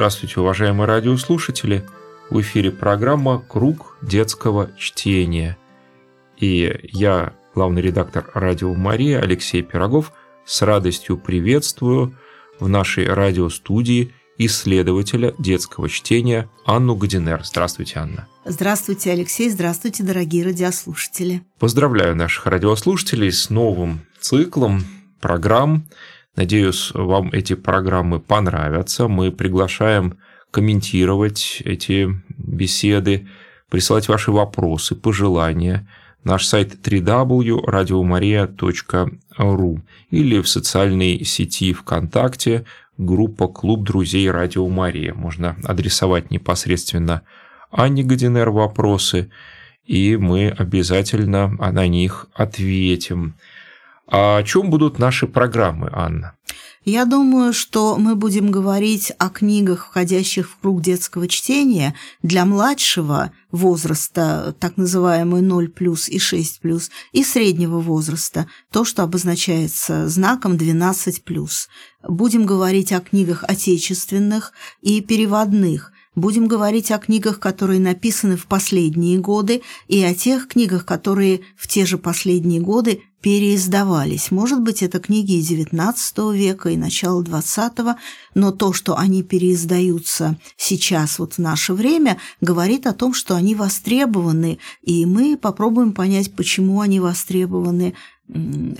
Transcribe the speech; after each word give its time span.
Здравствуйте, 0.00 0.40
уважаемые 0.40 0.86
радиослушатели! 0.86 1.86
В 2.30 2.40
эфире 2.40 2.70
программа 2.70 3.38
«Круг 3.46 3.98
детского 4.00 4.70
чтения». 4.78 5.58
И 6.38 6.74
я, 6.84 7.34
главный 7.54 7.82
редактор 7.82 8.30
«Радио 8.32 8.72
Мария» 8.72 9.20
Алексей 9.20 9.60
Пирогов, 9.60 10.14
с 10.46 10.62
радостью 10.62 11.18
приветствую 11.18 12.16
в 12.58 12.66
нашей 12.66 13.12
радиостудии 13.12 14.14
исследователя 14.38 15.34
детского 15.38 15.90
чтения 15.90 16.48
Анну 16.64 16.96
Годинер. 16.96 17.44
Здравствуйте, 17.44 17.98
Анна. 17.98 18.26
Здравствуйте, 18.46 19.12
Алексей. 19.12 19.50
Здравствуйте, 19.50 20.02
дорогие 20.02 20.46
радиослушатели. 20.46 21.42
Поздравляю 21.58 22.16
наших 22.16 22.46
радиослушателей 22.46 23.30
с 23.30 23.50
новым 23.50 24.00
циклом 24.18 24.82
программ. 25.20 25.86
Надеюсь, 26.40 26.90
вам 26.94 27.28
эти 27.32 27.52
программы 27.52 28.18
понравятся. 28.18 29.08
Мы 29.08 29.30
приглашаем 29.30 30.16
комментировать 30.50 31.60
эти 31.66 32.08
беседы, 32.30 33.28
присылать 33.68 34.08
ваши 34.08 34.32
вопросы, 34.32 34.94
пожелания. 34.94 35.86
Наш 36.24 36.46
сайт 36.46 36.78
www.radiomaria.ru 36.82 39.80
или 40.10 40.40
в 40.40 40.48
социальной 40.48 41.22
сети 41.26 41.74
ВКонтакте 41.74 42.64
группа 42.96 43.46
«Клуб 43.46 43.84
друзей 43.84 44.30
Радио 44.30 44.66
Мария». 44.66 45.12
Можно 45.12 45.58
адресовать 45.62 46.30
непосредственно 46.30 47.20
Анне 47.70 48.02
Годинер 48.02 48.48
вопросы, 48.48 49.30
и 49.84 50.16
мы 50.16 50.48
обязательно 50.48 51.48
на 51.48 51.86
них 51.86 52.28
ответим. 52.32 53.34
А 54.10 54.38
о 54.38 54.42
чем 54.42 54.70
будут 54.70 54.98
наши 54.98 55.26
программы, 55.26 55.88
Анна? 55.92 56.34
Я 56.84 57.04
думаю, 57.04 57.52
что 57.52 57.96
мы 57.98 58.14
будем 58.16 58.50
говорить 58.50 59.12
о 59.18 59.28
книгах, 59.28 59.86
входящих 59.86 60.48
в 60.48 60.56
круг 60.56 60.80
детского 60.80 61.28
чтения 61.28 61.94
для 62.22 62.46
младшего 62.46 63.32
возраста, 63.52 64.56
так 64.58 64.78
называемый 64.78 65.42
0 65.42 65.68
плюс 65.68 66.08
и 66.08 66.18
6 66.18 66.60
плюс, 66.60 66.90
и 67.12 67.22
среднего 67.22 67.80
возраста, 67.80 68.46
то, 68.72 68.84
что 68.86 69.02
обозначается 69.02 70.08
знаком 70.08 70.56
12 70.56 71.22
плюс. 71.22 71.68
Будем 72.02 72.46
говорить 72.46 72.92
о 72.92 73.00
книгах 73.00 73.44
отечественных 73.46 74.52
и 74.80 75.02
переводных– 75.02 75.92
Будем 76.16 76.48
говорить 76.48 76.90
о 76.90 76.98
книгах, 76.98 77.38
которые 77.38 77.78
написаны 77.78 78.36
в 78.36 78.46
последние 78.46 79.18
годы, 79.18 79.62
и 79.86 80.02
о 80.02 80.12
тех 80.12 80.48
книгах, 80.48 80.84
которые 80.84 81.42
в 81.56 81.68
те 81.68 81.86
же 81.86 81.98
последние 81.98 82.60
годы 82.60 83.02
переиздавались. 83.20 84.30
Может 84.30 84.60
быть, 84.60 84.82
это 84.82 85.00
книги 85.00 85.40
XIX 85.40 85.94
века, 86.36 86.70
и 86.70 86.76
начала 86.76 87.22
XX, 87.22 87.96
но 88.34 88.50
то, 88.52 88.72
что 88.72 88.96
они 88.96 89.22
переиздаются 89.22 90.38
сейчас, 90.56 91.18
вот 91.18 91.34
в 91.34 91.38
наше 91.38 91.72
время, 91.74 92.18
говорит 92.40 92.86
о 92.86 92.92
том, 92.92 93.14
что 93.14 93.34
они 93.36 93.54
востребованы, 93.54 94.58
и 94.82 95.06
мы 95.06 95.36
попробуем 95.36 95.92
понять, 95.92 96.34
почему 96.34 96.80
они 96.80 97.00
востребованы, 97.00 97.94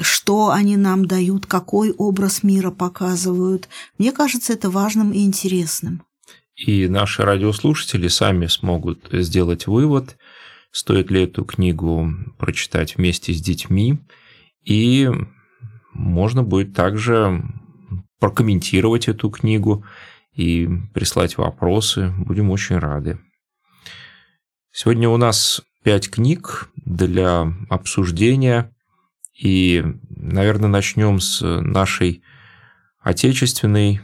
что 0.00 0.50
они 0.50 0.76
нам 0.76 1.06
дают, 1.06 1.46
какой 1.46 1.92
образ 1.92 2.42
мира 2.42 2.70
показывают. 2.70 3.68
Мне 3.98 4.12
кажется, 4.12 4.52
это 4.52 4.70
важным 4.70 5.12
и 5.12 5.24
интересным 5.24 6.02
и 6.66 6.88
наши 6.88 7.22
радиослушатели 7.22 8.08
сами 8.08 8.46
смогут 8.46 9.08
сделать 9.12 9.66
вывод, 9.66 10.16
стоит 10.70 11.10
ли 11.10 11.22
эту 11.22 11.44
книгу 11.44 12.12
прочитать 12.38 12.96
вместе 12.96 13.32
с 13.32 13.40
детьми, 13.40 13.98
и 14.62 15.10
можно 15.92 16.42
будет 16.42 16.74
также 16.74 17.42
прокомментировать 18.18 19.08
эту 19.08 19.30
книгу 19.30 19.84
и 20.32 20.68
прислать 20.94 21.38
вопросы. 21.38 22.12
Будем 22.18 22.50
очень 22.50 22.78
рады. 22.78 23.18
Сегодня 24.72 25.08
у 25.08 25.16
нас 25.16 25.62
пять 25.82 26.10
книг 26.10 26.70
для 26.76 27.52
обсуждения, 27.68 28.72
и, 29.40 29.82
наверное, 30.10 30.68
начнем 30.68 31.18
с 31.18 31.40
нашей 31.40 32.22
отечественной 33.00 34.00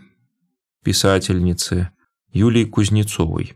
писательницы 0.82 1.90
Юлии 2.32 2.64
Кузнецовой. 2.64 3.54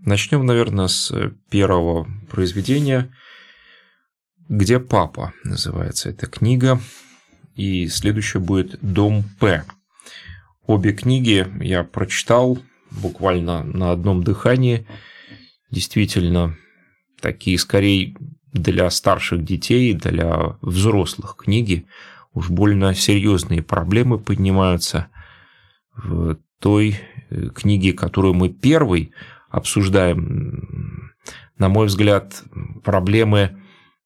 Начнем, 0.00 0.44
наверное, 0.44 0.88
с 0.88 1.12
первого 1.50 2.06
произведения 2.30 3.14
«Где 4.48 4.78
папа?» 4.80 5.32
называется 5.44 6.10
эта 6.10 6.26
книга. 6.26 6.80
И 7.54 7.86
следующая 7.88 8.38
будет 8.38 8.78
«Дом 8.80 9.24
П». 9.38 9.64
Обе 10.66 10.92
книги 10.92 11.46
я 11.60 11.84
прочитал 11.84 12.58
буквально 12.90 13.62
на 13.64 13.92
одном 13.92 14.22
дыхании. 14.22 14.86
Действительно, 15.70 16.56
такие 17.20 17.58
скорее 17.58 18.14
для 18.52 18.90
старших 18.90 19.44
детей, 19.44 19.94
для 19.94 20.56
взрослых 20.60 21.36
книги. 21.36 21.86
Уж 22.32 22.50
больно 22.50 22.94
серьезные 22.94 23.62
проблемы 23.62 24.18
поднимаются 24.18 25.08
в 25.94 26.38
той 26.58 26.98
э, 27.30 27.48
книги, 27.54 27.90
которую 27.90 28.34
мы 28.34 28.48
первой 28.48 29.12
обсуждаем, 29.50 31.12
на 31.58 31.68
мой 31.68 31.86
взгляд, 31.86 32.42
проблемы 32.84 33.61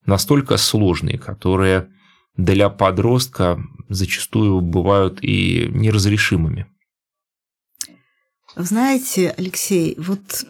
настолько 0.07 0.57
сложные, 0.57 1.19
которые 1.19 1.89
для 2.35 2.69
подростка 2.69 3.61
зачастую 3.89 4.61
бывают 4.61 5.19
и 5.21 5.69
неразрешимыми. 5.71 6.65
Знаете, 8.55 9.35
Алексей, 9.37 9.95
вот 9.99 10.45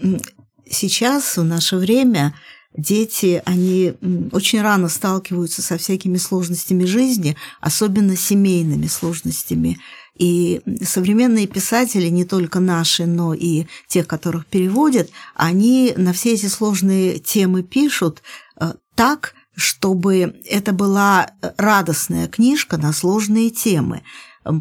сейчас, 0.70 1.38
в 1.38 1.44
наше 1.44 1.76
время, 1.76 2.34
дети, 2.76 3.42
они 3.46 3.94
очень 4.32 4.62
рано 4.62 4.88
сталкиваются 4.88 5.62
со 5.62 5.78
всякими 5.78 6.18
сложностями 6.18 6.86
жизни, 6.86 7.36
особенно 7.60 8.16
семейными 8.16 8.88
сложностями. 8.88 9.80
И 10.18 10.62
современные 10.84 11.48
писатели, 11.48 12.08
не 12.08 12.26
только 12.26 12.60
наши, 12.60 13.06
но 13.06 13.34
и 13.34 13.66
тех, 13.88 14.08
которых 14.08 14.46
переводят, 14.46 15.10
они 15.36 15.94
на 15.96 16.14
все 16.14 16.34
эти 16.34 16.48
сложные 16.48 17.20
темы 17.20 17.62
пишут 17.62 18.24
э, 18.60 18.74
так, 18.96 19.36
чтобы 19.58 20.40
это 20.46 20.72
была 20.72 21.32
радостная 21.58 22.28
книжка 22.28 22.78
на 22.78 22.94
сложные 22.94 23.50
темы. 23.50 24.04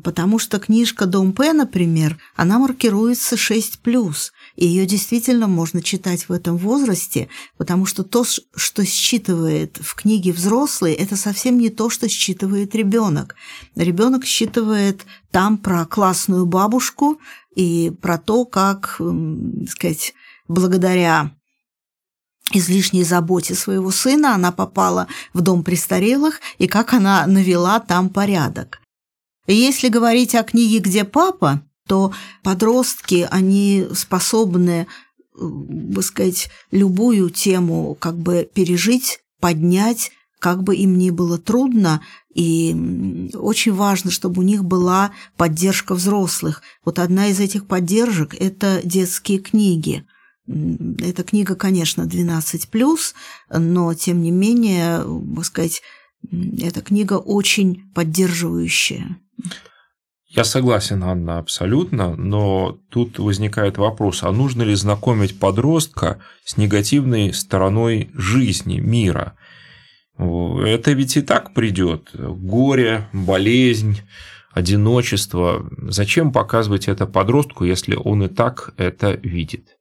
Потому 0.02 0.40
что 0.40 0.58
книжка 0.58 1.06
«Дом 1.06 1.32
П», 1.32 1.52
например, 1.52 2.18
она 2.34 2.58
маркируется 2.58 3.36
6+, 3.36 3.76
и 4.56 4.66
ее 4.66 4.86
действительно 4.86 5.46
можно 5.46 5.80
читать 5.80 6.28
в 6.28 6.32
этом 6.32 6.56
возрасте, 6.56 7.28
потому 7.56 7.84
что 7.86 8.02
то, 8.02 8.24
что 8.24 8.84
считывает 8.84 9.78
в 9.80 9.94
книге 9.94 10.32
взрослый, 10.32 10.94
это 10.94 11.14
совсем 11.14 11.58
не 11.58 11.68
то, 11.68 11.88
что 11.88 12.08
считывает 12.08 12.74
ребенок. 12.74 13.36
Ребенок 13.76 14.24
считывает 14.24 15.04
там 15.30 15.58
про 15.58 15.84
классную 15.84 16.46
бабушку 16.46 17.20
и 17.54 17.92
про 18.00 18.18
то, 18.18 18.44
как, 18.46 18.96
так 18.98 19.70
сказать, 19.70 20.14
благодаря 20.48 21.32
излишней 22.52 23.04
заботе 23.04 23.54
своего 23.54 23.90
сына 23.90 24.34
она 24.34 24.52
попала 24.52 25.08
в 25.32 25.40
дом 25.40 25.64
престарелых 25.64 26.40
и 26.58 26.66
как 26.66 26.92
она 26.92 27.26
навела 27.26 27.80
там 27.80 28.08
порядок. 28.08 28.80
Если 29.46 29.88
говорить 29.88 30.34
о 30.34 30.42
книге 30.42 30.78
«Где 30.78 31.04
папа», 31.04 31.62
то 31.86 32.12
подростки, 32.42 33.28
они 33.30 33.86
способны, 33.94 34.88
бы 35.38 36.02
сказать, 36.02 36.48
любую 36.72 37.30
тему 37.30 37.96
как 37.98 38.18
бы 38.18 38.48
пережить, 38.52 39.20
поднять, 39.40 40.10
как 40.40 40.62
бы 40.62 40.74
им 40.76 40.98
ни 40.98 41.10
было 41.10 41.38
трудно, 41.38 42.02
и 42.34 43.30
очень 43.34 43.72
важно, 43.72 44.10
чтобы 44.10 44.40
у 44.40 44.44
них 44.44 44.64
была 44.64 45.12
поддержка 45.36 45.94
взрослых. 45.94 46.62
Вот 46.84 46.98
одна 46.98 47.28
из 47.28 47.40
этих 47.40 47.66
поддержек– 47.66 48.34
это 48.38 48.80
детские 48.84 49.38
книги. 49.38 50.04
Эта 50.48 51.24
книга, 51.24 51.56
конечно, 51.56 52.02
12+, 52.02 53.14
но, 53.50 53.94
тем 53.94 54.22
не 54.22 54.30
менее, 54.30 55.04
бы 55.04 55.42
сказать, 55.44 55.82
эта 56.30 56.80
книга 56.82 57.14
очень 57.14 57.90
поддерживающая. 57.94 59.18
Я 60.28 60.44
согласен, 60.44 61.02
Анна, 61.02 61.38
абсолютно, 61.38 62.14
но 62.14 62.78
тут 62.90 63.18
возникает 63.18 63.78
вопрос, 63.78 64.22
а 64.22 64.32
нужно 64.32 64.62
ли 64.62 64.74
знакомить 64.74 65.38
подростка 65.38 66.20
с 66.44 66.56
негативной 66.56 67.32
стороной 67.32 68.10
жизни, 68.12 68.78
мира? 68.78 69.36
Это 70.18 70.92
ведь 70.92 71.16
и 71.16 71.22
так 71.22 71.54
придет. 71.54 72.10
Горе, 72.12 73.08
болезнь, 73.12 74.00
одиночество. 74.52 75.68
Зачем 75.88 76.32
показывать 76.32 76.88
это 76.88 77.06
подростку, 77.06 77.64
если 77.64 77.94
он 77.94 78.24
и 78.24 78.28
так 78.28 78.74
это 78.76 79.12
видит? 79.12 79.75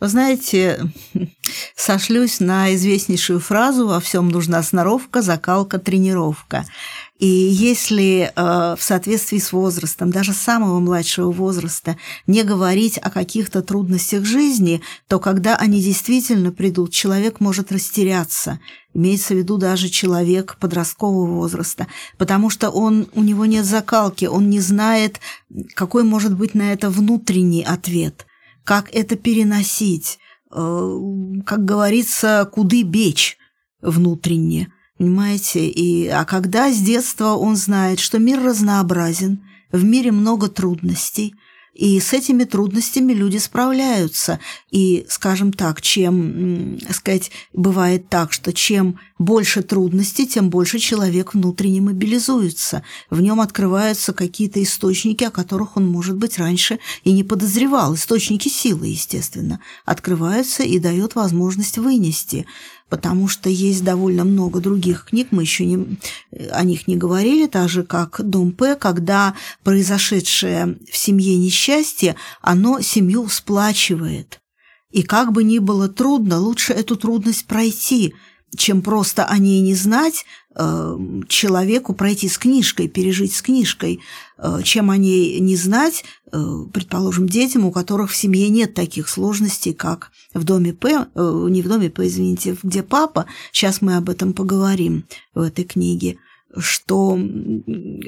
Вы 0.00 0.08
знаете, 0.08 0.90
сошлюсь 1.76 2.40
на 2.40 2.74
известнейшую 2.74 3.38
фразу 3.38 3.86
«Во 3.86 4.00
всем 4.00 4.30
нужна 4.30 4.62
сноровка, 4.62 5.20
закалка, 5.20 5.78
тренировка». 5.78 6.64
И 7.18 7.26
если 7.26 8.32
э, 8.34 8.76
в 8.78 8.82
соответствии 8.82 9.36
с 9.36 9.52
возрастом, 9.52 10.10
даже 10.10 10.32
самого 10.32 10.80
младшего 10.80 11.30
возраста, 11.30 11.98
не 12.26 12.44
говорить 12.44 12.96
о 12.96 13.10
каких-то 13.10 13.60
трудностях 13.60 14.24
жизни, 14.24 14.80
то 15.06 15.18
когда 15.18 15.54
они 15.56 15.82
действительно 15.82 16.50
придут, 16.50 16.92
человек 16.92 17.38
может 17.38 17.70
растеряться. 17.72 18.58
Имеется 18.94 19.34
в 19.34 19.36
виду 19.36 19.58
даже 19.58 19.90
человек 19.90 20.56
подросткового 20.58 21.26
возраста, 21.26 21.88
потому 22.16 22.48
что 22.48 22.70
он, 22.70 23.06
у 23.12 23.22
него 23.22 23.44
нет 23.44 23.66
закалки, 23.66 24.24
он 24.24 24.48
не 24.48 24.60
знает, 24.60 25.20
какой 25.74 26.04
может 26.04 26.34
быть 26.34 26.54
на 26.54 26.72
это 26.72 26.88
внутренний 26.88 27.62
ответ, 27.62 28.24
как 28.64 28.94
это 28.94 29.16
переносить, 29.16 30.18
э, 30.50 30.98
как 31.46 31.64
говорится, 31.64 32.48
куды 32.52 32.82
бечь 32.82 33.38
внутренне– 33.80 34.72
Понимаете? 35.00 35.66
И, 35.66 36.08
а 36.08 36.26
когда 36.26 36.70
с 36.70 36.78
детства 36.78 37.28
он 37.28 37.56
знает, 37.56 38.00
что 38.00 38.18
мир 38.18 38.38
разнообразен, 38.42 39.40
в 39.72 39.82
мире 39.82 40.12
много 40.12 40.48
трудностей, 40.48 41.34
и 41.72 41.98
с 41.98 42.12
этими 42.12 42.44
трудностями 42.44 43.14
люди 43.14 43.38
справляются. 43.38 44.40
И, 44.70 45.06
скажем 45.08 45.54
так, 45.54 45.80
чем, 45.80 46.78
сказать, 46.90 47.30
бывает 47.54 48.10
так, 48.10 48.34
что 48.34 48.52
чем 48.52 49.00
больше 49.20 49.62
трудностей, 49.62 50.26
тем 50.26 50.48
больше 50.48 50.78
человек 50.78 51.34
внутренне 51.34 51.82
мобилизуется. 51.82 52.82
В 53.10 53.20
нем 53.20 53.42
открываются 53.42 54.14
какие-то 54.14 54.62
источники, 54.62 55.24
о 55.24 55.30
которых 55.30 55.76
он, 55.76 55.86
может 55.86 56.16
быть, 56.16 56.38
раньше 56.38 56.80
и 57.04 57.12
не 57.12 57.22
подозревал. 57.22 57.94
Источники 57.94 58.48
силы, 58.48 58.86
естественно, 58.86 59.60
открываются 59.84 60.62
и 60.62 60.78
дают 60.78 61.14
возможность 61.14 61.78
вынести 61.78 62.46
потому 62.88 63.28
что 63.28 63.48
есть 63.48 63.84
довольно 63.84 64.24
много 64.24 64.58
других 64.58 65.04
книг, 65.10 65.28
мы 65.30 65.42
еще 65.42 65.64
не, 65.64 65.96
о 66.50 66.64
них 66.64 66.88
не 66.88 66.96
говорили, 66.96 67.46
так 67.46 67.68
же 67.68 67.84
как 67.84 68.20
«Дом 68.20 68.50
П», 68.50 68.74
когда 68.74 69.36
произошедшее 69.62 70.76
в 70.90 70.96
семье 70.96 71.36
несчастье, 71.36 72.16
оно 72.42 72.80
семью 72.80 73.28
сплачивает. 73.28 74.40
И 74.90 75.04
как 75.04 75.30
бы 75.30 75.44
ни 75.44 75.60
было 75.60 75.88
трудно, 75.88 76.40
лучше 76.40 76.72
эту 76.72 76.96
трудность 76.96 77.46
пройти, 77.46 78.12
чем 78.56 78.82
просто 78.82 79.24
о 79.24 79.38
ней 79.38 79.60
не 79.60 79.74
знать, 79.74 80.24
э, 80.56 80.98
человеку 81.28 81.94
пройти 81.94 82.28
с 82.28 82.38
книжкой, 82.38 82.88
пережить 82.88 83.34
с 83.34 83.42
книжкой, 83.42 84.00
э, 84.38 84.60
чем 84.64 84.90
о 84.90 84.96
ней 84.96 85.38
не 85.40 85.56
знать, 85.56 86.04
э, 86.32 86.38
предположим, 86.72 87.28
детям, 87.28 87.64
у 87.64 87.70
которых 87.70 88.10
в 88.10 88.16
семье 88.16 88.48
нет 88.48 88.74
таких 88.74 89.08
сложностей, 89.08 89.72
как 89.72 90.10
в 90.34 90.44
доме 90.44 90.72
П, 90.72 91.06
не 91.14 91.62
в 91.62 91.68
доме 91.68 91.90
П, 91.90 92.06
извините, 92.06 92.56
где 92.62 92.82
папа, 92.82 93.26
сейчас 93.52 93.80
мы 93.80 93.96
об 93.96 94.08
этом 94.10 94.32
поговорим 94.32 95.04
в 95.34 95.40
этой 95.40 95.64
книге, 95.64 96.18
что, 96.56 97.18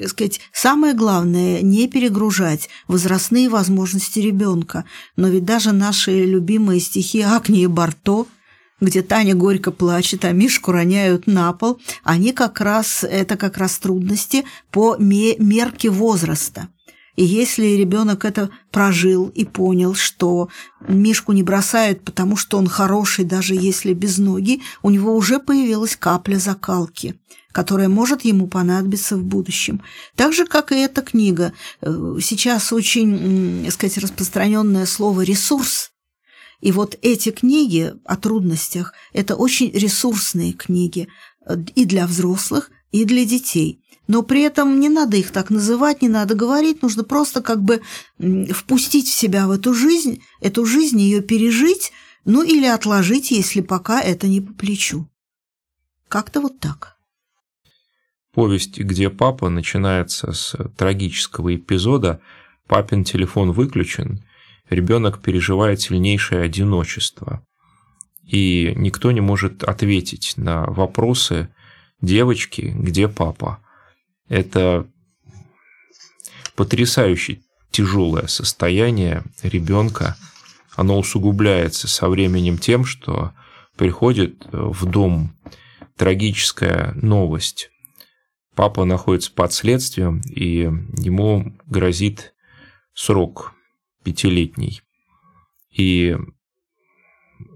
сказать, 0.05 0.41
самое 0.51 0.93
главное 0.93 1.61
не 1.61 1.87
перегружать 1.87 2.69
возрастные 2.89 3.47
возможности 3.47 4.19
ребенка. 4.19 4.83
Но 5.15 5.29
ведь 5.29 5.45
даже 5.45 5.71
наши 5.71 6.25
любимые 6.25 6.81
стихи 6.81 7.21
Агнии 7.21 7.67
Барто– 7.67 8.25
где 8.81 9.01
Таня 9.01 9.35
горько 9.35 9.71
плачет, 9.71 10.25
а 10.25 10.31
Мишку 10.31 10.71
роняют 10.71 11.27
на 11.27 11.53
пол, 11.53 11.79
они 12.03 12.31
как 12.33 12.61
раз, 12.61 13.03
это 13.03 13.37
как 13.37 13.57
раз 13.57 13.77
трудности 13.79 14.45
по 14.71 14.95
мерке 14.97 15.89
возраста. 15.89 16.69
И 17.15 17.23
если 17.23 17.65
ребенок 17.67 18.25
это 18.25 18.49
прожил 18.71 19.29
и 19.29 19.45
понял, 19.45 19.93
что 19.93 20.49
Мишку 20.87 21.31
не 21.31 21.43
бросают, 21.43 22.03
потому 22.03 22.35
что 22.35 22.57
он 22.57 22.67
хороший, 22.67 23.23
даже 23.23 23.53
если 23.53 23.93
без 23.93 24.17
ноги, 24.17 24.61
у 24.81 24.89
него 24.89 25.15
уже 25.15 25.39
появилась 25.39 25.95
капля 25.95 26.37
закалки, 26.37 27.15
которая 27.51 27.87
может 27.87 28.25
ему 28.25 28.47
понадобиться 28.47 29.15
в 29.15 29.23
будущем. 29.23 29.81
Так 30.15 30.33
же, 30.33 30.47
как 30.47 30.71
и 30.71 30.75
эта 30.75 31.03
книга. 31.03 31.53
Э, 31.81 32.17
сейчас 32.19 32.73
очень, 32.73 33.63
так 33.65 33.73
сказать, 33.73 33.97
распространенное 33.99 34.87
слово 34.87 35.21
«ресурс», 35.21 35.92
и 36.63 36.71
вот 36.71 36.97
эти 37.01 37.31
книги 37.31 37.93
о 38.05 38.15
трудностях– 38.15 38.93
это 39.13 39.35
очень 39.35 39.69
ресурсные 39.71 40.53
книги 40.53 41.09
э, 41.45 41.57
и 41.75 41.83
для 41.83 42.07
взрослых, 42.07 42.71
и 42.93 43.03
для 43.03 43.25
детей. 43.25 43.81
Но 44.07 44.23
при 44.23 44.43
этом 44.43 44.79
не 44.79 44.87
надо 44.87 45.17
их 45.17 45.31
так 45.31 45.49
называть, 45.49 46.01
не 46.01 46.07
надо 46.07 46.35
говорить, 46.35 46.81
нужно 46.81 47.03
просто 47.03 47.41
как 47.41 47.61
бы 47.61 47.81
впустить 48.49 49.09
в 49.09 49.13
себя 49.13 49.45
в 49.47 49.51
эту 49.51 49.73
жизнь, 49.73 50.23
эту 50.39 50.65
жизнь, 50.65 51.01
ее 51.01 51.21
пережить, 51.21 51.91
ну 52.23 52.43
или 52.43 52.65
отложить, 52.65 53.31
если 53.31 53.59
пока 53.59 54.01
это 54.01 54.27
не 54.27 54.39
по 54.39 54.53
плечу. 54.53 55.09
Как-то 56.07 56.39
вот 56.39 56.61
так. 56.61 56.95
Повесть 58.33 58.79
«Где 58.79 59.09
папа» 59.09 59.49
начинается 59.49 60.31
с 60.31 60.55
трагического 60.77 61.53
эпизода 61.53 62.21
«Папин 62.67 63.03
телефон 63.03 63.51
выключен», 63.51 64.23
ребенок 64.73 65.21
переживает 65.21 65.81
сильнейшее 65.81 66.41
одиночество. 66.41 67.45
И 68.23 68.73
никто 68.75 69.11
не 69.11 69.21
может 69.21 69.63
ответить 69.63 70.33
на 70.37 70.65
вопросы 70.65 71.53
девочки, 72.01 72.73
где 72.75 73.07
папа. 73.07 73.59
Это 74.29 74.87
потрясающе 76.55 77.41
тяжелое 77.71 78.27
состояние 78.27 79.23
ребенка. 79.41 80.15
Оно 80.75 80.97
усугубляется 80.97 81.87
со 81.87 82.09
временем 82.09 82.57
тем, 82.57 82.85
что 82.85 83.33
приходит 83.77 84.45
в 84.51 84.85
дом 84.85 85.35
трагическая 85.97 86.93
новость. 86.95 87.69
Папа 88.55 88.85
находится 88.85 89.31
под 89.31 89.51
следствием, 89.51 90.21
и 90.29 90.69
ему 90.97 91.53
грозит 91.65 92.33
срок 92.93 93.52
пятилетний. 94.03 94.81
И 95.71 96.17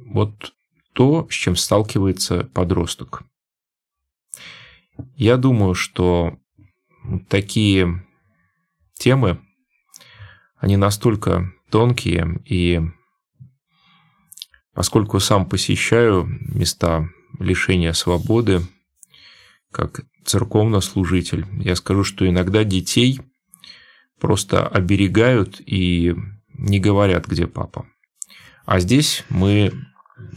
вот 0.05 0.53
то, 0.93 1.27
с 1.29 1.33
чем 1.33 1.55
сталкивается 1.55 2.49
подросток. 2.53 3.23
Я 5.15 5.37
думаю, 5.37 5.75
что 5.75 6.39
такие 7.29 8.03
темы, 8.95 9.39
они 10.57 10.75
настолько 10.75 11.53
тонкие, 11.69 12.41
и 12.45 12.81
поскольку 14.73 15.19
сам 15.19 15.47
посещаю 15.47 16.25
места 16.25 17.09
лишения 17.39 17.93
свободы, 17.93 18.61
как 19.71 20.01
церковнослужитель, 20.25 21.45
я 21.59 21.75
скажу, 21.75 22.03
что 22.03 22.27
иногда 22.27 22.63
детей 22.63 23.19
просто 24.19 24.67
оберегают 24.67 25.61
и 25.63 26.15
не 26.57 26.79
говорят, 26.79 27.27
где 27.27 27.47
папа. 27.47 27.85
А 28.65 28.79
здесь 28.79 29.23
мы 29.29 29.71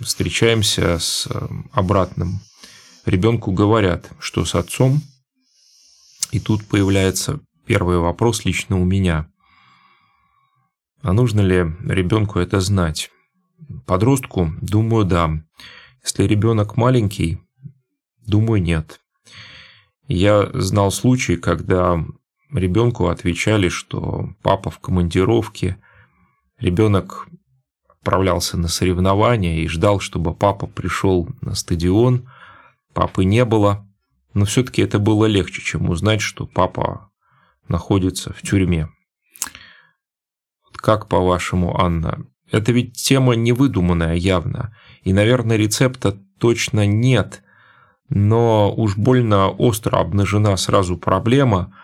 встречаемся 0.00 0.99
с 0.99 1.27
э, 1.27 1.49
обратным. 1.73 2.41
Ребенку 3.07 3.53
говорят, 3.53 4.11
что 4.21 4.45
с 4.45 4.55
отцом, 4.55 5.00
и 6.31 6.39
тут 6.39 6.67
появляется 6.67 7.41
первый 7.67 7.99
вопрос 7.99 8.45
лично 8.45 8.81
у 8.81 8.85
меня. 8.85 9.29
А 11.03 11.12
нужно 11.12 11.41
ли 11.41 11.57
ребенку 11.87 12.39
это 12.39 12.61
знать? 12.61 13.11
Подростку, 13.87 14.53
думаю, 14.61 15.05
да. 15.07 15.43
Если 16.03 16.25
ребенок 16.25 16.77
маленький, 16.77 17.41
думаю, 18.27 18.62
нет. 18.62 19.00
Я 20.07 20.50
знал 20.53 20.93
случаи, 20.93 21.37
когда 21.37 22.05
ребенку 22.53 23.09
отвечали, 23.09 23.69
что 23.69 24.35
папа 24.43 24.71
в 24.71 24.79
командировке– 24.79 25.79
Ребенок 26.61 27.26
отправлялся 27.88 28.59
на 28.59 28.69
соревнования 28.69 29.61
и 29.61 29.69
ждал, 29.69 29.99
чтобы 29.99 30.35
папа 30.35 30.67
пришел 30.67 31.29
на 31.40 31.55
стадион. 31.55 32.29
Папы 32.93 33.25
не 33.25 33.45
было, 33.47 33.88
но 34.35 34.45
все-таки 34.45 34.83
это 34.83 34.99
было 34.99 35.25
легче, 35.25 35.62
чем 35.62 35.88
узнать, 35.88 36.21
что 36.21 36.47
папа 36.47 37.11
находится 37.69 38.33
в 38.35 38.43
тюрьме. 38.43 38.88
Как 40.75 41.09
по-вашему, 41.09 41.79
Анна? 41.81 42.26
Это 42.50 42.73
ведь 42.73 42.95
тема 42.95 43.35
невыдуманная 43.35 44.14
явно, 44.14 44.76
и, 45.02 45.12
наверное, 45.12 45.57
рецепта 45.57 46.19
точно 46.38 46.87
нет, 46.87 47.43
но 48.09 48.75
уж 48.75 48.97
больно 48.97 49.50
остро 49.50 49.99
обнажена 49.99 50.57
сразу 50.57 50.97
проблема, 50.97 51.75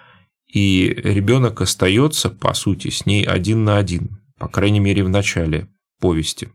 и 0.47 0.89
ребенок 0.89 1.61
остается, 1.61 2.31
по 2.31 2.53
сути, 2.53 2.91
с 2.91 3.07
ней 3.07 3.25
один 3.25 3.65
на 3.65 3.77
один 3.77 4.21
по 4.39 4.49
крайней 4.49 4.81
мере 4.81 5.05
в 5.05 5.09
начале 5.09 5.69
повести. 6.01 6.51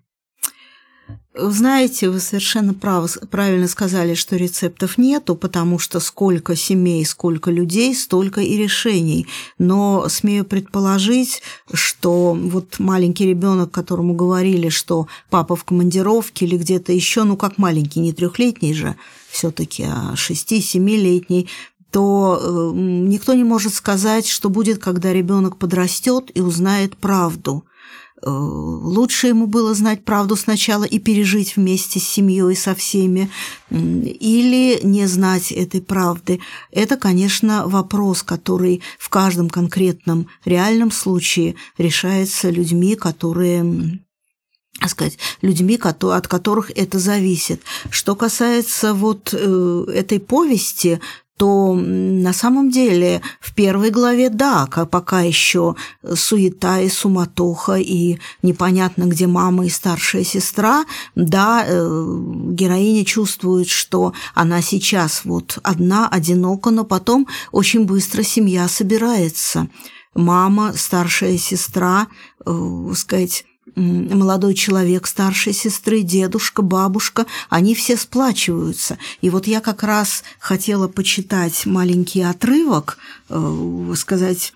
Знаете, 1.34 2.10
вы 2.10 2.20
совершенно 2.20 2.74
прав, 2.74 3.18
правильно 3.30 3.70
сказали, 3.70 4.16
что 4.16 4.36
рецептов 4.36 4.98
нету, 4.98 5.36
потому 5.38 5.80
что 5.80 6.02
сколько 6.02 6.58
семей, 6.58 7.06
сколько 7.06 7.52
людей, 7.52 7.96
столько 7.96 8.42
и 8.42 8.58
решений. 8.58 9.28
Но 9.58 10.10
смею 10.10 10.44
предположить, 10.44 11.42
что 11.72 12.34
вот 12.34 12.80
маленький 12.80 13.26
ребенок, 13.26 13.72
которому 13.72 14.14
говорили, 14.14 14.68
что 14.68 15.08
папа 15.30 15.56
в 15.56 15.64
командировке 15.64 16.46
или 16.46 16.58
где-то 16.58 16.92
еще, 16.92 17.24
ну 17.24 17.38
как 17.38 17.58
маленький, 17.58 18.02
не 18.02 18.12
трехлетний 18.12 18.74
же, 18.74 18.98
все-таки, 19.30 19.84
а 19.84 20.14
шести-семилетний, 20.18 21.48
то 21.92 22.40
э, 22.42 22.78
никто 22.78 23.34
не 23.34 23.46
может 23.46 23.74
сказать, 23.74 24.28
что 24.28 24.50
будет, 24.50 24.80
когда 24.80 25.14
ребенок 25.14 25.58
подрастет 25.58 26.30
и 26.34 26.42
узнает 26.42 26.98
правду. 26.98 27.64
Э, 28.24 28.30
лучше 28.30 29.28
ему 29.28 29.48
было 29.48 29.74
знать 29.74 30.06
правду 30.06 30.36
сначала 30.36 30.84
и 30.84 31.00
пережить 31.00 31.56
вместе 31.56 32.00
с 32.00 32.08
семьей 32.08 32.56
со 32.56 32.76
всеми, 32.76 33.30
или 33.70 34.80
не 34.84 35.08
знать 35.08 35.52
этой 35.52 35.82
правды. 35.82 36.40
Это, 36.72 36.98
конечно, 36.98 37.68
вопрос, 37.68 38.22
который 38.24 38.82
в 39.00 39.10
каждом 39.10 39.50
конкретном 39.50 40.28
реальном 40.46 40.92
случае 40.92 41.56
решается 41.78 42.50
людьми, 42.50 42.96
которые 42.96 44.00
сказать, 44.88 45.18
людьми, 45.42 45.80
от 45.82 46.28
которых 46.28 46.72
это 46.76 46.98
зависит. 46.98 47.62
Что 47.90 48.16
касается 48.16 48.94
вот 48.94 49.34
э, 49.34 49.86
этой 49.94 50.20
повести, 50.20 51.00
то 51.42 51.74
на 51.74 52.34
самом 52.34 52.70
деле 52.70 53.24
в 53.40 53.56
первой 53.56 53.90
главе, 53.90 54.30
да, 54.30 54.68
пока 54.68 55.22
еще 55.22 55.76
суета 56.14 56.80
и 56.82 56.88
суматоха, 56.88 57.78
и 57.78 58.20
непонятно, 58.44 59.06
где 59.06 59.26
мама 59.26 59.66
и 59.66 59.70
старшая 59.70 60.24
сестра, 60.24 60.86
да, 61.16 61.66
э, 61.66 62.18
героиня 62.52 63.04
чувствует, 63.06 63.70
что 63.70 64.14
она 64.36 64.62
сейчас 64.62 65.26
вот 65.26 65.58
одна, 65.64 66.08
одинока, 66.08 66.70
но 66.70 66.84
потом 66.84 67.28
очень 67.52 67.86
быстро 67.86 68.22
семья 68.22 68.68
собирается. 68.68 69.68
Мама, 70.14 70.74
старшая 70.76 71.40
сестра, 71.40 72.06
э, 72.46 72.94
сказать, 72.96 73.46
молодой 73.76 74.54
человек 74.54 75.08
старшей 75.08 75.54
сестры, 75.54 76.02
дедушка, 76.02 76.62
бабушка, 76.62 77.26
они 77.50 77.76
все 77.76 77.96
сплачиваются. 77.98 78.98
И 79.22 79.30
вот 79.30 79.48
я 79.48 79.62
как 79.62 79.84
раз 79.84 80.24
хотела 80.40 80.88
почитать 80.88 81.66
маленький 81.66 82.22
отрывок, 82.22 82.98
э, 83.30 83.94
сказать 83.96 84.54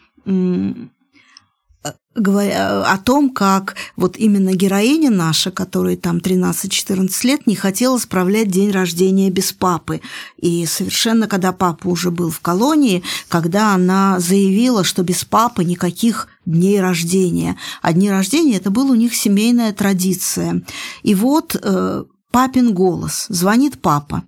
говоря 2.16 2.84
о 2.92 2.98
том, 2.98 3.30
как 3.30 3.76
вот 3.98 4.18
именно 4.18 4.54
героиня 4.54 5.12
наша, 5.12 5.52
которой 5.52 5.98
там 5.98 6.18
13-14 6.18 7.24
лет, 7.26 7.46
не 7.46 7.56
хотела 7.56 7.98
справлять 7.98 8.50
день 8.50 8.72
рождения 8.72 9.30
без 9.30 9.52
папы. 9.52 10.02
И 10.38 10.66
совершенно, 10.66 11.28
когда 11.28 11.52
папа 11.52 11.88
уже 11.88 12.12
был 12.12 12.32
в 12.32 12.40
колонии, 12.40 13.04
когда 13.28 13.74
она 13.74 14.20
заявила, 14.20 14.84
что 14.84 15.04
без 15.04 15.26
папы 15.26 15.64
никаких 15.64 16.30
дней 16.46 16.80
рождения. 16.80 17.58
А 17.82 17.94
дни 17.94 18.10
рождения– 18.10 18.56
это 18.58 18.70
была 18.70 18.92
у 18.92 18.96
них 18.96 19.16
семейная 19.16 19.74
традиция. 19.74 20.64
И 21.04 21.16
вот 21.16 21.56
э, 21.62 22.04
папин 22.32 22.74
голос. 22.74 23.26
Звонит 23.30 23.82
папа. 23.82 24.24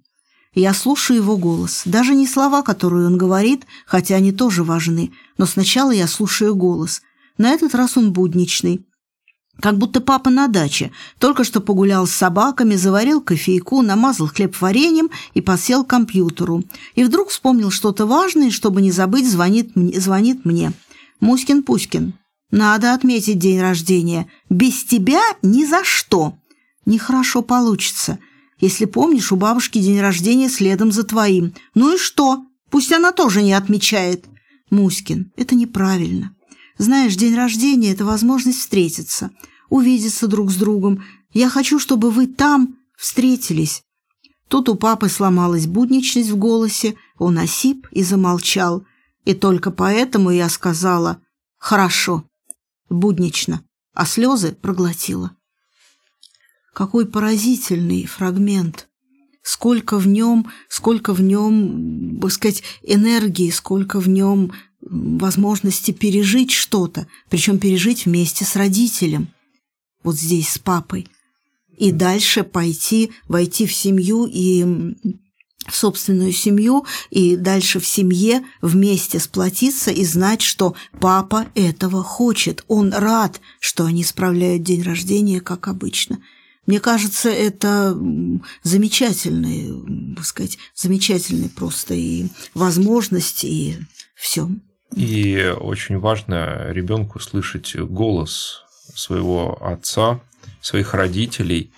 Я 0.53 0.73
слушаю 0.73 1.17
его 1.17 1.37
голос. 1.37 1.83
Даже 1.85 2.15
не 2.15 2.25
слова, 2.27 2.63
которые 2.63 3.05
он 3.05 3.17
говорит, 3.17 3.65
хотя 3.85 4.15
они 4.15 4.31
тоже 4.31 4.63
важны, 4.63 5.11
но 5.37 5.45
сначала 5.45 5.91
я 5.91 6.07
слушаю 6.07 6.55
голос. 6.55 7.01
На 7.37 7.51
этот 7.51 7.75
раз 7.75 7.95
он 7.95 8.11
будничный. 8.11 8.83
Как 9.61 9.77
будто 9.77 10.01
папа 10.01 10.29
на 10.29 10.47
даче. 10.47 10.91
Только 11.19 11.43
что 11.43 11.61
погулял 11.61 12.05
с 12.05 12.11
собаками, 12.11 12.75
заварил 12.75 13.21
кофейку, 13.21 13.81
намазал 13.81 14.27
хлеб 14.27 14.55
вареньем 14.59 15.09
и 15.33 15.41
посел 15.41 15.83
к 15.83 15.89
компьютеру. 15.89 16.63
И 16.95 17.03
вдруг 17.03 17.29
вспомнил 17.29 17.71
что-то 17.71 18.05
важное, 18.05 18.51
чтобы 18.51 18.81
не 18.81 18.91
забыть, 18.91 19.29
звонит, 19.29 19.71
звонит 19.75 20.45
мне. 20.45 20.73
«Муськин-Пуськин, 21.19 22.13
надо 22.51 22.93
отметить 22.93 23.39
день 23.39 23.59
рождения. 23.59 24.27
Без 24.49 24.83
тебя 24.83 25.21
ни 25.41 25.65
за 25.65 25.83
что!» 25.83 26.37
«Нехорошо 26.85 27.41
получится. 27.41 28.19
Если 28.59 28.85
помнишь, 28.85 29.31
у 29.31 29.35
бабушки 29.35 29.79
день 29.79 29.99
рождения 29.99 30.49
следом 30.49 30.91
за 30.91 31.03
твоим. 31.03 31.53
Ну 31.75 31.95
и 31.95 31.97
что? 31.97 32.45
Пусть 32.69 32.91
она 32.91 33.11
тоже 33.11 33.41
не 33.41 33.53
отмечает». 33.53 34.25
«Муськин, 34.69 35.31
это 35.35 35.55
неправильно. 35.55 36.35
Знаешь, 36.77 37.15
день 37.15 37.35
рождения– 37.35 37.91
это 37.93 38.05
возможность 38.05 38.59
встретиться, 38.59 39.31
увидеться 39.69 40.27
друг 40.27 40.51
с 40.51 40.55
другом. 40.55 41.03
Я 41.33 41.49
хочу, 41.49 41.79
чтобы 41.79 42.11
вы 42.11 42.27
там 42.27 42.75
встретились». 42.97 43.83
Тут 44.47 44.69
у 44.69 44.75
папы 44.75 45.09
сломалась 45.09 45.67
будничность 45.67 46.29
в 46.29 46.37
голосе, 46.37 46.95
он 47.17 47.37
осип 47.37 47.87
и 47.91 48.03
замолчал. 48.03 48.85
И 49.27 49.33
только 49.33 49.71
поэтому 49.71 50.31
я 50.31 50.47
сказала 50.47 51.21
«хорошо», 51.57 52.23
буднично, 52.89 53.61
а 53.93 54.05
слезы 54.05 54.53
проглотила. 54.53 55.31
Какой 56.73 57.05
поразительный 57.05 58.05
фрагмент! 58.05 58.87
Сколько 59.41 59.97
в 59.97 60.07
нем, 60.07 60.49
сколько 60.69 61.13
в 61.13 61.21
нем, 61.21 62.21
так 62.21 62.31
сказать, 62.31 62.63
энергии, 62.83 63.49
сколько 63.49 63.99
в 63.99 64.07
нем 64.07 64.53
возможности 64.79 65.91
пережить 65.91 66.51
что-то, 66.51 67.05
причем 67.29 67.59
пережить 67.59 68.05
вместе 68.05 68.45
с 68.45 68.55
родителем, 68.55 69.27
вот 70.03 70.15
здесь 70.15 70.51
с 70.51 70.57
папой, 70.57 71.05
и 71.77 71.91
дальше 71.91 72.43
пойти, 72.43 73.11
войти 73.27 73.65
в 73.65 73.73
семью 73.73 74.25
и 74.25 74.65
в 75.65 75.75
собственную 75.75 76.31
семью, 76.31 76.85
и 77.09 77.35
дальше 77.35 77.79
в 77.79 77.87
семье 77.87 78.43
вместе 78.61 79.19
сплотиться 79.19 79.91
и 79.91 80.05
знать, 80.05 80.41
что 80.41 80.75
папа 80.99 81.47
этого 81.55 82.03
хочет, 82.03 82.63
он 82.67 82.93
рад, 82.93 83.41
что 83.59 83.85
они 83.85 84.03
справляют 84.03 84.63
день 84.63 84.83
рождения, 84.83 85.41
как 85.41 85.67
обычно. 85.67 86.19
Мне 86.67 86.81
кажется, 86.81 87.29
это 87.29 87.97
замечательный, 88.63 90.15
так 90.15 90.25
сказать, 90.25 90.57
замечательный 90.75 91.49
просто 91.49 91.93
и 91.93 92.27
возможность, 92.53 93.45
и 93.45 93.77
все. 94.15 94.49
И 94.95 95.53
очень 95.59 95.97
важно 95.97 96.69
ребенку 96.71 97.19
слышать 97.19 97.75
голос 97.75 98.63
своего 98.93 99.57
отца, 99.61 100.19
своих 100.61 100.93
родителей. 100.93 101.71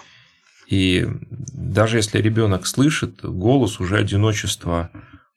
И 0.69 1.07
даже 1.27 1.97
если 1.97 2.19
ребенок 2.19 2.67
слышит, 2.67 3.21
голос 3.23 3.79
уже 3.79 3.97
одиночество 3.97 4.91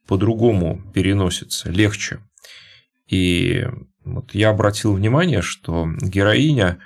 по-другому 0.06 0.82
переносится, 0.92 1.70
легче. 1.70 2.20
И 3.08 3.66
вот 4.04 4.34
я 4.34 4.50
обратил 4.50 4.94
внимание, 4.94 5.42
что 5.42 5.88
героиня 6.00 6.78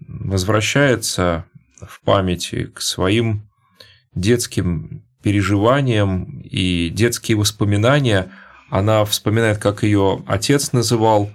возвращается 0.00 1.44
в 1.80 2.00
памяти 2.00 2.64
к 2.64 2.80
своим 2.80 3.48
детским 4.14 5.04
переживаниям 5.22 6.40
и 6.40 6.88
детские 6.88 7.36
воспоминания– 7.36 8.30
она 8.72 9.04
вспоминает, 9.04 9.58
как 9.58 9.82
ее 9.82 10.24
отец 10.26 10.72
называл 10.72 11.30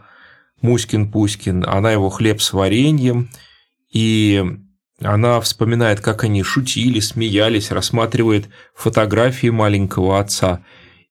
Муськин-Пуськин, 0.64 1.64
она 1.68 1.92
его 1.92 2.10
хлеб 2.10 2.42
с 2.42 2.52
вареньем, 2.52 3.30
и 3.92 4.44
она 5.02 5.40
вспоминает, 5.42 6.02
как 6.02 6.24
они 6.24 6.44
шутили, 6.44 7.00
смеялись, 7.00 7.72
рассматривает 7.72 8.50
фотографии 8.74 9.50
маленького 9.50 10.20
отца. 10.20 10.64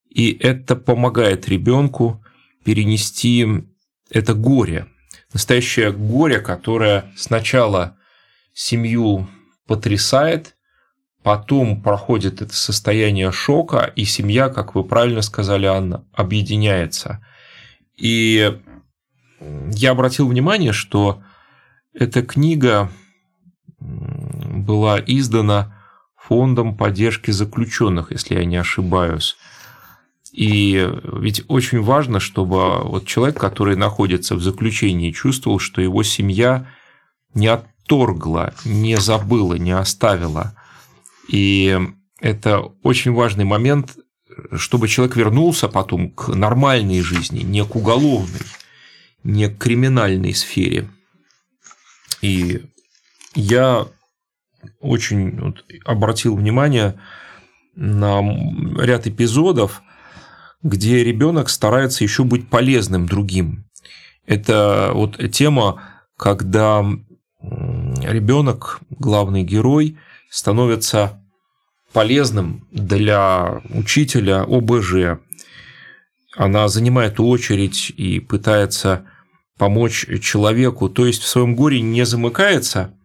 И 0.09 0.33
это 0.33 0.77
помогает 0.77 1.49
ребенку 1.49 2.25
перенести 2.65 3.47
это 4.11 4.35
горе. 4.35 4.87
Настоящее 5.33 5.93
горе, 5.93 6.41
которое 6.41 7.13
сначала 7.17 7.97
семью 8.53 9.29
потрясает, 9.67 10.57
Потом 11.27 11.83
проходит 11.83 12.41
это 12.41 12.55
состояние 12.55 13.33
шока, 13.33 13.93
и 13.97 14.05
семья, 14.05 14.49
как 14.49 14.77
вы 14.77 14.85
правильно 14.85 15.23
сказали, 15.23 15.67
Анна, 15.67 16.07
объединяется. 16.13 17.21
И 17.97 18.61
я 19.73 19.91
обратил 19.91 20.29
внимание, 20.29 20.71
что 20.73 21.25
эта 21.93 22.23
книга 22.23 22.93
была 24.67 25.01
издана 25.01 25.75
фондом 26.17 26.77
поддержки 26.77 27.31
заключенных, 27.31 28.11
если 28.11 28.35
я 28.35 28.45
не 28.45 28.57
ошибаюсь. 28.57 29.37
И 30.33 30.91
ведь 31.13 31.45
очень 31.49 31.81
важно, 31.81 32.21
чтобы 32.21 32.83
вот 32.83 33.07
человек, 33.07 33.39
который 33.39 33.77
находится 33.77 34.35
в 34.35 34.43
заключении, 34.43 35.13
чувствовал, 35.13 35.59
что 35.59 35.81
его 35.81 36.03
семья 36.03 36.67
не 37.33 37.47
отторгла, 37.47 38.53
не 38.65 38.97
забыла, 38.97 39.55
не 39.55 39.73
оставила– 39.73 40.55
и 41.29 41.79
это 42.21 42.61
очень 42.83 43.13
важный 43.13 43.45
момент, 43.45 43.97
чтобы 44.55 44.89
человек 44.89 45.17
вернулся 45.17 45.69
потом 45.69 46.11
к 46.11 46.29
нормальной 46.29 47.01
жизни, 47.01 47.41
не 47.41 47.65
к 47.65 47.75
уголовной, 47.75 48.41
не 49.25 49.49
к 49.49 49.59
криминальной 49.59 50.35
сфере. 50.35 50.89
И 52.23 52.63
я 53.35 53.87
очень 54.81 55.41
вот 55.41 55.65
обратил 55.85 56.37
внимание 56.37 57.01
на 57.75 58.21
ряд 58.83 59.07
эпизодов, 59.07 59.83
где 60.63 61.05
ребенок 61.05 61.49
старается 61.49 62.05
еще 62.05 62.25
быть 62.25 62.49
полезным 62.49 63.07
другим. 63.07 63.67
Это 64.27 64.91
вот 64.93 65.19
тема, 65.33 65.83
когда 66.17 66.85
ребенок, 67.41 68.81
главный 68.91 69.45
герой, 69.45 69.99
становится 70.31 71.23
полезным 71.93 72.67
для 72.73 73.63
учителя 73.71 74.43
ОБЖ. 74.43 75.21
она 76.37 76.69
занимает 76.69 77.21
очередь 77.21 77.91
и 77.97 78.21
пытается 78.21 79.07
помочь 79.57 80.07
человеку, 80.21 80.89
то 80.91 81.07
есть 81.07 81.23
в 81.23 81.27
своем 81.27 81.55
горе 81.57 81.81
не 81.81 82.05
замыкается, 82.05 82.96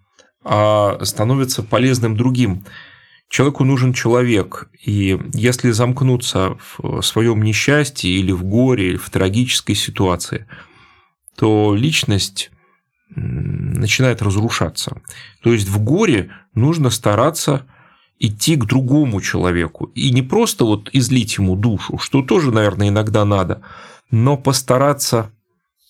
а 0.44 1.00
становится 1.04 1.64
полезным 1.64 2.16
другим. 2.16 2.64
Человеку 3.30 3.64
нужен 3.64 3.94
человек, 3.94 4.70
и 4.84 5.18
если 5.34 5.72
замкнуться 5.72 6.58
в 6.78 7.02
своем 7.02 7.44
несчастье 7.44 8.12
или 8.12 8.32
в 8.32 8.44
горе, 8.44 8.90
или 8.90 8.98
в 8.98 9.10
трагической 9.10 9.76
ситуации, 9.76 10.48
то 11.38 11.74
личность 11.74 12.52
начинает 13.16 14.22
разрушаться. 14.22 15.02
То 15.42 15.54
есть 15.54 15.70
в 15.70 15.82
горе 15.82 16.32
нужно 16.54 16.90
стараться 16.90 17.66
идти 18.20 18.56
к 18.56 18.66
другому 18.66 19.22
человеку. 19.22 19.86
И 19.96 20.12
не 20.12 20.22
просто 20.22 20.66
вот 20.66 20.90
излить 20.94 21.38
ему 21.38 21.56
душу, 21.56 21.98
что 21.98 22.22
тоже, 22.22 22.52
наверное, 22.52 22.90
иногда 22.90 23.26
надо, 23.26 23.62
но 24.12 24.38
постараться 24.38 25.32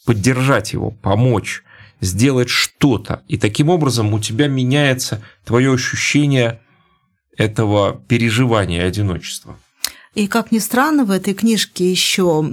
поддержать 0.06 0.74
его, 0.74 0.92
помочь, 0.92 1.64
сделать 2.02 2.50
что-то. 2.50 3.24
И 3.28 3.38
таким 3.38 3.70
образом 3.70 4.14
у 4.14 4.20
тебя 4.20 4.48
меняется 4.48 5.24
твое 5.46 5.74
ощущение 5.74 6.62
этого 7.38 8.04
переживания 8.08 8.86
одиночества. 8.86 9.58
И 10.14 10.28
как 10.28 10.52
ни 10.52 10.60
странно, 10.60 11.06
в 11.06 11.12
этой 11.12 11.34
книжке 11.34 11.90
еще 11.90 12.44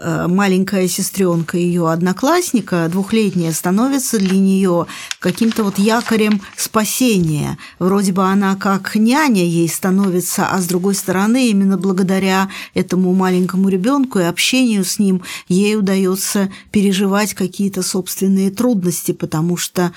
маленькая 0.00 0.88
сестренка 0.88 1.58
ее 1.58 1.90
одноклассника, 1.90 2.88
двухлетняя, 2.90 3.52
становится 3.52 4.18
для 4.18 4.38
нее 4.38 4.86
каким-то 5.18 5.64
вот 5.64 5.78
якорем 5.78 6.40
спасения. 6.56 7.58
Вроде 7.78 8.12
бы 8.12 8.24
она 8.24 8.56
как 8.56 8.94
няня 8.94 9.44
ей 9.44 9.68
становится, 9.68 10.46
а 10.46 10.60
с 10.60 10.66
другой 10.66 10.94
стороны, 10.94 11.48
именно 11.48 11.76
благодаря 11.76 12.48
этому 12.74 13.12
маленькому 13.14 13.68
ребенку 13.68 14.18
и 14.18 14.24
общению 14.24 14.84
с 14.84 14.98
ним 14.98 15.22
ей 15.48 15.76
удается 15.76 16.50
переживать 16.70 17.34
какие-то 17.34 17.82
собственные 17.82 18.50
трудности, 18.50 19.12
потому 19.12 19.56
что 19.56 19.92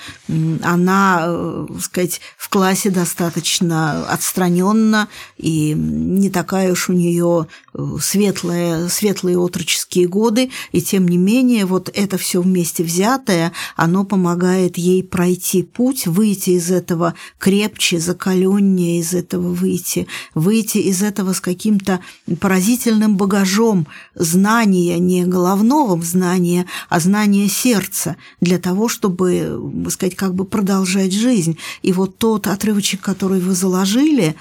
она, 0.62 1.24
э, 1.26 1.66
сказать, 1.80 2.20
в 2.36 2.48
классе 2.48 2.90
достаточно 2.90 4.06
отстраненно 4.06 5.08
и 5.36 5.72
не 5.74 6.30
такая 6.30 6.72
уж 6.72 6.88
у 6.88 6.92
нее 6.92 7.46
э, 7.74 7.96
светлая, 8.00 8.88
светлые 8.88 9.38
отроческие 9.38 9.93
студенческие 9.94 10.08
годы, 10.08 10.50
и 10.72 10.80
тем 10.80 11.08
не 11.08 11.16
менее 11.16 11.66
вот 11.66 11.90
это 11.94 12.18
все 12.18 12.40
вместе 12.40 12.82
взятое, 12.82 13.52
оно 13.76 14.04
помогает 14.04 14.78
ей 14.78 15.02
пройти 15.02 15.62
путь, 15.62 16.06
выйти 16.06 16.50
из 16.50 16.70
этого 16.70 17.14
крепче, 17.38 17.98
закаленнее 17.98 19.00
из 19.00 19.14
этого 19.14 19.52
выйти, 19.52 20.06
выйти 20.34 20.78
из 20.78 21.02
этого 21.02 21.32
с 21.32 21.40
каким-то 21.40 22.00
поразительным 22.40 23.16
багажом 23.16 23.86
знания, 24.14 24.98
не 24.98 25.24
головного 25.24 26.02
знания, 26.02 26.66
а 26.88 27.00
знания 27.00 27.48
сердца, 27.48 28.16
для 28.40 28.58
того, 28.58 28.88
чтобы, 28.88 29.60
сказать, 29.90 30.16
как 30.16 30.34
бы 30.34 30.44
продолжать 30.44 31.12
жизнь. 31.12 31.56
И 31.82 31.92
вот 31.92 32.18
тот 32.18 32.46
отрывочек, 32.46 33.00
который 33.00 33.40
вы 33.40 33.54
заложили, 33.54 34.34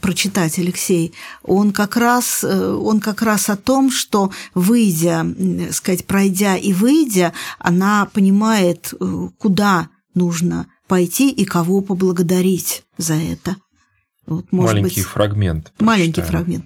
прочитать, 0.00 0.58
Алексей, 0.58 1.12
он 1.42 1.72
как 1.72 1.96
раз, 1.96 2.44
э, 2.44 2.72
он 2.72 3.00
как 3.00 3.22
раз 3.22 3.48
о 3.48 3.56
том, 3.56 3.90
что 3.90 4.30
выйдя, 4.78 5.72
сказать, 5.72 6.06
пройдя 6.06 6.56
и 6.56 6.72
выйдя, 6.72 7.32
она 7.58 8.08
понимает, 8.12 8.94
э, 8.98 9.28
куда 9.38 9.88
нужно 10.14 10.66
пойти 10.86 11.30
и 11.30 11.44
кого 11.44 11.80
поблагодарить 11.80 12.84
за 12.96 13.14
это. 13.14 13.56
Вот, 14.26 14.52
может 14.52 14.74
маленький 14.74 15.00
быть, 15.00 15.08
фрагмент. 15.08 15.72
Маленький 15.80 16.22
фрагмент. 16.22 16.64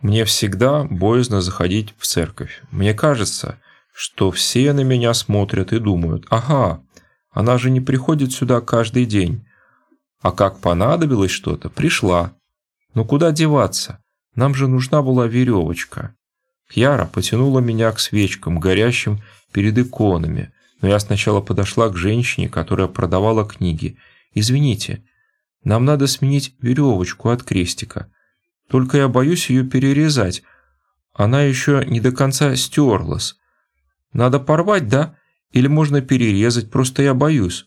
Мне 0.00 0.24
всегда 0.24 0.84
боязно 0.84 1.40
заходить 1.40 1.94
в 1.96 2.06
церковь. 2.06 2.62
Мне 2.70 2.94
кажется, 2.94 3.60
что 3.94 4.30
все 4.30 4.72
на 4.72 4.82
меня 4.82 5.14
смотрят 5.14 5.72
и 5.72 5.78
думают, 5.78 6.26
ага, 6.28 6.82
она 7.30 7.56
же 7.58 7.70
не 7.70 7.80
приходит 7.80 8.32
сюда 8.32 8.60
каждый 8.60 9.06
день. 9.06 9.46
А 10.20 10.32
как 10.32 10.60
понадобилось 10.60 11.30
что-то, 11.30 11.70
пришла. 11.70 12.32
Но 12.94 13.04
куда 13.04 13.32
деваться? 13.32 13.98
Нам 14.34 14.54
же 14.54 14.66
нужна 14.66 15.02
была 15.02 15.26
веревочка. 15.26 16.14
Кьяра 16.72 17.04
потянула 17.04 17.60
меня 17.60 17.92
к 17.92 18.00
свечкам, 18.00 18.58
горящим 18.58 19.20
перед 19.52 19.76
иконами, 19.76 20.52
но 20.80 20.88
я 20.88 20.98
сначала 20.98 21.42
подошла 21.42 21.90
к 21.90 21.96
женщине, 21.96 22.48
которая 22.48 22.88
продавала 22.88 23.46
книги. 23.46 23.98
«Извините, 24.32 25.04
нам 25.64 25.84
надо 25.84 26.06
сменить 26.06 26.54
веревочку 26.62 27.28
от 27.28 27.42
крестика. 27.42 28.10
Только 28.68 28.96
я 28.96 29.08
боюсь 29.08 29.50
ее 29.50 29.64
перерезать. 29.64 30.42
Она 31.12 31.42
еще 31.42 31.84
не 31.86 32.00
до 32.00 32.10
конца 32.10 32.56
стерлась. 32.56 33.36
Надо 34.14 34.40
порвать, 34.40 34.88
да? 34.88 35.16
Или 35.52 35.66
можно 35.66 36.00
перерезать, 36.00 36.70
просто 36.70 37.02
я 37.02 37.12
боюсь». 37.12 37.66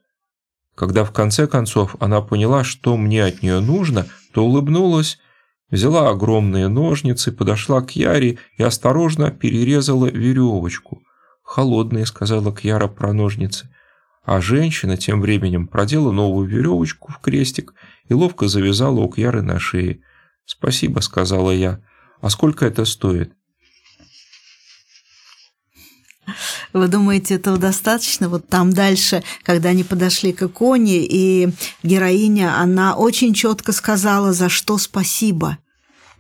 Когда 0.74 1.06
в 1.06 1.12
конце 1.12 1.46
концов 1.48 1.96
она 2.00 2.22
поняла, 2.22 2.64
что 2.64 2.98
мне 2.98 3.24
от 3.24 3.44
нее 3.44 3.60
нужно, 3.60 4.08
то 4.34 4.44
улыбнулась, 4.44 5.20
взяла 5.76 6.10
огромные 6.10 6.68
ножницы, 6.68 7.32
подошла 7.32 7.82
к 7.82 7.92
Яре 7.92 8.40
и 8.58 8.64
осторожно 8.64 9.30
перерезала 9.30 10.08
веревочку. 10.08 11.04
«Холодные»,— 11.44 12.06
сказала 12.08 12.56
Кьяра 12.56 12.88
про 12.88 13.14
ножницы. 13.14 13.70
А 14.24 14.42
женщина 14.42 14.98
тем 14.98 15.22
временем 15.22 15.68
продела 15.68 16.12
новую 16.12 16.48
веревочку 16.48 17.12
в 17.12 17.20
крестик 17.20 17.74
и 18.10 18.14
ловко 18.14 18.48
завязала 18.48 19.02
у 19.02 19.10
Кьяры 19.10 19.42
на 19.42 19.60
шее. 19.60 20.00
«Спасибо»,— 20.46 21.00
сказала 21.02 21.52
я. 21.52 21.82
«А 22.22 22.30
сколько 22.30 22.66
это 22.66 22.86
стоит?» 22.86 23.34
Вы 26.74 26.88
думаете, 26.88 27.36
этого 27.36 27.58
достаточно? 27.58 28.28
Вот 28.30 28.48
там 28.48 28.74
дальше, 28.74 29.24
когда 29.44 29.70
они 29.70 29.84
подошли 29.84 30.34
к 30.34 30.42
иконе, 30.42 31.06
и 31.06 31.50
героиня, 31.84 32.60
она 32.60 32.96
очень 32.96 33.34
четко 33.34 33.72
сказала, 33.72 34.34
за 34.34 34.50
что 34.50 34.78
спасибо. 34.78 35.60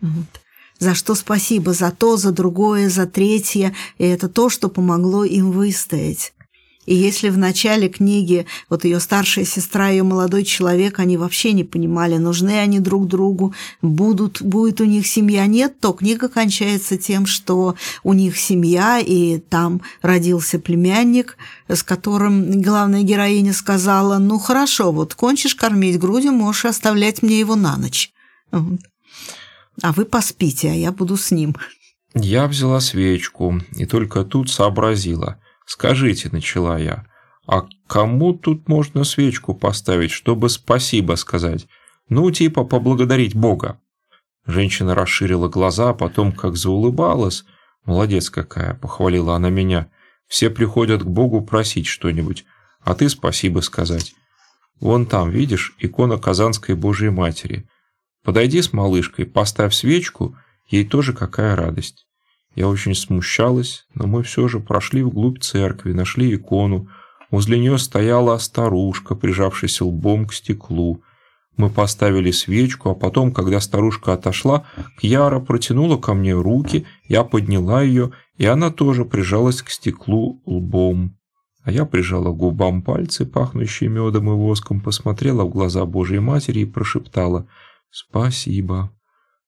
Вот. 0.01 0.41
За 0.79 0.93
что 0.93 1.15
спасибо, 1.15 1.73
за 1.73 1.91
то, 1.91 2.17
за 2.17 2.31
другое, 2.31 2.89
за 2.89 3.05
третье. 3.05 3.73
И 3.97 4.03
это 4.03 4.27
то, 4.27 4.49
что 4.49 4.69
помогло 4.69 5.23
им 5.23 5.51
выстоять. 5.51 6.33
И 6.85 6.93
если 6.93 7.29
в 7.29 7.37
начале 7.37 7.89
книги 7.89 8.45
вот 8.69 8.85
ее 8.85 8.99
старшая 8.99 9.45
сестра, 9.45 9.89
ее 9.89 10.03
молодой 10.03 10.43
человек, 10.43 10.99
они 10.99 11.17
вообще 11.17 11.51
не 11.53 11.63
понимали, 11.63 12.17
нужны 12.17 12.59
они 12.59 12.79
друг 12.79 13.07
другу, 13.07 13.53
будут, 13.81 14.41
будет 14.41 14.81
у 14.81 14.85
них 14.85 15.07
семья, 15.07 15.47
нет, 15.47 15.79
то 15.79 15.93
книга 15.93 16.29
кончается 16.29 16.97
тем, 16.97 17.25
что 17.25 17.75
у 18.03 18.13
них 18.13 18.37
семья, 18.37 18.99
и 18.99 19.39
там 19.39 19.81
родился 20.01 20.59
племянник, 20.59 21.37
с 21.67 21.81
которым 21.81 22.61
главная 22.61 23.01
героиня 23.01 23.53
сказала, 23.53 24.19
ну 24.19 24.37
хорошо, 24.37 24.91
вот 24.91 25.15
кончишь 25.15 25.55
кормить 25.55 25.99
грудью, 25.99 26.33
можешь 26.33 26.65
оставлять 26.65 27.23
мне 27.23 27.39
его 27.39 27.55
на 27.55 27.77
ночь. 27.77 28.11
А 29.81 29.91
вы 29.91 30.05
поспите, 30.05 30.69
а 30.71 30.73
я 30.73 30.91
буду 30.91 31.17
с 31.17 31.31
ним. 31.31 31.55
Я 32.13 32.47
взяла 32.47 32.79
свечку 32.79 33.61
и 33.75 33.85
только 33.85 34.23
тут 34.23 34.49
сообразила– 34.49 35.39
«Скажите»,— 35.65 36.29
начала 36.31 36.77
я,— 36.77 37.05
«а 37.47 37.65
кому 37.87 38.33
тут 38.33 38.69
можно 38.69 39.03
свечку 39.03 39.55
поставить, 39.55 40.11
чтобы 40.11 40.49
спасибо 40.49 41.15
сказать? 41.15 41.67
Ну, 42.07 42.29
типа 42.31 42.63
поблагодарить 42.63 43.35
Бога». 43.35 43.79
Женщина 44.45 44.93
расширила 44.93 45.49
глаза, 45.49 45.93
потом 45.93 46.31
как 46.31 46.55
заулыбалась. 46.55 47.45
«Молодец 47.83 48.29
какая»,— 48.29 48.75
похвалила 48.81 49.35
она 49.35 49.49
меня. 49.49 49.89
«Все 50.27 50.49
приходят 50.49 51.03
к 51.03 51.07
Богу 51.07 51.41
просить 51.41 51.87
что-нибудь, 51.87 52.45
а 52.81 52.93
ты 52.93 53.09
спасибо 53.09 53.61
сказать. 53.61 54.13
Вон 54.79 55.07
там, 55.07 55.31
видишь, 55.31 55.75
икона 55.79 56.17
Казанской 56.19 56.75
Божьей 56.75 57.09
Матери. 57.09 57.67
Подойди 58.25 58.61
с 58.61 58.73
малышкой, 58.73 59.25
поставь 59.25 59.73
свечку, 59.73 60.35
ей 60.67 60.83
тоже 60.83 61.13
какая 61.13 61.55
радость». 61.55 62.05
Я 62.55 62.69
очень 62.69 62.95
смущалась, 62.95 63.85
но 63.93 64.07
мы 64.07 64.23
все 64.23 64.47
же 64.47 64.59
прошли 64.61 65.03
вглубь 65.03 65.41
церкви, 65.41 65.91
нашли 65.91 66.33
икону. 66.33 66.87
Возле 67.29 67.59
нее 67.59 67.77
стояла 67.77 68.37
старушка, 68.37 69.13
прижавшаяся 69.13 69.83
лбом 69.83 70.25
к 70.25 70.33
стеклу. 70.33 71.03
Мы 71.57 71.69
поставили 71.69 72.31
свечку, 72.31 72.89
а 72.89 72.95
потом, 72.95 73.33
когда 73.33 73.59
старушка 73.59 74.13
отошла, 74.13 74.65
Кьяра 74.99 75.41
протянула 75.41 75.97
ко 75.97 76.13
мне 76.13 76.33
руки, 76.33 76.85
я 77.09 77.25
подняла 77.25 77.81
ее, 77.81 78.11
и 78.37 78.45
она 78.45 78.71
тоже 78.71 79.03
прижалась 79.03 79.61
к 79.61 79.69
стеклу 79.69 80.41
лбом. 80.45 81.17
А 81.63 81.71
я 81.71 81.85
прижала 81.85 82.31
губам 82.31 82.83
пальцы, 82.83 83.25
пахнущие 83.25 83.89
медом 83.89 84.29
и 84.29 84.33
воском, 84.33 84.79
посмотрела 84.79 85.43
в 85.43 85.49
глаза 85.49 85.85
Божьей 85.85 86.19
Матери 86.19 86.59
и 86.59 86.65
прошептала 86.65 87.47
«Спасибо». 87.95 88.91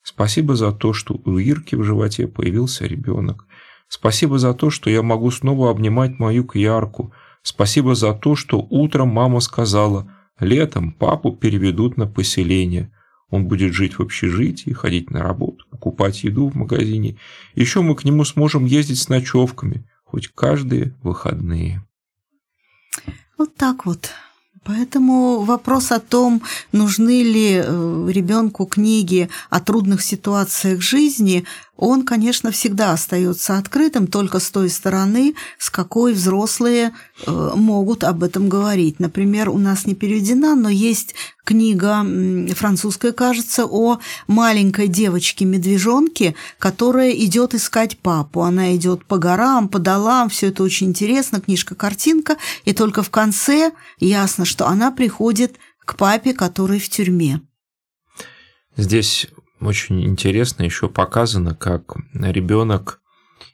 Спасибо 0.01 0.55
за 0.55 0.71
то, 0.71 0.93
что 0.93 1.15
у 1.25 1.37
Ирки 1.37 1.75
в 1.75 1.83
животе 1.83 2.29
появился 2.29 2.85
ребенок. 2.85 3.45
Спасибо 3.89 4.39
за 4.39 4.53
то, 4.53 4.69
что 4.69 4.89
я 4.89 5.03
могу 5.03 5.31
снова 5.31 5.69
обнимать 5.69 6.17
мою 6.17 6.45
Кьярку. 6.45 7.11
Спасибо 7.41 7.93
за 7.93 8.13
то, 8.13 8.37
что 8.37 8.65
утром 8.69 9.09
мама 9.09 9.41
сказала, 9.41 10.09
летом 10.39 10.93
папу 10.93 11.35
переведут 11.35 11.97
на 11.97 12.07
поселение. 12.07 12.89
Он 13.29 13.49
будет 13.49 13.73
жить 13.73 13.99
в 13.99 14.01
общежитии, 14.01 14.71
ходить 14.71 15.11
на 15.11 15.21
работу, 15.21 15.65
покупать 15.69 16.23
еду 16.23 16.47
в 16.47 16.55
магазине. 16.55 17.17
Еще 17.53 17.81
мы 17.81 17.95
к 17.95 18.05
нему 18.05 18.23
сможем 18.23 18.63
ездить 18.63 18.99
с 18.99 19.09
ночевками, 19.09 19.85
хоть 20.05 20.29
каждые 20.29 20.95
выходные. 21.03 21.85
Вот 23.37 23.55
так 23.55 23.85
вот. 23.85 24.11
Поэтому 24.67 25.39
вопрос 25.43 25.91
о 25.93 25.99
том, 25.99 26.41
нужны 26.73 27.23
ли 27.23 27.61
э, 27.63 28.09
ребенку 28.11 28.65
книги 28.65 29.29
о 29.49 29.61
трудных 29.61 30.01
ситуациях 30.01 30.81
жизни, 30.81 31.45
он, 31.77 32.03
конечно, 32.03 32.51
всегда 32.51 32.91
остается 32.91 33.57
открытым 33.57 34.07
только 34.07 34.39
с 34.39 34.49
той 34.49 34.69
стороны, 34.69 35.35
с 35.59 35.69
какой 35.69 36.13
взрослые 36.13 36.91
э, 37.25 37.51
могут 37.55 38.03
об 38.03 38.23
этом 38.23 38.49
говорить. 38.49 38.99
Например, 38.99 39.49
у 39.49 39.59
нас 39.59 39.85
не 39.85 39.93
переведена, 39.93 40.55
но 40.55 40.69
есть 40.69 41.13
книга 41.45 42.05
французская, 42.55 43.13
кажется, 43.13 43.65
о 43.65 43.99
маленькой 44.25 44.87
девочке-медвежонке, 44.87 46.35
которая 46.57 47.11
идет 47.11 47.53
искать 47.53 47.97
папу. 47.99 48.41
Она 48.41 48.75
идет 48.75 49.05
по 49.05 49.17
горам, 49.17 49.69
по 49.69 49.77
долам, 49.77 50.29
все 50.29 50.47
это 50.47 50.63
очень 50.63 50.87
интересно, 50.87 51.39
книжка-картинка, 51.39 52.37
и 52.65 52.73
только 52.73 53.03
в 53.03 53.11
конце 53.11 53.71
ясно, 53.99 54.45
что 54.45 54.67
она 54.67 54.91
приходит 54.91 55.57
к 55.85 55.95
папе, 55.95 56.33
который 56.33 56.79
в 56.79 56.89
тюрьме. 56.89 57.41
Здесь 58.75 59.27
очень 59.59 60.03
интересно 60.05 60.63
еще 60.63 60.87
показано, 60.87 61.55
как 61.55 61.95
ребенок 62.13 63.01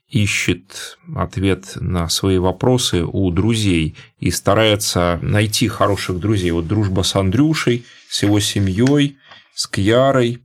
ищет 0.10 1.00
ответ 1.16 1.74
на 1.76 2.08
свои 2.08 2.38
вопросы 2.38 3.04
у 3.04 3.32
друзей 3.32 3.96
и 4.20 4.30
старается 4.30 5.18
найти 5.22 5.68
хороших 5.68 6.20
друзей. 6.20 6.52
Вот 6.52 6.68
дружба 6.68 7.02
с 7.02 7.16
Андрюшей, 7.16 7.86
с 8.10 8.22
его 8.22 8.40
семьей, 8.40 9.18
с 9.56 9.68
Кьярой. 9.68 10.44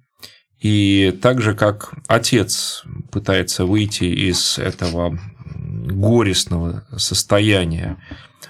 И 0.61 1.17
так 1.23 1.41
же, 1.41 1.55
как 1.55 1.93
отец 2.09 2.83
пытается 3.13 3.65
выйти 3.65 4.05
из 4.05 4.59
этого 4.59 5.19
горестного 5.55 6.85
состояния, 6.97 7.99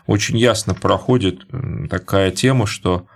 очень 0.07 0.39
ясно 0.39 0.75
проходит 0.75 1.41
такая 1.91 2.31
тема, 2.31 2.67
что 2.67 3.07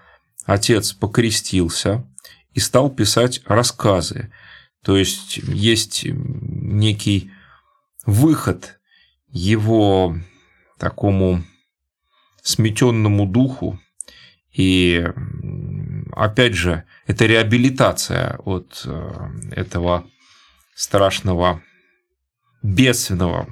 отец 0.44 0.92
покрестился, 0.92 2.04
и 2.54 2.60
стал 2.60 2.90
писать 2.90 3.42
рассказы. 3.46 4.32
То 4.82 4.96
есть 4.96 5.38
есть 5.38 6.04
некий 6.04 7.30
выход 8.04 8.80
его 9.28 10.16
такому 10.78 11.44
сметенному 12.42 13.26
духу. 13.26 13.78
И 14.52 15.06
опять 16.12 16.54
же, 16.54 16.84
это 17.06 17.26
реабилитация 17.26 18.36
от 18.44 18.82
э, 18.84 19.30
этого 19.52 20.04
страшного 20.74 21.62
бедственного 22.62 23.48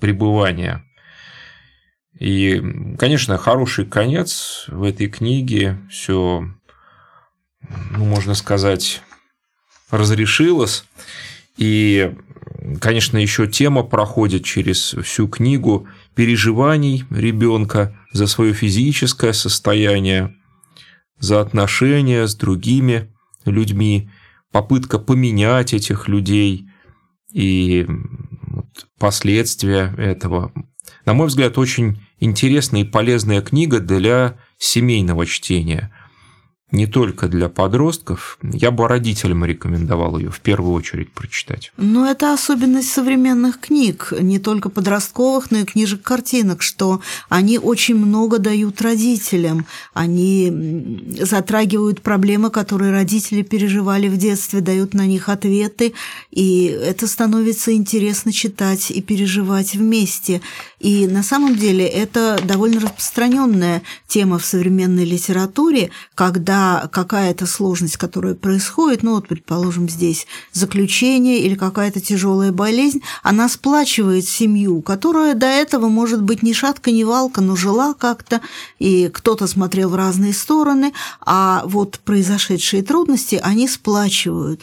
пребывания. 0.00 0.84
И, 2.18 2.62
конечно, 2.98 3.36
хороший 3.38 3.84
конец 3.84 4.66
в 4.68 4.84
этой 4.84 5.08
книге, 5.08 5.78
все 5.90 6.48
ну, 7.68 8.04
можно 8.04 8.34
сказать, 8.34 9.02
разрешилось. 9.90 10.84
И, 11.56 12.14
конечно, 12.80 13.18
еще 13.18 13.46
тема 13.46 13.82
проходит 13.82 14.44
через 14.44 14.94
всю 14.94 15.28
книгу 15.28 15.86
переживаний 16.14 17.04
ребенка 17.10 17.96
за 18.12 18.26
свое 18.26 18.52
физическое 18.54 19.32
состояние, 19.32 20.34
за 21.18 21.40
отношения 21.40 22.26
с 22.26 22.34
другими 22.34 23.12
людьми, 23.44 24.10
попытка 24.50 24.98
поменять 24.98 25.74
этих 25.74 26.08
людей 26.08 26.68
и 27.32 27.86
последствия 28.98 29.94
этого. 29.96 30.52
На 31.04 31.14
мой 31.14 31.28
взгляд, 31.28 31.58
очень 31.58 32.00
интересная 32.18 32.82
и 32.82 32.84
полезная 32.84 33.40
книга 33.40 33.80
для 33.80 34.38
семейного 34.58 35.26
чтения– 35.26 35.92
не 36.72 36.86
только 36.86 37.28
для 37.28 37.48
подростков. 37.48 38.38
Я 38.42 38.70
бы 38.70 38.88
родителям 38.88 39.44
рекомендовал 39.44 40.18
ее 40.18 40.30
в 40.30 40.40
первую 40.40 40.74
очередь 40.74 41.12
прочитать. 41.12 41.72
Но 41.76 42.10
это 42.10 42.32
особенность 42.32 42.90
современных 42.90 43.60
книг, 43.60 44.12
не 44.18 44.38
только 44.38 44.70
подростковых, 44.70 45.50
но 45.50 45.58
и 45.58 45.64
книжек-картинок, 45.64 46.62
что 46.62 47.02
они 47.28 47.58
очень 47.58 47.96
много 47.96 48.38
дают 48.38 48.80
родителям. 48.80 49.66
Они 49.92 50.98
затрагивают 51.20 52.00
проблемы, 52.00 52.50
которые 52.50 52.90
родители 52.90 53.42
переживали 53.42 54.08
в 54.08 54.16
детстве, 54.16 54.60
дают 54.60 54.94
на 54.94 55.06
них 55.06 55.28
ответы, 55.28 55.92
и 56.30 56.64
это 56.64 57.06
становится 57.06 57.74
интересно 57.74 58.32
читать 58.32 58.90
и 58.90 59.02
переживать 59.02 59.74
вместе. 59.74 60.40
И 60.82 61.06
на 61.06 61.22
самом 61.22 61.54
деле 61.54 61.86
это 61.86 62.40
довольно 62.44 62.80
распространенная 62.80 63.82
тема 64.08 64.40
в 64.40 64.44
современной 64.44 65.04
литературе, 65.04 65.90
когда 66.16 66.88
какая-то 66.92 67.46
сложность, 67.46 67.96
которая 67.96 68.34
происходит, 68.34 69.04
ну 69.04 69.12
вот, 69.12 69.28
предположим, 69.28 69.88
здесь 69.88 70.26
заключение 70.52 71.38
или 71.38 71.54
какая-то 71.54 72.00
тяжелая 72.00 72.50
болезнь, 72.50 73.00
она 73.22 73.48
сплачивает 73.48 74.26
семью, 74.26 74.82
которая 74.82 75.34
до 75.34 75.46
этого, 75.46 75.86
может 75.86 76.20
быть, 76.20 76.42
ни 76.42 76.52
шатка, 76.52 76.90
ни 76.90 77.04
валка, 77.04 77.40
но 77.40 77.54
жила 77.54 77.94
как-то, 77.94 78.40
и 78.80 79.08
кто-то 79.08 79.46
смотрел 79.46 79.90
в 79.90 79.94
разные 79.94 80.32
стороны, 80.32 80.92
а 81.20 81.62
вот 81.64 82.00
произошедшие 82.00 82.82
трудности, 82.82 83.40
они 83.40 83.68
сплачивают. 83.68 84.62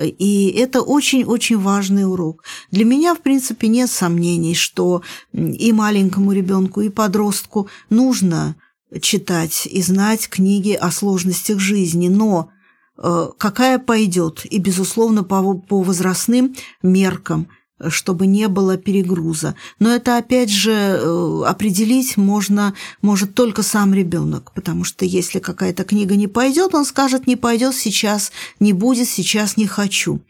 И 0.00 0.50
это 0.50 0.82
очень-очень 0.82 1.58
важный 1.58 2.10
урок. 2.10 2.44
Для 2.70 2.84
меня, 2.84 3.14
в 3.14 3.20
принципе, 3.20 3.68
нет 3.68 3.90
сомнений, 3.90 4.54
что 4.54 5.02
и 5.32 5.72
маленькому 5.72 6.32
ребенку, 6.32 6.80
и 6.80 6.88
подростку 6.88 7.68
нужно 7.88 8.56
читать 9.00 9.66
и 9.66 9.82
знать 9.82 10.28
книги 10.28 10.72
о 10.72 10.90
сложностях 10.90 11.58
жизни, 11.58 12.08
но 12.08 12.50
э, 12.98 13.28
какая 13.38 13.78
пойдет, 13.78 14.44
и, 14.44 14.58
безусловно, 14.58 15.24
по, 15.24 15.54
по 15.54 15.82
возрастным 15.82 16.54
меркам– 16.82 17.48
чтобы 17.88 18.26
не 18.26 18.48
было 18.48 18.76
перегруза. 18.76 19.54
Но 19.78 19.90
это, 19.90 20.16
опять 20.16 20.50
же, 20.50 20.72
э, 20.72 21.42
определить 21.46 22.16
можно, 22.16 22.74
может 23.02 23.34
только 23.34 23.62
сам 23.62 23.92
ребенок, 23.92 24.52
потому 24.54 24.84
что 24.84 25.04
если 25.04 25.38
какая-то 25.38 25.84
книга 25.84 26.16
не 26.16 26.26
пойдет, 26.26 26.74
он 26.74 26.84
скажет, 26.84 27.26
не 27.26 27.36
пойдет 27.36 27.74
сейчас, 27.74 28.32
не 28.60 28.72
будет, 28.72 29.08
сейчас 29.08 29.56
не 29.56 29.66
хочу. 29.66 30.20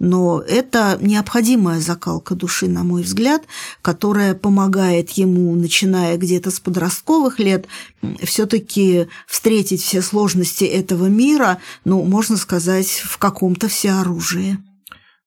Но 0.00 0.40
это 0.40 0.98
необходимая 1.00 1.78
закалка 1.78 2.34
души, 2.34 2.68
на 2.68 2.84
мой 2.84 3.02
взгляд, 3.02 3.42
которая 3.82 4.34
помогает 4.34 5.10
ему, 5.10 5.54
начиная 5.54 6.16
где-то 6.16 6.50
с 6.50 6.58
подростковых 6.58 7.38
лет, 7.38 7.66
все-таки 8.22 9.08
встретить 9.26 9.82
все 9.82 10.00
сложности 10.00 10.64
этого 10.64 11.06
мира, 11.06 11.58
ну, 11.84 12.02
можно 12.02 12.38
сказать, 12.38 12.88
в 12.88 13.18
каком-то 13.18 13.68
всеоружии. 13.68 14.56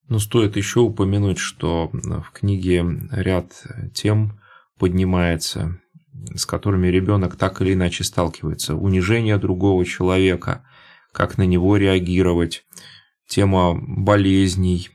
Но 0.08 0.20
стоит 0.20 0.58
еще 0.58 0.82
упомянуть, 0.82 1.38
что 1.38 1.89
в 1.92 2.32
книге 2.34 2.86
ряд 3.12 3.63
тем 3.94 4.39
поднимается, 4.78 5.80
с 6.36 6.46
которыми 6.46 6.88
ребенок 6.88 7.36
так 7.36 7.62
или 7.62 7.74
иначе 7.74 8.04
сталкивается. 8.04 8.76
Унижение 8.76 9.38
другого 9.38 9.86
человека, 9.86 10.66
как 11.12 11.38
на 11.38 11.44
него 11.44 11.78
реагировать, 11.78 12.66
тема 13.28 13.76
болезней 13.76 14.89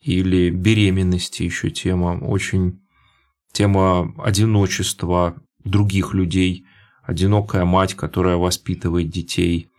или 0.00 0.50
беременности 0.50 1.42
еще 1.42 1.70
тема, 1.70 2.18
очень 2.20 2.80
тема 3.52 4.14
одиночества 4.18 5.34
других 5.64 6.14
людей, 6.14 6.66
одинокая 7.02 7.64
мать, 7.64 7.94
которая 7.94 8.36
воспитывает 8.36 9.08
детей, 9.08 9.70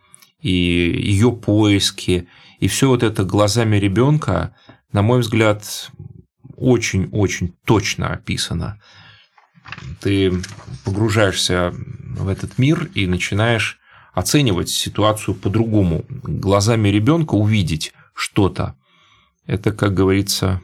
и 0.42 0.52
ее 0.52 1.32
поиски, 1.32 2.28
и 2.60 2.68
все 2.68 2.88
вот 2.88 3.04
это 3.04 3.24
глазами 3.24 3.78
ребенка, 3.78 4.56
на 4.92 5.02
мой 5.02 5.20
взгляд, 5.20 5.92
очень-очень 6.56 7.56
точно 7.66 8.10
описано. 8.10 8.82
Ты 10.00 10.34
погружаешься 10.84 11.74
в 11.74 12.28
этот 12.28 12.58
мир 12.58 12.90
и 12.96 13.06
начинаешь 13.06 13.80
оценивать 14.14 14.70
ситуацию 14.70 15.36
по-другому. 15.36 16.06
Глазами 16.10 16.90
ребенка 16.90 17.36
увидеть 17.36 17.94
что-то. 18.16 18.76
Это, 19.46 19.72
как 19.72 19.94
говорится, 19.94 20.62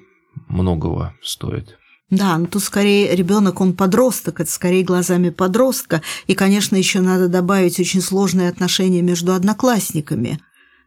многого 0.48 1.16
стоит. 1.22 1.78
Да, 2.10 2.38
ну 2.38 2.48
тут 2.48 2.64
скорее 2.64 3.16
ребенок, 3.16 3.62
он 3.62 3.74
подросток, 3.74 4.40
это 4.40 4.52
скорее 4.52 4.84
глазами 4.84 5.30
подростка. 5.30 6.02
И, 6.28 6.36
конечно, 6.36 6.76
еще 6.76 7.02
надо 7.02 7.28
добавить 7.28 7.80
очень 7.80 8.02
сложные 8.02 8.50
отношения 8.50 9.02
между 9.02 9.34
одноклассниками. 9.34 10.40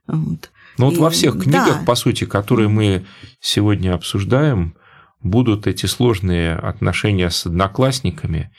Вот. 0.07 0.51
Ну 0.79 0.87
вот 0.87 0.95
и, 0.95 0.99
во 0.99 1.11
всех 1.11 1.43
книгах, 1.43 1.81
да. 1.81 1.85
по 1.87 1.95
сути, 1.95 2.25
которые 2.25 2.69
мы 2.69 3.05
сегодня 3.41 3.95
обсуждаем, 3.95 4.75
будут 5.23 5.67
эти 5.67 5.87
сложные 5.87 6.55
отношения 6.55 7.31
с 7.31 7.47
одноклассниками. 7.47 8.51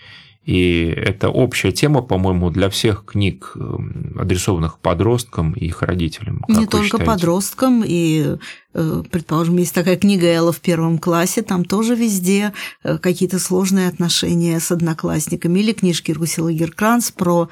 И 0.47 0.93
это 0.95 1.30
общая 1.30 1.73
тема, 1.73 2.01
по-моему, 2.01 2.49
для 2.49 2.69
всех 2.69 3.03
книг, 3.03 3.51
эм, 3.56 4.15
адресованных 4.17 4.80
подросткам 4.80 5.51
и 5.51 5.65
их 5.65 5.82
родителям. 5.82 6.41
Не 6.47 6.65
только 6.65 6.86
считаете? 6.86 7.06
подросткам, 7.06 7.84
и, 7.86 8.38
э, 8.73 9.03
предположим, 9.12 9.58
есть 9.58 9.75
такая 9.75 9.97
книга 9.97 10.25
Элла 10.25 10.53
в 10.53 10.62
первом 10.62 10.99
классе, 10.99 11.41
там 11.41 11.65
тоже 11.65 11.95
везде 11.95 12.53
э, 12.86 12.97
какие-то 12.97 13.39
сложные 13.39 13.89
отношения 13.89 14.62
с 14.62 14.71
одноклассниками. 14.71 15.60
Или 15.60 15.73
книжки 15.73 16.13
Русила 16.13 16.53
Геркранс 16.53 17.12
про 17.12 17.49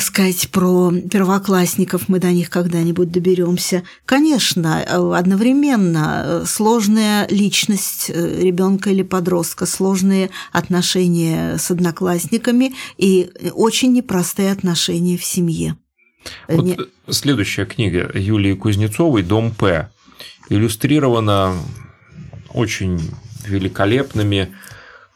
сказать 0.00 0.50
про 0.50 0.92
первоклассников, 0.92 2.08
мы 2.08 2.18
до 2.18 2.30
них 2.30 2.50
когда-нибудь 2.50 3.10
доберемся. 3.10 3.82
Конечно, 4.04 4.84
э, 4.86 5.12
одновременно 5.14 6.22
э, 6.24 6.44
сложная 6.46 7.26
личность 7.28 8.10
ребенка 8.10 8.90
или 8.90 9.02
подростка, 9.02 9.66
сложные 9.66 10.30
отношения 10.52 11.56
с 11.58 11.70
одноклассниками 11.70 12.74
и 12.98 13.30
очень 13.52 13.92
непростые 13.92 14.52
отношения 14.52 15.16
в 15.16 15.24
семье. 15.24 15.76
Вот 16.48 16.64
Не... 16.64 16.78
Следующая 17.08 17.66
книга 17.66 18.10
Юлии 18.14 18.54
Кузнецовой 18.54 19.22
«Дом 19.22 19.50
П» 19.50 19.90
иллюстрирована 20.48 21.54
очень 22.50 23.00
великолепными 23.46 24.54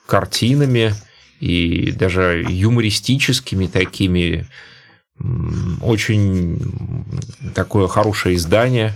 картинами, 0.07 0.95
и 1.41 1.93
даже 1.93 2.45
юмористическими 2.49 3.67
такими. 3.67 4.47
Очень 5.81 6.61
такое 7.55 7.89
хорошее 7.89 8.37
издание. 8.37 8.95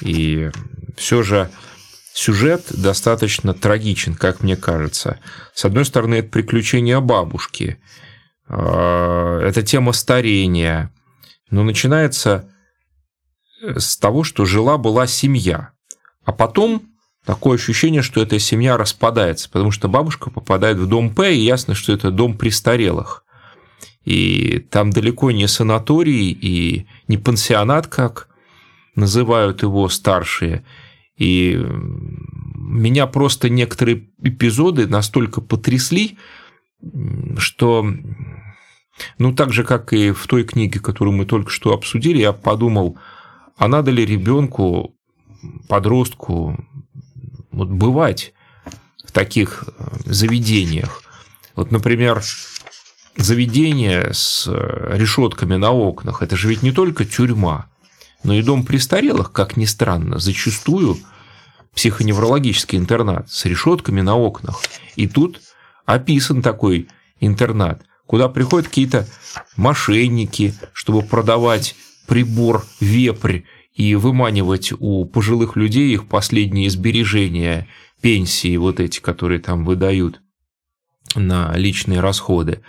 И 0.00 0.50
все 0.96 1.22
же 1.22 1.50
сюжет 2.12 2.66
достаточно 2.70 3.54
трагичен, 3.54 4.14
как 4.14 4.42
мне 4.42 4.56
кажется. 4.56 5.20
С 5.54 5.64
одной 5.64 5.84
стороны, 5.84 6.16
это 6.16 6.28
приключение 6.28 7.00
бабушки, 7.00 7.80
а, 8.48 9.40
это 9.40 9.62
тема 9.62 9.92
старения, 9.92 10.92
но 11.50 11.62
начинается 11.62 12.50
с 13.62 13.96
того, 13.96 14.24
что 14.24 14.44
жила-была 14.44 15.06
семья, 15.06 15.72
а 16.24 16.32
потом 16.32 16.89
такое 17.24 17.56
ощущение, 17.56 18.02
что 18.02 18.22
эта 18.22 18.38
семья 18.38 18.76
распадается, 18.76 19.50
потому 19.50 19.70
что 19.70 19.88
бабушка 19.88 20.30
попадает 20.30 20.78
в 20.78 20.86
дом 20.86 21.14
П, 21.14 21.34
и 21.34 21.40
ясно, 21.40 21.74
что 21.74 21.92
это 21.92 22.10
дом 22.10 22.36
престарелых. 22.36 23.24
И 24.04 24.66
там 24.70 24.90
далеко 24.90 25.30
не 25.30 25.46
санаторий 25.46 26.30
и 26.30 26.86
не 27.06 27.18
пансионат, 27.18 27.86
как 27.86 28.28
называют 28.94 29.62
его 29.62 29.88
старшие. 29.88 30.64
И 31.16 31.60
меня 32.56 33.06
просто 33.06 33.50
некоторые 33.50 34.08
эпизоды 34.22 34.86
настолько 34.86 35.42
потрясли, 35.42 36.16
что, 37.36 37.86
ну, 39.18 39.34
так 39.34 39.52
же, 39.52 39.64
как 39.64 39.92
и 39.92 40.12
в 40.12 40.26
той 40.26 40.44
книге, 40.44 40.80
которую 40.80 41.14
мы 41.14 41.26
только 41.26 41.50
что 41.50 41.74
обсудили, 41.74 42.18
я 42.18 42.32
подумал, 42.32 42.98
а 43.58 43.68
надо 43.68 43.90
ли 43.90 44.06
ребенку, 44.06 44.94
подростку 45.68 46.64
вот 47.60 47.68
бывать 47.68 48.32
в 49.04 49.12
таких 49.12 49.64
э, 49.66 49.84
заведениях. 50.06 51.02
Вот, 51.54 51.70
например, 51.70 52.22
заведение 53.16 54.14
с 54.14 54.46
э, 54.48 54.96
решетками 54.96 55.56
на 55.56 55.70
окнах, 55.70 56.22
это 56.22 56.36
же 56.36 56.48
ведь 56.48 56.62
не 56.62 56.72
только 56.72 57.04
тюрьма, 57.04 57.66
но 58.22 58.32
и 58.32 58.40
дом 58.42 58.64
престарелых, 58.64 59.30
как 59.32 59.58
ни 59.58 59.66
странно, 59.66 60.18
зачастую 60.18 60.96
психоневрологический 61.74 62.78
интернат 62.78 63.30
с 63.30 63.44
решетками 63.44 64.00
на 64.00 64.16
окнах. 64.16 64.62
И 64.96 65.06
тут 65.06 65.42
описан 65.84 66.40
такой 66.40 66.88
интернат, 67.20 67.82
куда 68.06 68.30
приходят 68.30 68.68
какие-то 68.68 69.06
мошенники, 69.56 70.54
чтобы 70.72 71.02
продавать 71.02 71.74
прибор 72.06 72.64
вепрь 72.80 73.42
и 73.80 73.94
выманивать 73.94 74.74
у 74.78 75.06
пожилых 75.06 75.56
людей 75.56 75.94
их 75.94 76.06
последние 76.06 76.68
сбережения, 76.68 77.66
пенсии 78.02 78.54
вот 78.58 78.78
эти, 78.78 79.00
которые 79.00 79.40
там 79.40 79.64
выдают 79.64 80.20
на 81.14 81.56
личные 81.56 82.00
расходы. 82.00 82.60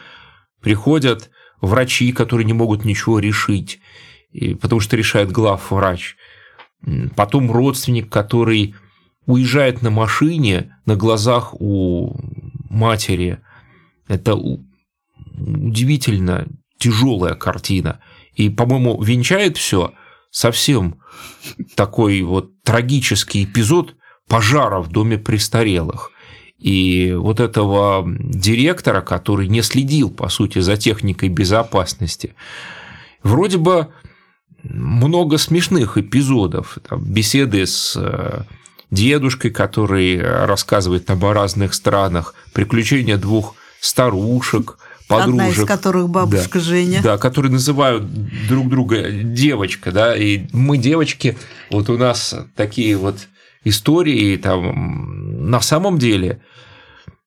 Приходят 0.62 1.30
врачи, 1.60 2.13
которые 2.13 2.45
не 2.45 2.54
могут 2.54 2.86
ничего 2.86 3.19
решить, 3.19 3.82
потому 4.62 4.80
что 4.80 4.95
решает 4.95 5.34
главврач. 5.34 6.15
Потом 7.17 7.52
родственник, 7.52 8.08
который 8.08 8.74
уезжает 9.26 9.82
на 9.82 9.89
машине 9.89 10.78
на 10.86 10.95
глазах 10.95 11.54
у 11.60 12.15
матери. 12.69 13.39
Это 14.08 14.38
удивительно 15.36 16.47
тяжелая 16.78 17.36
картина. 17.36 18.00
И, 18.34 18.50
по-моему, 18.50 19.04
венчает 19.04 19.58
все 19.58 19.93
совсем 20.32 21.02
такой 21.76 22.22
вот 22.22 22.63
трагический 22.63 23.44
эпизод 23.44 23.96
пожара 24.28 24.80
в 24.80 24.89
доме 24.89 25.17
престарелых. 25.17 26.12
И 26.58 27.13
вот 27.13 27.39
этого 27.39 28.04
директора, 28.08 29.02
который 29.02 29.48
не 29.48 29.62
следил, 29.62 30.10
по 30.10 30.30
сути, 30.30 30.60
за 30.60 30.78
техникой 30.78 31.30
безопасности, 31.30 32.36
вроде 33.24 33.58
бы 33.58 33.88
много 34.63 35.38
смешных 35.38 35.98
эпизодов, 35.98 36.78
там, 36.88 37.04
беседы 37.04 37.65
с 37.65 37.96
э, 37.98 38.44
дедушкой, 38.91 39.50
который 39.50 40.22
рассказывает 40.22 41.08
там 41.08 41.24
о 41.26 41.34
разных 41.34 41.74
странах, 41.74 42.36
приключения 42.54 43.17
двух 43.17 43.56
старушек– 43.80 44.78
подружек. 45.12 45.41
Одна 45.41 45.63
из 45.63 45.67
которых 45.67 46.10
бабушка 46.10 46.60
да, 46.60 46.65
Женя. 46.65 47.02
Да, 47.04 47.17
которые 47.17 47.52
называют 47.52 48.04
друг 48.47 48.69
друга 48.69 49.12
девочка, 49.12 49.91
да, 49.91 50.15
и 50.15 50.47
мы 50.52 50.78
девочки, 50.78 51.38
вот 51.69 51.89
у 51.89 51.97
нас 51.97 52.36
такие 52.56 52.97
вот 52.97 53.28
истории, 53.63 54.38
там, 54.38 55.50
на 55.50 55.62
самом 55.62 55.97
деле, 56.00 56.41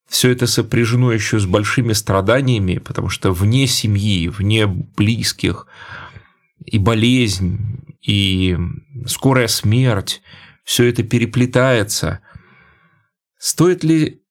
все 0.08 0.30
это 0.30 0.46
сопряжено 0.46 1.12
еще 1.12 1.38
с 1.38 1.46
большими 1.46 1.92
страданиями, 1.92 2.78
потому 2.78 3.08
что 3.08 3.32
вне 3.32 3.66
семьи, 3.66 4.28
вне 4.28 4.66
близких, 4.66 5.66
и 6.64 6.78
болезнь, 6.78 7.96
и 8.02 8.56
скорая 9.06 9.48
смерть, 9.48 10.22
все 10.64 10.84
это 10.84 11.02
переплетается. 11.02 12.20
Стоит 13.38 13.84
ли 13.84 14.22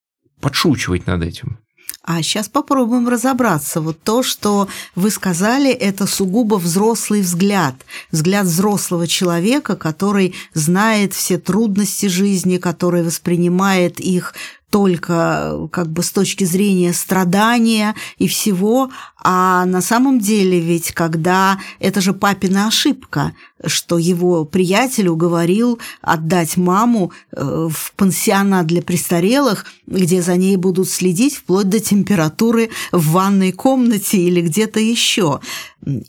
подшучивать 0.41 1.05
над 1.05 1.23
этим? 1.23 1.59
А 2.05 2.21
сейчас 2.21 2.49
попробуем 2.49 3.07
разобраться. 3.07 3.79
Вот 3.79 3.97
то, 4.03 4.23
что 4.23 4.67
вы 4.93 5.09
сказали, 5.09 5.71
это 5.71 6.05
сугубо 6.05 6.55
взрослый 6.55 7.21
взгляд. 7.21 7.75
Взгляд 8.11 8.45
взрослого 8.45 9.07
человека, 9.07 9.77
который 9.77 10.35
знает 10.53 11.13
все 11.13 11.37
трудности 11.37 12.07
жизни, 12.07 12.57
который 12.57 13.03
воспринимает 13.03 14.01
их 14.01 14.33
только 14.73 15.69
как 15.71 15.91
бы 15.91 16.01
с 16.01 16.11
точки 16.11 16.45
зрения 16.45 16.93
страдания 16.93 17.93
и 18.17 18.27
всего, 18.27 18.89
а 19.23 19.65
на 19.65 19.81
самом 19.81 20.19
деле 20.19 20.59
ведь 20.59 20.93
когда 20.93 21.59
это 21.79 22.01
же 22.01 22.11
папина 22.13 22.65
ошибка, 22.69 23.33
что 23.63 23.99
его 23.99 24.45
приятель 24.45 25.09
уговорил 25.09 25.77
отдать 26.01 26.57
маму 26.57 27.11
э, 27.31 27.69
в 27.71 27.93
пансионат 27.95 28.65
для 28.65 28.81
престарелых, 28.81 29.67
где 29.85 30.23
за 30.23 30.37
ней 30.37 30.57
будут 30.57 30.89
следить 30.89 31.35
вплоть 31.35 31.69
до 31.69 31.79
температуры 31.79 32.71
в 32.91 33.11
ванной 33.11 33.51
комнате 33.51 34.17
или 34.17 34.41
где-то 34.41 34.79
еще. 34.79 35.39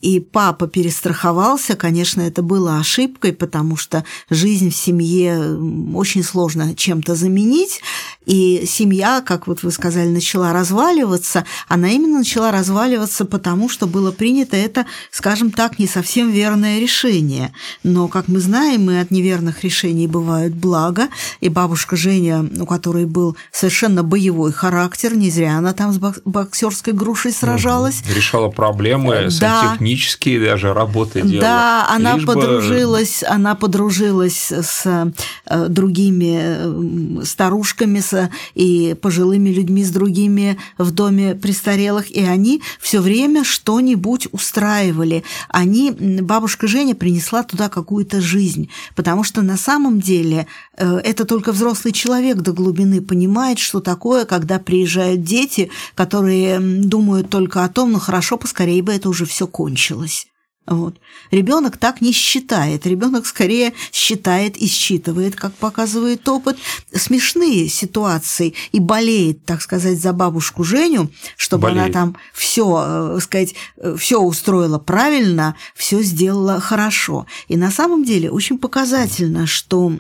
И 0.01 0.21
папа 0.21 0.67
перестраховался, 0.69 1.75
конечно, 1.75 2.21
это 2.21 2.43
было 2.43 2.79
ошибкой, 2.79 3.33
потому 3.33 3.77
что 3.77 4.05
жизнь 4.31 4.71
в 4.71 4.77
семье 4.77 5.59
очень 5.95 6.23
сложно 6.23 6.75
чем-то 6.75 7.15
заменить, 7.15 7.81
и 8.27 8.65
семья, 8.67 9.21
как 9.21 9.47
вот 9.47 9.63
вы 9.63 9.71
сказали, 9.71 10.09
начала 10.09 10.53
разваливаться, 10.53 11.45
она 11.69 11.89
именно 11.91 12.19
начала 12.19 12.53
разваливаться 12.53 13.25
потому, 13.25 13.69
что 13.69 13.87
было 13.87 14.13
принято 14.13 14.57
это, 14.57 14.87
скажем 15.11 15.51
так, 15.51 15.79
не 15.79 15.87
совсем 15.87 16.31
верное 16.31 16.79
решение. 16.79 17.53
Но, 17.83 18.09
как 18.09 18.29
мы 18.29 18.41
знаем, 18.41 18.91
и 18.91 18.97
от 18.97 19.11
неверных 19.11 19.65
решений 19.65 20.07
бывают 20.07 20.55
блага, 20.55 21.09
и 21.41 21.49
бабушка 21.49 21.97
Женя, 21.97 22.49
у 22.61 22.67
которой 22.67 23.07
был 23.07 23.37
совершенно 23.51 24.03
боевой 24.03 24.53
характер, 24.53 25.15
не 25.15 25.31
зря 25.31 25.59
она 25.59 25.73
там 25.73 25.93
с 25.93 25.99
боксерской 25.99 26.93
грушей 26.93 27.33
сражалась. 27.33 28.03
Решала 28.15 28.49
проблемы, 28.49 29.29
да, 29.41 29.64
технические 29.73 30.41
даже 30.41 30.73
работы 30.73 31.23
делала. 31.23 31.41
Да, 31.41 31.87
она 31.89 32.19
подружилась, 32.19 33.21
бы... 33.23 33.27
она 33.29 33.55
подружилась 33.55 34.53
с 34.53 35.13
э, 35.47 35.69
другими 35.69 37.25
старушками 37.25 38.01
с, 38.01 38.31
и 38.55 38.97
пожилыми 39.01 39.51
людьми 39.51 39.85
с 39.85 39.91
другими 39.91 40.59
в 40.79 40.91
доме 40.91 41.35
престарелых, 41.35 42.11
и 42.11 42.23
они 42.23 42.63
все 42.81 43.01
время 43.01 43.45
что-нибудь 43.45 44.29
устраивали. 44.33 45.25
Они, 45.49 45.91
бабушка 45.91 46.67
Женя 46.67 46.95
принесла 46.95 47.43
туда 47.43 47.69
какую-то 47.69 48.21
жизнь, 48.21 48.69
потому 48.95 49.25
что 49.25 49.43
на 49.43 49.57
самом 49.57 50.01
деле 50.01 50.47
э, 50.77 51.01
это 51.05 51.25
только 51.25 51.53
взрослый 51.53 51.93
человек 51.93 52.39
до 52.39 52.53
глубины 52.53 53.01
понимает, 53.01 53.59
что 53.59 53.81
такое, 53.81 54.25
когда 54.25 54.59
приезжают 54.59 55.23
дети, 55.23 55.71
которые 55.95 56.59
думают 56.61 57.31
только 57.31 57.65
о 57.65 57.69
том, 57.69 57.93
ну 57.93 57.99
хорошо, 57.99 58.37
поскорее 58.37 58.83
бы 58.83 58.93
это 58.93 59.09
уже 59.09 59.27
все 59.27 59.47
кончилось. 59.55 60.27
Вот. 60.67 60.97
Ребенок 61.31 61.77
так 61.77 62.01
не 62.01 62.11
считает. 62.13 62.87
Ребенок 62.87 63.27
скорее 63.27 63.73
считает 63.93 64.57
и 64.57 64.67
считывает, 64.67 65.37
как 65.37 65.53
показывает 65.55 66.27
опыт, 66.29 66.57
смешные 66.93 67.69
ситуации 67.69 68.55
и 68.73 68.81
болеет, 68.81 69.45
так 69.45 69.61
сказать, 69.61 70.01
за 70.01 70.13
бабушку 70.13 70.65
Женю, 70.65 71.11
чтобы 71.37 71.65
болеет. 71.65 71.85
она 71.85 71.93
там 71.93 72.17
все, 72.33 73.17
э, 73.17 73.21
сказать, 73.21 73.55
э, 73.77 73.95
все 73.99 74.21
устроила 74.21 74.79
правильно, 74.79 75.55
все 75.77 76.03
сделала 76.03 76.61
хорошо. 76.61 77.27
И 77.49 77.57
на 77.57 77.71
самом 77.71 78.03
деле 78.03 78.31
очень 78.31 78.59
показательно, 78.59 79.47
что 79.47 79.93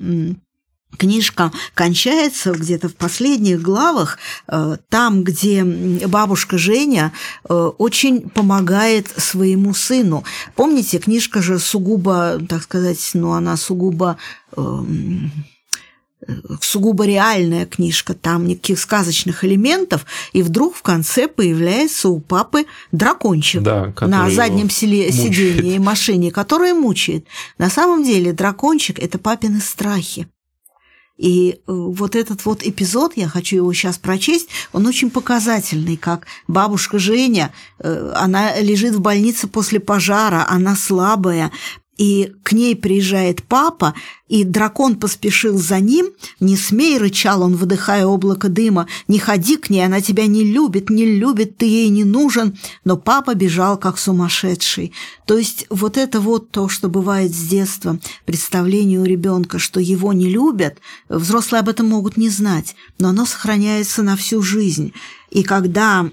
Книжка 0.98 1.52
кончается 1.74 2.52
где-то 2.52 2.88
в 2.88 2.94
последних 2.94 3.62
главах, 3.62 4.18
э, 4.48 4.76
там, 4.88 5.24
где 5.24 5.64
бабушка 5.64 6.58
Женя 6.58 7.12
э, 7.48 7.54
очень 7.54 8.28
помогает 8.28 9.08
своему 9.08 9.74
сыну. 9.74 10.24
Помните, 10.54 10.98
книжка 10.98 11.42
же 11.42 11.58
сугубо, 11.58 12.38
так 12.48 12.62
сказать, 12.62 13.10
ну 13.14 13.32
она 13.32 13.56
сугубо 13.56 14.16
эм, 14.56 15.30
сугубо 16.60 17.06
реальная 17.06 17.66
книжка, 17.66 18.14
там 18.14 18.46
никаких 18.46 18.78
сказочных 18.78 19.44
элементов, 19.44 20.06
и 20.32 20.42
вдруг 20.42 20.74
в 20.76 20.82
конце 20.82 21.28
появляется 21.28 22.08
у 22.08 22.20
папы 22.20 22.66
дракончик 22.92 23.62
да, 23.62 23.92
на 24.00 24.30
заднем 24.30 24.70
селе, 24.70 25.12
сидении 25.12 25.78
машине, 25.78 26.30
который 26.30 26.72
мучает. 26.72 27.26
На 27.58 27.70
самом 27.70 28.04
деле 28.04 28.32
дракончик– 28.32 28.98
это 29.00 29.18
папины 29.18 29.60
страхи. 29.60 30.28
И 31.16 31.52
э, 31.52 31.56
вот 31.66 32.16
этот 32.16 32.44
вот 32.44 32.66
эпизод, 32.66 33.12
я 33.16 33.28
хочу 33.28 33.56
его 33.56 33.72
сейчас 33.72 33.98
прочесть, 33.98 34.48
он 34.72 34.86
очень 34.86 35.10
показательный, 35.10 35.96
как 35.96 36.26
бабушка 36.48 36.98
Женя, 36.98 37.52
э, 37.78 38.12
она 38.16 38.58
лежит 38.60 38.94
в 38.94 39.00
больнице 39.00 39.46
после 39.46 39.78
пожара, 39.78 40.44
она 40.48 40.74
слабая, 40.74 41.52
и 41.96 42.32
к 42.42 42.52
ней 42.52 42.74
приезжает 42.74 43.42
папа, 43.42 43.94
и 44.28 44.42
дракон 44.42 44.96
поспешил 44.96 45.58
за 45.58 45.80
ним. 45.80 46.08
«Не 46.40 46.56
смей!»– 46.56 46.98
рычал 46.98 47.42
он, 47.42 47.54
выдыхая 47.56 48.06
облако 48.06 48.48
дыма. 48.48 48.88
«Не 49.06 49.18
ходи 49.18 49.56
к 49.56 49.70
ней, 49.70 49.84
она 49.84 50.00
тебя 50.00 50.26
не 50.26 50.44
любит, 50.44 50.90
не 50.90 51.06
любит, 51.06 51.56
ты 51.58 51.66
ей 51.66 51.88
не 51.88 52.04
нужен!» 52.04 52.58
Но 52.84 52.96
папа 52.96 53.34
бежал, 53.34 53.76
как 53.76 53.98
сумасшедший. 53.98 54.92
То 55.26 55.38
есть 55.38 55.66
вот 55.70 55.96
это 55.96 56.20
вот 56.20 56.50
то, 56.50 56.68
что 56.68 56.88
бывает 56.88 57.32
с 57.34 57.48
детства, 57.48 57.98
представление 58.24 58.98
у 58.98 59.04
ребенка, 59.04 59.58
что 59.58 59.78
его 59.78 60.12
не 60.12 60.28
любят, 60.28 60.78
взрослые 61.08 61.60
об 61.60 61.68
этом 61.68 61.88
могут 61.88 62.16
не 62.16 62.28
знать, 62.28 62.74
но 62.98 63.08
оно 63.08 63.26
сохраняется 63.26 64.02
на 64.02 64.16
всю 64.16 64.42
жизнь. 64.42 64.92
И 65.34 65.42
когда 65.42 66.08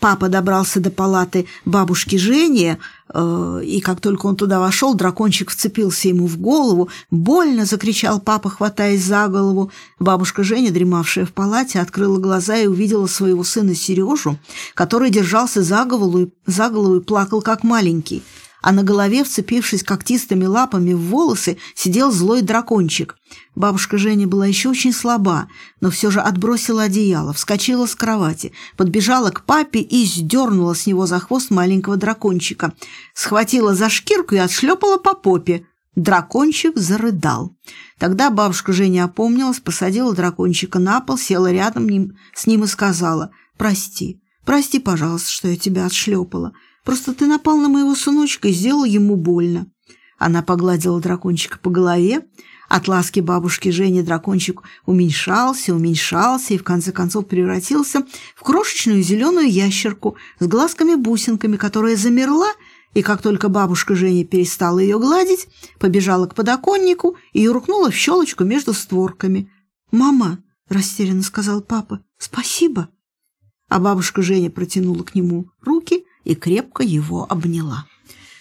папа 0.00 0.28
добрался 0.28 0.80
до 0.80 0.90
палаты 0.90 1.46
бабушки 1.66 2.16
Жени, 2.16 2.78
э, 3.12 3.60
и 3.62 3.80
как 3.80 4.00
только 4.00 4.24
он 4.26 4.36
туда 4.36 4.58
вошел, 4.58 4.94
дракончик 4.94 5.50
вцепился 5.50 6.08
ему 6.08 6.26
в 6.26 6.38
голову, 6.38 6.88
больно 7.10 7.66
закричал 7.66 8.20
папа, 8.20 8.48
хватаясь 8.48 9.04
за 9.04 9.28
голову. 9.28 9.70
Бабушка 10.00 10.42
Женя, 10.42 10.70
дремавшая 10.70 11.26
в 11.26 11.32
палате, 11.32 11.78
открыла 11.78 12.18
глаза 12.18 12.56
и 12.56 12.66
увидела 12.66 13.06
своего 13.06 13.44
сына 13.44 13.74
Сережу, 13.74 14.38
который 14.74 15.10
держался 15.10 15.62
за 15.62 15.84
голову, 15.84 16.32
за 16.46 16.70
голову 16.70 16.96
и 16.96 17.04
плакал 17.04 17.42
как 17.42 17.62
маленький 17.62 18.22
а 18.62 18.72
на 18.72 18.82
голове, 18.82 19.24
вцепившись 19.24 19.82
когтистыми 19.82 20.44
лапами 20.44 20.92
в 20.92 21.00
волосы, 21.00 21.58
сидел 21.74 22.10
злой 22.10 22.42
дракончик. 22.42 23.16
Бабушка 23.54 23.98
Женя 23.98 24.26
была 24.26 24.46
еще 24.46 24.68
очень 24.68 24.92
слаба, 24.92 25.48
но 25.80 25.90
все 25.90 26.10
же 26.10 26.20
отбросила 26.20 26.84
одеяло, 26.84 27.32
вскочила 27.32 27.86
с 27.86 27.94
кровати, 27.94 28.52
подбежала 28.76 29.30
к 29.30 29.44
папе 29.44 29.80
и 29.80 30.04
сдернула 30.04 30.74
с 30.74 30.86
него 30.86 31.06
за 31.06 31.18
хвост 31.20 31.50
маленького 31.50 31.96
дракончика, 31.96 32.72
схватила 33.14 33.74
за 33.74 33.88
шкирку 33.88 34.34
и 34.34 34.38
отшлепала 34.38 34.98
по 34.98 35.14
попе. 35.14 35.66
Дракончик 35.94 36.76
зарыдал. 36.76 37.56
Тогда 37.98 38.30
бабушка 38.30 38.72
Женя 38.72 39.04
опомнилась, 39.04 39.58
посадила 39.58 40.14
дракончика 40.14 40.78
на 40.78 41.00
пол, 41.00 41.18
села 41.18 41.50
рядом 41.50 41.88
с 42.34 42.46
ним 42.46 42.64
и 42.64 42.66
сказала 42.68 43.32
«Прости, 43.56 44.22
прости, 44.44 44.78
пожалуйста, 44.78 45.28
что 45.28 45.48
я 45.48 45.56
тебя 45.56 45.86
отшлепала». 45.86 46.52
Просто 46.88 47.12
ты 47.12 47.26
напал 47.26 47.58
на 47.58 47.68
моего 47.68 47.94
сыночка 47.94 48.48
и 48.48 48.52
сделал 48.52 48.86
ему 48.86 49.16
больно». 49.16 49.66
Она 50.16 50.40
погладила 50.40 50.98
дракончика 51.02 51.58
по 51.58 51.68
голове. 51.68 52.22
От 52.70 52.88
ласки 52.88 53.20
бабушки 53.20 53.68
Жени 53.68 54.00
дракончик 54.00 54.62
уменьшался, 54.86 55.74
уменьшался 55.74 56.54
и 56.54 56.56
в 56.56 56.64
конце 56.64 56.90
концов 56.90 57.26
превратился 57.26 58.06
в 58.34 58.42
крошечную 58.42 59.02
зеленую 59.02 59.50
ящерку 59.50 60.16
с 60.40 60.46
глазками-бусинками, 60.46 61.58
которая 61.58 61.94
замерла, 61.94 62.48
и 62.94 63.02
как 63.02 63.20
только 63.20 63.50
бабушка 63.50 63.94
Женя 63.94 64.24
перестала 64.24 64.78
ее 64.78 64.98
гладить, 64.98 65.46
побежала 65.78 66.26
к 66.26 66.34
подоконнику 66.34 67.18
и 67.34 67.42
юркнула 67.42 67.90
в 67.90 67.94
щелочку 67.94 68.44
между 68.44 68.72
створками. 68.72 69.52
«Мама»,— 69.90 70.38
растерянно 70.70 71.22
сказал 71.22 71.60
папа,— 71.60 72.00
«спасибо». 72.16 72.88
А 73.68 73.78
бабушка 73.78 74.22
Женя 74.22 74.50
протянула 74.50 75.02
к 75.02 75.14
нему 75.14 75.50
руки 75.60 76.06
и 76.24 76.34
крепко 76.34 76.82
его 76.82 77.26
обняла. 77.28 77.86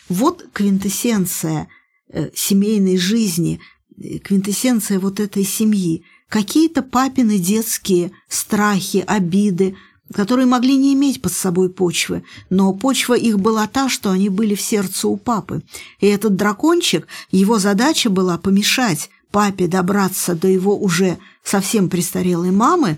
Вот 0.09 0.45
квинтэссенция 0.53 1.67
э, 2.09 2.29
семейной 2.33 2.97
жизни, 2.97 3.59
э, 3.97 4.19
квинтэссенция 4.19 4.99
вот 4.99 5.19
этой 5.19 5.43
семьи. 5.43 6.03
Какие-то 6.29 6.81
папины 6.81 7.37
детские 7.37 8.11
страхи, 8.27 9.03
обиды, 9.05 9.75
которые 10.13 10.45
могли 10.45 10.75
не 10.75 10.93
иметь 10.93 11.21
под 11.21 11.33
собой 11.33 11.69
почвы, 11.69 12.23
но 12.49 12.73
почва 12.73 13.15
их 13.15 13.39
была 13.39 13.67
та, 13.67 13.89
что 13.89 14.11
они 14.11 14.29
были 14.29 14.55
в 14.55 14.61
сердце 14.61 15.07
у 15.07 15.17
папы. 15.17 15.63
И 15.99 16.07
этот 16.07 16.35
дракончик, 16.35 17.07
его 17.31 17.59
задача 17.59 18.09
была 18.09 18.37
помешать 18.37 19.09
папе 19.31 19.67
добраться 19.67 20.35
до 20.35 20.47
его 20.47 20.77
уже 20.77 21.17
совсем 21.43 21.89
престарелой 21.89 22.51
мамы, 22.51 22.97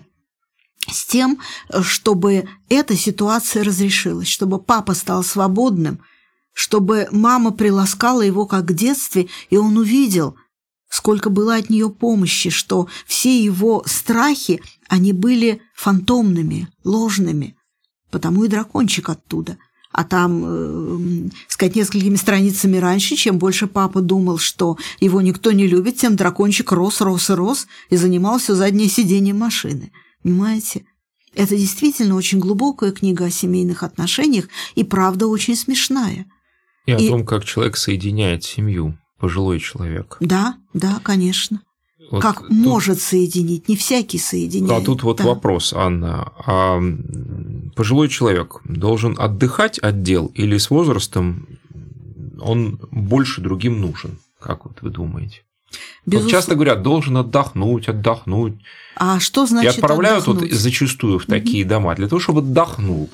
с 0.87 1.05
тем, 1.05 1.39
чтобы 1.81 2.47
эта 2.69 2.95
ситуация 2.95 3.63
разрешилась, 3.63 4.27
чтобы 4.27 4.59
папа 4.59 4.93
стал 4.93 5.23
свободным, 5.23 5.99
чтобы 6.53 7.07
мама 7.11 7.51
приласкала 7.51 8.21
его 8.21 8.45
как 8.45 8.69
в 8.69 8.73
детстве, 8.73 9.27
и 9.49 9.57
он 9.57 9.77
увидел, 9.77 10.35
сколько 10.89 11.29
было 11.29 11.55
от 11.55 11.69
нее 11.69 11.89
помощи, 11.89 12.49
что 12.49 12.87
все 13.05 13.43
его 13.43 13.83
страхи, 13.85 14.61
они 14.87 15.13
были 15.13 15.61
фантомными, 15.75 16.67
ложными, 16.83 17.55
потому 18.09 18.45
и 18.45 18.47
дракончик 18.47 19.09
оттуда. 19.09 19.57
А 19.91 20.03
там, 20.03 20.43
э, 20.45 21.29
сказать, 21.47 21.75
несколькими 21.75 22.15
страницами 22.15 22.77
раньше, 22.77 23.15
чем 23.15 23.39
больше 23.39 23.65
папа 23.65 24.01
думал, 24.01 24.37
что 24.37 24.77
его 24.99 25.19
никто 25.19 25.51
не 25.51 25.65
любит, 25.65 25.97
тем 25.97 26.15
дракончик 26.15 26.71
рос, 26.71 27.01
рос 27.01 27.31
и 27.31 27.33
рос 27.33 27.67
и 27.89 27.97
занимал 27.97 28.37
все 28.37 28.53
заднее 28.53 28.87
сиденье 28.87 29.33
машины– 29.33 29.91
Понимаете? 30.23 30.85
Это 31.33 31.55
действительно 31.55 32.15
очень 32.15 32.39
глубокая 32.39 32.91
книга 32.91 33.25
о 33.25 33.29
семейных 33.29 33.83
отношениях 33.83 34.47
и 34.75 34.83
правда 34.83 35.27
очень 35.27 35.55
смешная. 35.55 36.25
И, 36.85 36.91
и... 36.91 37.07
о 37.07 37.11
том, 37.11 37.25
как 37.25 37.45
человек 37.45 37.77
соединяет 37.77 38.43
семью, 38.43 38.97
пожилой 39.19 39.59
человек. 39.59 40.17
Да, 40.19 40.57
да, 40.73 40.99
конечно. 41.03 41.61
Вот 42.11 42.21
как 42.21 42.39
тут... 42.39 42.49
может 42.49 42.99
соединить, 42.99 43.69
не 43.69 43.75
всякий 43.75 44.17
соединяет. 44.17 44.81
А 44.81 44.85
тут 44.85 45.03
вот 45.03 45.17
да. 45.17 45.25
вопрос, 45.25 45.73
Анна. 45.73 46.31
А 46.45 46.81
пожилой 47.75 48.09
человек 48.09 48.61
должен 48.63 49.15
отдыхать 49.17 49.77
от 49.79 50.01
дел 50.01 50.31
или 50.33 50.57
с 50.57 50.69
возрастом 50.69 51.47
он 52.41 52.79
больше 52.91 53.41
другим 53.41 53.79
нужен? 53.79 54.17
Как 54.39 54.65
вот 54.65 54.81
вы 54.81 54.89
думаете? 54.89 55.43
Вот 56.05 56.29
часто 56.29 56.55
говорят, 56.55 56.81
должен 56.81 57.17
отдохнуть, 57.17 57.87
отдохнуть. 57.87 58.55
А 58.95 59.19
что 59.19 59.45
значит 59.45 59.73
И 59.73 59.79
отправляют 59.79 60.23
отдохнуть? 60.23 60.51
вот 60.51 60.59
зачастую 60.59 61.19
в 61.19 61.25
такие 61.25 61.63
угу. 61.63 61.69
дома 61.69 61.95
для 61.95 62.07
того, 62.07 62.19
чтобы 62.19 62.39
отдохнул. 62.39 63.09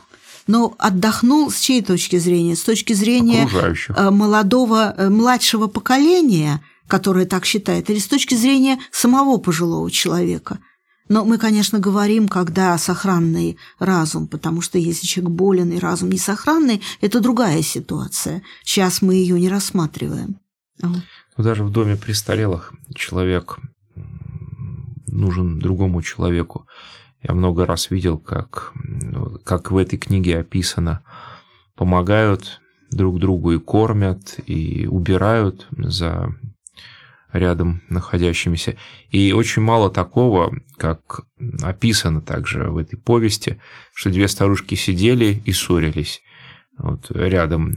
Но 0.47 0.75
отдохнул 0.77 1.49
с 1.49 1.59
чьей 1.59 1.81
точки 1.81 2.17
зрения? 2.17 2.55
С 2.55 2.61
точки 2.61 2.93
зрения 2.93 3.49
э, 3.89 4.09
молодого, 4.11 4.93
э, 4.95 5.09
младшего 5.09 5.67
поколения, 5.67 6.61
которое 6.87 7.25
так 7.25 7.45
считает, 7.45 7.89
или 7.89 7.97
с 7.97 8.07
точки 8.07 8.35
зрения 8.35 8.79
самого 8.91 9.37
пожилого 9.37 9.89
человека? 9.89 10.59
Но 11.07 11.23
мы, 11.23 11.37
конечно, 11.37 11.79
говорим, 11.79 12.27
когда 12.27 12.77
сохранный 12.77 13.57
разум, 13.77 14.27
потому 14.27 14.61
что 14.61 14.79
если 14.79 15.05
человек 15.05 15.33
болен 15.33 15.71
и 15.71 15.79
разум 15.79 16.09
не 16.09 16.17
сохранный, 16.17 16.81
это 17.01 17.19
другая 17.19 17.61
ситуация. 17.61 18.41
Сейчас 18.63 19.01
мы 19.01 19.15
ее 19.15 19.39
не 19.39 19.49
рассматриваем. 19.49 20.39
Ну, 21.37 21.43
даже 21.43 21.63
в 21.63 21.71
доме 21.71 21.97
престарелых 21.97 22.73
человек 22.93 23.59
нужен 25.07 25.59
другому 25.59 26.01
человеку. 26.01 26.67
Я 27.21 27.33
много 27.33 27.65
раз 27.65 27.91
видел, 27.91 28.17
как, 28.17 28.73
как 29.43 29.71
в 29.71 29.77
этой 29.77 29.97
книге 29.97 30.39
описано, 30.39 31.03
помогают 31.75 32.61
друг 32.91 33.19
другу 33.19 33.51
и 33.51 33.59
кормят, 33.59 34.39
и 34.45 34.87
убирают 34.87 35.67
за 35.77 36.33
рядом 37.33 37.81
находящимися. 37.89 38.77
И 39.09 39.33
очень 39.33 39.61
мало 39.61 39.89
такого, 39.89 40.55
как 40.77 41.21
описано 41.61 42.21
также 42.21 42.69
в 42.69 42.77
этой 42.77 42.97
повести, 42.97 43.59
что 43.93 44.09
две 44.09 44.27
старушки 44.27 44.75
сидели 44.75 45.41
и 45.45 45.51
ссорились 45.51 46.21
вот, 46.77 47.11
рядом, 47.11 47.73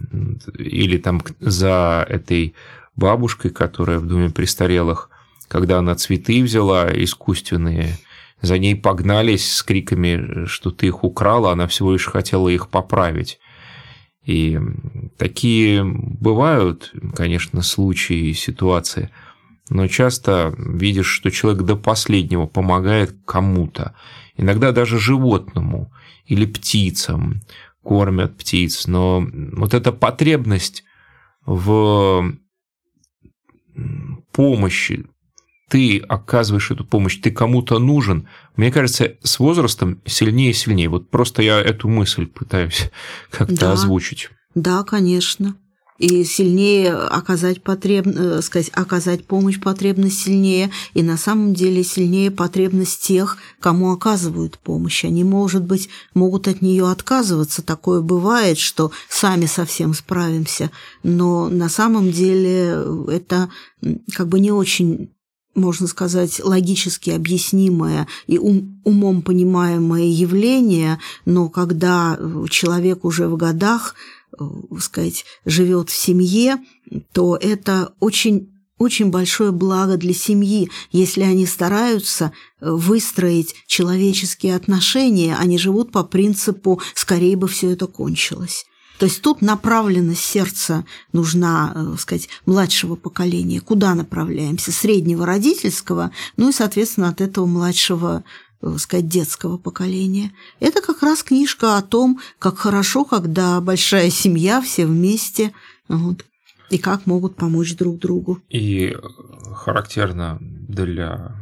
или 0.57 0.99
там 0.99 1.23
за 1.41 2.07
этой 2.09 2.55
бабушкой, 2.99 3.51
которая 3.51 3.99
в 3.99 4.07
доме 4.07 4.29
престарелых, 4.29 5.09
когда 5.47 5.79
она 5.79 5.95
цветы 5.95 6.43
взяла 6.43 6.89
искусственные, 6.93 7.97
за 8.43 8.59
ней 8.59 8.77
погнались 8.77 9.51
с 9.53 9.63
криками, 9.63 10.47
что 10.47 10.71
ты 10.71 10.87
их 10.89 11.05
украла, 11.05 11.53
она 11.53 11.67
всего 11.67 11.93
лишь 11.93 12.07
хотела 12.07 12.49
их 12.49 12.69
поправить. 12.69 13.39
И 14.25 14.61
такие 15.17 15.83
бывают, 15.85 16.93
конечно, 17.15 17.63
случаи 17.63 18.29
и 18.29 18.35
ситуации, 18.35 19.11
но 19.71 19.87
часто 19.87 20.55
видишь, 20.59 21.09
что 21.09 21.31
человек 21.31 21.63
до 21.63 21.77
последнего 21.77 22.47
помогает 22.47 23.17
кому-то, 23.25 23.95
иногда 24.37 24.73
даже 24.73 24.99
животному 24.99 25.93
или 26.27 26.47
птицам, 26.47 27.41
кормят 27.83 28.37
птиц, 28.37 28.87
но 28.87 29.27
вот 29.53 29.73
эта 29.73 29.93
потребность 29.93 30.85
в 31.47 32.35
помощи, 34.33 35.07
ты 35.69 35.99
оказываешь 35.99 36.71
эту 36.71 36.85
помощь, 36.85 37.21
ты 37.21 37.31
кому-то 37.31 37.79
нужен, 37.79 38.29
мне 38.57 38.73
кажется, 38.73 39.17
с 39.23 39.39
возрастом 39.39 40.01
сильнее 40.07 40.51
и 40.51 40.55
сильнее. 40.55 40.89
Вот 40.89 41.11
просто 41.11 41.43
я 41.43 41.61
эту 41.61 41.89
мысль 41.89 42.27
пытаюсь 42.27 42.91
как-то 43.31 43.57
да, 43.57 43.73
озвучить. 43.73 44.31
Да, 44.55 44.83
конечно. 44.83 45.57
И 45.99 46.25
сильнее 46.25 46.95
оказать, 46.95 47.63
потреб... 47.63 48.07
Э, 48.07 48.41
сказать, 48.43 48.71
оказать 48.73 49.27
помощь 49.27 49.61
потребность 49.61 50.23
сильнее, 50.23 50.71
и 50.95 51.03
на 51.03 51.17
самом 51.17 51.55
деле 51.55 51.83
сильнее 51.83 52.31
потребность 52.31 53.03
тех, 53.03 53.37
кому 53.61 53.93
оказывают 53.93 54.59
помощь. 54.59 55.05
Они, 55.05 55.25
может 55.25 55.65
быть, 55.65 55.89
могут 56.15 56.47
от 56.49 56.63
нее 56.63 56.89
отказываться. 56.89 57.63
Такое 57.63 58.01
бывает, 58.01 58.59
что 58.59 58.93
сами 59.09 59.47
совсем 59.47 59.93
справимся, 59.93 60.71
но 61.03 61.49
на 61.49 61.69
самом 61.69 62.13
деле 62.13 62.85
это 63.09 63.51
как 64.15 64.29
бы 64.29 64.41
не 64.41 64.53
очень 64.53 65.11
можно 65.59 65.87
сказать, 65.87 66.41
логически 66.43 67.11
объяснимое 67.11 68.07
и 68.27 68.39
ум, 68.39 68.81
умом 68.85 69.23
понимаемое 69.23 70.05
явление, 70.05 70.99
но 71.25 71.49
когда 71.49 72.19
человек 72.49 73.05
уже 73.05 73.29
в 73.29 73.37
годах, 73.37 73.95
сказать, 74.81 75.25
живет 75.45 75.91
в 75.91 75.97
семье, 75.97 76.59
то 77.13 77.37
это 77.37 77.95
очень 78.01 78.51
очень 78.79 79.11
большое 79.11 79.51
благо 79.51 79.97
для 79.97 80.15
семьи, 80.15 80.71
если 80.93 81.23
они 81.23 81.47
стараются 81.47 82.33
э, 82.61 82.71
выстроить 82.71 83.55
человеческие 83.67 84.55
отношения, 84.55 85.37
они 85.37 85.59
живут 85.59 85.91
по 85.91 86.05
принципу 86.05 86.81
«скорее 86.95 87.37
бы 87.37 87.49
все 87.49 87.71
это 87.71 87.89
кончилось». 87.89 88.65
То 88.99 89.07
есть 89.07 89.23
тут 89.23 89.43
направленность 89.43 90.25
сердца 90.25 90.85
нужна, 91.13 91.73
так 91.75 91.95
э, 91.95 91.97
сказать, 91.99 92.29
младшего 92.47 92.97
поколения. 92.97 93.61
Куда 93.61 93.95
направляемся? 93.95 94.73
Среднего 94.73 95.25
родительского, 95.25 96.11
ну 96.37 96.51
и, 96.51 96.53
соответственно, 96.53 97.09
от 97.09 97.21
этого 97.21 97.47
младшего 97.47 98.25
э, 98.25 98.48
сказать, 98.77 99.09
детского 99.09 99.57
поколения. 99.57 100.33
Это 100.61 100.81
как 100.83 101.03
раз 101.03 101.23
книжка 101.23 101.77
о 101.77 101.83
том, 101.83 102.21
как 102.39 102.59
хорошо, 102.59 103.05
когда 103.05 103.61
большая 103.61 104.11
семья, 104.11 104.61
все 104.61 104.87
вместе, 104.87 105.53
вот, 105.89 106.25
и 106.71 106.79
как 106.79 107.07
могут 107.07 107.37
помочь 107.37 107.77
друг 107.77 107.99
другу. 107.99 108.43
И 108.49 108.97
характерно 109.55 110.39
для 110.41 111.33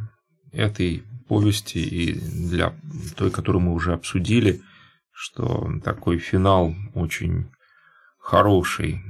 этой 0.51 1.03
повести 1.27 1.79
и 1.79 2.13
для 2.13 2.73
той, 3.15 3.31
которую 3.31 3.63
мы 3.63 3.73
уже 3.73 3.93
обсудили, 3.93 4.61
что 5.11 5.69
такой 5.83 6.19
финал 6.19 6.73
очень 6.93 7.49
хороший. 8.19 9.01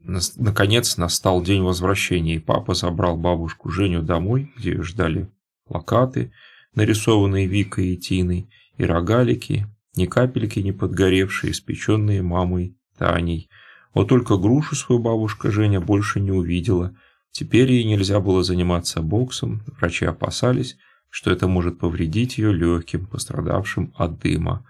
Наконец 0.00 0.96
настал 0.96 1.42
день 1.42 1.62
возвращения, 1.62 2.36
и 2.36 2.40
папа 2.40 2.74
забрал 2.74 3.16
бабушку 3.16 3.70
Женю 3.70 4.02
домой, 4.02 4.52
где 4.56 4.72
ее 4.72 4.82
ждали 4.82 5.30
плакаты, 5.66 6.32
нарисованные 6.74 7.46
Викой 7.46 7.94
и 7.94 7.96
Тиной, 7.96 8.48
и 8.76 8.84
рогалики, 8.84 9.66
ни 9.96 10.06
капельки 10.06 10.60
не 10.60 10.72
подгоревшие, 10.72 11.52
испеченные 11.52 12.22
мамой 12.22 12.76
Таней. 12.96 13.48
Вот 13.94 14.08
только 14.08 14.36
грушу 14.36 14.74
свою 14.74 15.00
бабушка 15.00 15.50
Женя 15.50 15.80
больше 15.80 16.20
не 16.20 16.30
увидела. 16.30 16.96
Теперь 17.30 17.70
ей 17.70 17.84
нельзя 17.84 18.20
было 18.20 18.42
заниматься 18.42 19.02
боксом, 19.02 19.62
врачи 19.78 20.04
опасались, 20.04 20.76
что 21.08 21.30
это 21.30 21.46
может 21.46 21.78
повредить 21.78 22.38
ее 22.38 22.52
легким, 22.52 23.06
пострадавшим 23.06 23.92
от 23.96 24.18
дыма 24.18 24.64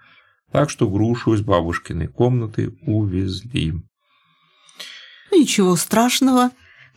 так 0.53 0.69
что 0.69 0.87
грушу 0.87 1.33
из 1.33 1.41
бабушкиной 1.41 2.07
комнаты 2.07 2.77
увезли. 2.85 3.73
Ничего 5.31 5.75
страшного, 5.75 6.51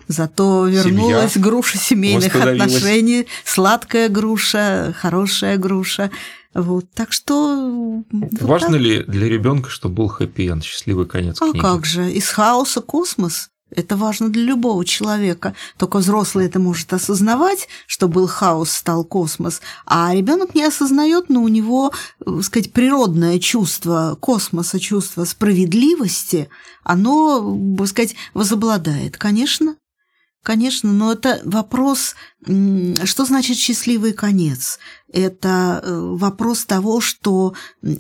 зато 0.09 0.67
вернулась 0.67 1.33
Семья 1.33 1.45
груша 1.45 1.79
семейных 1.79 2.35
отношений, 2.37 3.27
сладкая 3.45 4.09
груша, 4.09 4.95
хорошая 4.99 5.57
груша. 5.59 6.11
Вот, 6.55 6.87
так 6.95 7.13
что... 7.13 8.03
Важно 8.41 8.71
вот 8.71 8.81
ли 8.81 9.05
для 9.07 9.29
ребенка, 9.29 9.69
чтобы 9.69 9.97
был 9.97 10.09
хэппи-энд, 10.09 10.65
счастливый 10.65 11.07
конец 11.07 11.37
а 11.43 11.51
книги? 11.51 11.59
А 11.59 11.61
как 11.61 11.85
же, 11.85 12.11
из 12.11 12.29
хаоса 12.31 12.81
космос. 12.81 13.51
Это 13.71 13.97
важно 13.97 14.29
для 14.29 14.45
любого 14.45 14.85
человека. 14.85 15.55
Только 15.77 15.99
взрослый 15.99 16.47
это 16.47 16.61
может 16.61 16.93
осознавать, 16.93 17.69
что 17.89 18.07
был 18.07 18.29
хаос, 18.29 18.71
стал 18.71 19.05
космос, 19.05 19.61
а 19.85 20.15
ребенок 20.15 20.55
не 20.55 20.63
осознает, 20.63 21.29
но 21.29 21.43
у 21.43 21.49
него, 21.49 21.93
так 22.25 22.35
э, 22.35 22.43
сказать, 22.43 22.73
природное 22.73 23.41
чувство 23.41 24.17
космоса, 24.21 24.79
чувство 24.79 25.25
справедливости, 25.25 26.49
оно, 26.85 27.77
так 27.77 27.89
сказать, 27.89 28.15
возобладает. 28.35 29.17
Конечно, 29.17 29.77
Конечно, 30.47 30.93
но 30.93 31.11
это 31.11 31.41
вопрос, 31.45 32.15
что 32.45 33.25
значит 33.25 33.57
счастливый 33.57 34.13
конец? 34.13 34.79
Это 35.13 35.83
э, 35.83 35.93
вопрос 35.93 36.65
того, 36.65 37.01
что 37.01 37.55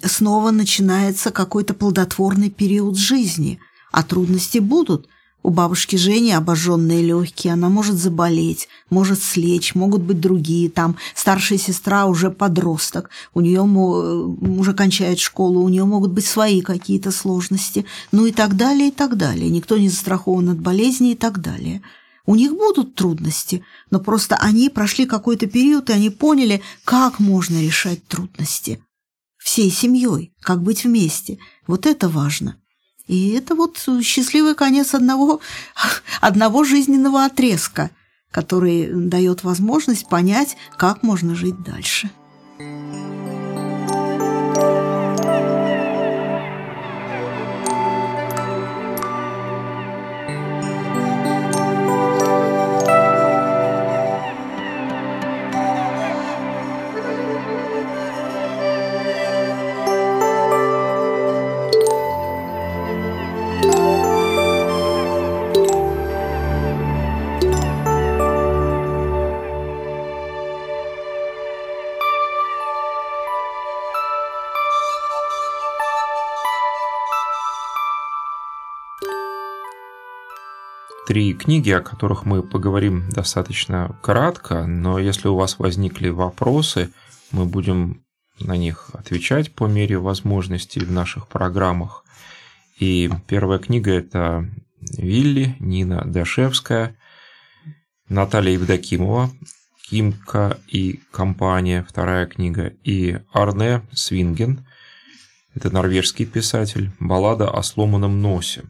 снова 0.04 0.52
начинается 0.52 1.32
какой-то 1.32 1.74
плодотворный 1.74 2.50
период 2.50 2.96
жизни, 2.96 3.58
а 3.90 4.04
трудности 4.04 4.58
будут– 4.58 5.08
у 5.46 5.50
бабушки 5.50 5.94
Жени 5.94 6.32
обожженные 6.32 7.02
легкие, 7.02 7.52
она 7.52 7.68
может 7.68 7.94
заболеть, 7.94 8.68
может 8.90 9.22
слечь, 9.22 9.76
могут 9.76 10.02
быть 10.02 10.20
другие. 10.20 10.68
Там 10.68 10.96
старшая 11.14 11.56
сестра 11.56 12.06
уже 12.06 12.32
подросток, 12.32 13.10
у 13.32 13.40
нее 13.40 13.60
уже 13.60 14.74
кончает 14.74 15.20
школу, 15.20 15.62
у 15.62 15.68
нее 15.68 15.84
могут 15.84 16.10
быть 16.10 16.26
свои 16.26 16.62
какие-то 16.62 17.12
сложности, 17.12 17.86
ну 18.10 18.26
и 18.26 18.32
так 18.32 18.56
далее, 18.56 18.88
и 18.88 18.90
так 18.90 19.16
далее. 19.16 19.48
Никто 19.48 19.78
не 19.78 19.88
застрахован 19.88 20.48
от 20.48 20.58
болезни 20.58 21.12
и 21.12 21.16
так 21.16 21.40
далее. 21.40 21.80
У 22.26 22.34
них 22.34 22.52
будут 22.52 22.96
трудности, 22.96 23.64
но 23.90 24.00
просто 24.00 24.36
они 24.36 24.68
прошли 24.68 25.06
какой-то 25.06 25.46
период, 25.46 25.88
и 25.88 25.92
они 25.92 26.10
поняли, 26.10 26.60
как 26.84 27.20
можно 27.20 27.62
решать 27.62 28.06
трудности. 28.06 28.82
Всей 29.38 29.70
семьей, 29.70 30.34
как 30.40 30.62
быть 30.62 30.84
вместе. 30.84 31.38
Вот 31.68 31.86
это 31.86 32.08
важно. 32.08 32.56
И 33.06 33.30
это 33.30 33.54
вот 33.54 33.78
счастливый 34.02 34.56
конец 34.56 34.92
одного, 34.92 35.40
одного 36.20 36.64
жизненного 36.64 37.24
отрезка, 37.24 37.90
который 38.32 38.90
дает 38.92 39.44
возможность 39.44 40.08
понять, 40.08 40.56
как 40.76 41.04
можно 41.04 41.36
жить 41.36 41.62
дальше. 41.62 42.10
Три 81.16 81.32
книги, 81.32 81.70
о 81.70 81.80
которых 81.80 82.26
мы 82.26 82.42
поговорим 82.42 83.08
достаточно 83.08 83.98
кратко, 84.02 84.66
но 84.66 84.98
если 84.98 85.28
у 85.28 85.34
вас 85.34 85.58
возникли 85.58 86.10
вопросы, 86.10 86.90
мы 87.30 87.46
будем 87.46 88.04
на 88.38 88.54
них 88.58 88.90
отвечать 88.92 89.50
по 89.54 89.66
мере 89.66 89.96
возможностей 89.96 90.80
в 90.80 90.92
наших 90.92 91.26
программах. 91.28 92.04
И 92.78 93.08
первая 93.28 93.58
книга– 93.58 93.92
это 93.92 94.46
Вилли, 94.98 95.56
Нина 95.58 96.02
Дашевская, 96.04 96.98
Наталья 98.10 98.52
Евдокимова, 98.52 99.30
Кимка 99.88 100.58
и 100.68 101.00
компания, 101.12 101.86
вторая 101.88 102.26
книга, 102.26 102.74
и 102.84 103.20
Арне 103.32 103.80
Свинген, 103.90 104.66
это 105.54 105.70
норвежский 105.70 106.26
писатель, 106.26 106.90
баллада 107.00 107.48
о 107.48 107.62
сломанном 107.62 108.20
носе. 108.20 108.64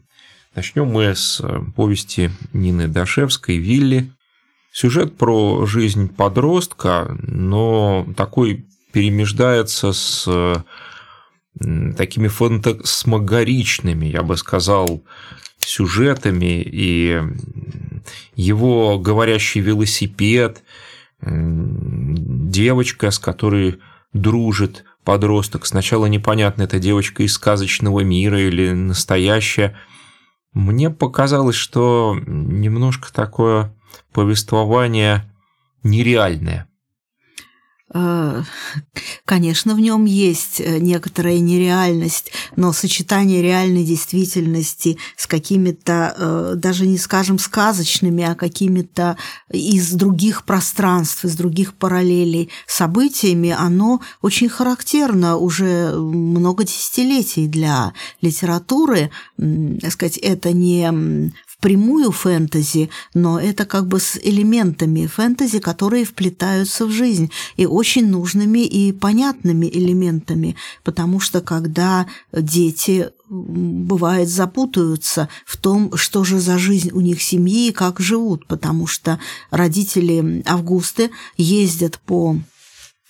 Начнем 0.57 0.87
мы 0.87 1.13
с 1.13 1.39
повести 1.75 2.31
Нины 2.51 2.87
Дашевской 2.87 3.57
«Вилли». 3.57 4.11
Сюжет 4.71 5.15
про 5.15 5.67
жизнь 5.67 6.09
подростка, 6.09 7.15
но 7.21 8.07
такой 8.17 8.65
перемеждается 8.91 9.93
с 9.93 10.65
такими 11.95 12.27
фантасмагоричными, 12.27 14.07
я 14.07 14.23
бы 14.23 14.35
сказал, 14.35 15.03
сюжетами, 15.59 16.63
и 16.65 17.21
его 18.35 18.97
говорящий 18.97 19.61
велосипед, 19.61 20.63
девочка, 21.21 23.11
с 23.11 23.19
которой 23.19 23.77
дружит 24.11 24.85
подросток. 25.03 25.67
Сначала 25.67 26.07
непонятно, 26.07 26.63
это 26.63 26.79
девочка 26.79 27.21
из 27.21 27.33
сказочного 27.33 27.99
мира 27.99 28.41
или 28.41 28.71
настоящая. 28.71 29.77
Мне 30.53 30.89
показалось, 30.89 31.55
что 31.55 32.17
немножко 32.25 33.13
такое 33.13 33.75
повествование 34.13 35.31
нереальное. 35.83 36.67
Э, 37.93 38.43
конечно, 39.23 39.73
в 39.73 39.79
нем 39.79 40.05
есть 40.05 40.59
э, 40.59 40.79
некоторая 40.79 41.39
нереальность, 41.39 42.31
но 42.57 42.73
сочетание 42.73 43.41
реальной 43.41 43.85
действительности 43.85 44.97
с 45.15 45.25
какими-то, 45.25 46.13
э, 46.17 46.53
даже 46.57 46.85
не 46.85 46.97
скажем 46.97 47.39
сказочными, 47.39 48.25
а 48.25 48.35
какими-то 48.35 49.17
из 49.49 49.91
других 49.93 50.43
пространств, 50.43 51.23
из 51.23 51.35
других 51.35 51.75
параллелей 51.75 52.49
событиями, 52.67 53.55
оно 53.57 54.01
очень 54.21 54.49
характерно 54.49 55.37
уже 55.37 55.93
много 55.95 56.65
десятилетий 56.65 57.47
для 57.47 57.93
литературы. 58.21 59.11
Так 59.37 59.91
сказать, 59.93 60.17
это 60.17 60.51
не 60.51 61.31
впрямую 61.59 62.11
фэнтези, 62.11 62.89
но 63.13 63.39
это 63.39 63.65
как 63.65 63.87
бы 63.87 63.99
с 63.99 64.17
элементами 64.21 65.07
фэнтези, 65.07 65.59
которые 65.59 66.05
вплетаются 66.05 66.85
в 66.85 66.91
жизнь, 66.91 67.31
и 67.55 67.65
очень 67.65 68.07
нужными 68.07 68.59
и 68.59 68.91
понятными 68.91 69.65
элементами, 69.65 70.55
потому 70.83 71.19
что 71.19 71.41
когда 71.41 72.05
дети 72.31 73.09
бывает 73.29 74.29
запутаются 74.29 75.29
в 75.45 75.57
том, 75.57 75.95
что 75.97 76.23
же 76.23 76.39
за 76.39 76.59
жизнь 76.59 76.91
у 76.91 77.01
них 77.01 77.21
семьи 77.21 77.69
и 77.69 77.73
как 77.73 77.99
живут, 77.99 78.45
потому 78.45 78.85
что 78.85 79.19
родители 79.49 80.43
Августы 80.45 81.09
ездят 81.37 81.99
по 81.99 82.37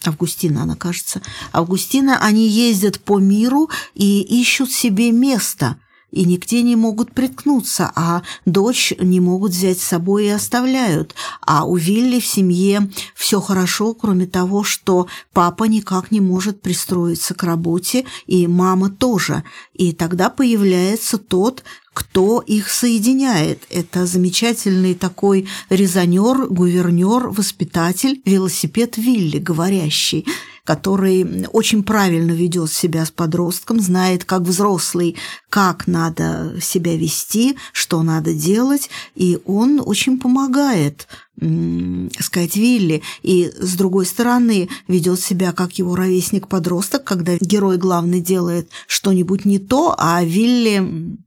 Августина, 0.06 0.64
она 0.64 0.76
кажется. 0.76 1.22
Августина, 1.52 2.20
они 2.20 2.48
ездят 2.48 3.00
по 3.00 3.20
миру 3.20 3.70
и 3.94 4.22
ищут 4.22 4.72
себе 4.72 5.12
место– 5.12 5.76
и 6.12 6.26
нигде 6.26 6.62
не 6.62 6.76
могут 6.76 7.14
приткнуться, 7.14 7.92
а 7.96 8.22
дочь 8.46 8.94
не 9.00 9.20
могут 9.20 9.52
взять 9.52 9.80
с 9.80 9.84
собой 9.84 10.26
и 10.26 10.30
оставляют. 10.30 11.16
А 11.42 11.66
у 11.66 11.76
Вилли 11.76 12.20
в 12.20 12.26
семье 12.26 12.90
все 13.14 13.42
хорошо, 13.42 13.94
кроме 13.94 14.26
того, 14.26 14.64
что 14.64 15.08
папа 15.34 15.66
никак 15.66 16.12
не 16.12 16.22
может 16.22 16.62
пристроиться 16.62 17.34
к 17.34 17.44
работе, 17.44 18.06
и 18.26 18.48
мама 18.48 18.90
тоже. 18.90 19.44
И 19.74 19.92
тогда 19.92 20.30
появляется 20.30 21.18
тот, 21.18 21.64
кто 21.98 22.42
их 22.42 22.70
соединяет. 22.70 23.64
Это 23.72 24.06
замечательный 24.06 24.94
такой 24.94 25.48
резонер, 25.70 26.46
гувернер, 26.46 27.30
воспитатель, 27.30 28.22
велосипед 28.24 28.98
Вилли, 28.98 29.40
говорящий 29.40 30.24
который 30.64 31.48
очень 31.54 31.82
правильно 31.82 32.34
ведет 32.34 32.70
себя 32.70 33.06
с 33.06 33.10
подростком, 33.10 33.80
знает, 33.80 34.26
как 34.26 34.42
взрослый, 34.42 35.16
как 35.50 35.88
надо 35.88 36.58
себя 36.62 36.98
вести, 36.98 37.58
что 37.72 38.04
надо 38.04 38.34
делать, 38.34 38.90
и 39.16 39.40
он 39.46 39.82
очень 39.84 40.20
помогает 40.20 41.08
сказать, 42.20 42.58
Вилли, 42.58 43.02
и 43.22 43.50
с 43.58 43.76
другой 43.76 44.06
стороны 44.08 44.68
ведет 44.90 45.22
себя 45.22 45.54
как 45.54 45.78
его 45.78 45.96
ровесник-подросток, 45.96 47.04
когда 47.06 47.38
герой 47.40 47.78
главный 47.78 48.20
делает 48.20 48.70
что-нибудь 48.88 49.46
не 49.46 49.60
то, 49.60 49.96
а 49.98 50.22
Вилли 50.24 51.18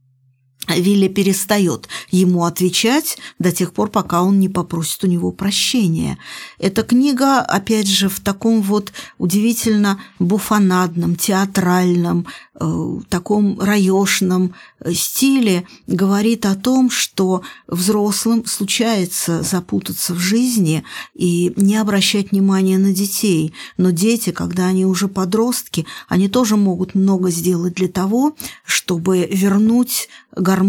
Вилли 0.77 1.07
перестает 1.07 1.87
ему 2.09 2.45
отвечать 2.45 3.17
до 3.39 3.51
тех 3.51 3.73
пор, 3.73 3.89
пока 3.89 4.23
он 4.23 4.39
не 4.39 4.49
попросит 4.49 5.03
у 5.03 5.07
него 5.07 5.31
прощения. 5.31 6.17
Эта 6.59 6.83
книга, 6.83 7.39
опять 7.39 7.87
же, 7.87 8.09
в 8.09 8.19
таком 8.19 8.61
вот 8.61 8.91
удивительно 9.17 9.99
буфонадном, 10.19 11.15
театральном, 11.15 12.27
э, 12.59 12.99
таком 13.09 13.59
раешном 13.59 14.53
э, 14.79 14.93
стиле 14.93 15.65
говорит 15.87 16.45
о 16.45 16.55
том, 16.55 16.89
что 16.89 17.41
взрослым 17.67 18.45
случается 18.45 19.41
запутаться 19.41 20.13
в 20.13 20.19
жизни 20.19 20.83
и 21.13 21.53
не 21.55 21.77
обращать 21.77 22.31
внимания 22.31 22.77
на 22.77 22.93
детей. 22.93 23.53
Но 23.77 23.91
дети, 23.91 24.31
когда 24.31 24.67
они 24.67 24.85
уже 24.85 25.07
подростки, 25.07 25.85
они 26.07 26.29
тоже 26.29 26.55
могут 26.55 26.95
много 26.95 27.31
сделать 27.31 27.75
для 27.75 27.87
того, 27.87 28.35
чтобы 28.65 29.27
вернуть 29.31 30.09
гармонию 30.35 30.60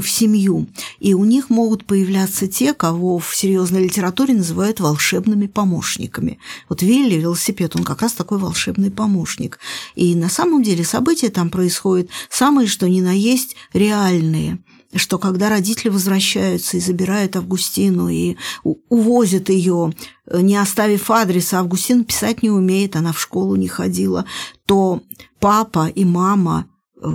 в 0.00 0.08
семью. 0.08 0.68
И 0.98 1.14
у 1.14 1.24
них 1.24 1.50
могут 1.50 1.84
появляться 1.84 2.46
те, 2.46 2.74
кого 2.74 3.18
в 3.18 3.34
серьезной 3.36 3.84
литературе 3.84 4.34
называют 4.34 4.80
волшебными 4.80 5.46
помощниками. 5.46 6.38
Вот 6.68 6.82
Вилли, 6.82 7.16
велосипед, 7.16 7.76
он 7.76 7.84
как 7.84 8.02
раз 8.02 8.12
такой 8.12 8.38
волшебный 8.38 8.90
помощник. 8.90 9.58
И 9.94 10.14
на 10.14 10.28
самом 10.28 10.62
деле 10.62 10.84
события 10.84 11.30
там 11.30 11.50
происходят 11.50 12.08
самые, 12.30 12.68
что 12.68 12.88
ни 12.88 13.00
на 13.00 13.12
есть, 13.12 13.56
реальные 13.72 14.58
что 14.94 15.18
когда 15.18 15.48
родители 15.48 15.88
возвращаются 15.88 16.76
и 16.76 16.80
забирают 16.80 17.36
Августину 17.36 18.08
и 18.08 18.36
увозят 18.62 19.48
ее, 19.48 19.94
не 20.30 20.56
оставив 20.56 21.10
адреса, 21.10 21.60
Августина 21.60 22.04
писать 22.04 22.42
не 22.42 22.50
умеет, 22.50 22.96
она 22.96 23.12
в 23.12 23.20
школу 23.20 23.56
не 23.56 23.68
ходила, 23.68 24.26
то 24.66 25.02
папа 25.40 25.88
и 25.88 26.04
мама 26.04 26.66
э, 27.00 27.08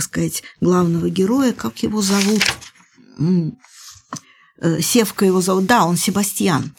сказать, 0.00 0.42
главного 0.60 1.08
героя, 1.08 1.52
как 1.52 1.78
его 1.82 2.02
зовут? 2.02 2.42
Э, 4.60 4.80
Севка 4.80 5.24
его 5.24 5.40
зовут, 5.40 5.66
да, 5.66 5.84
он 5.84 5.96
Себастьян, 5.96 6.74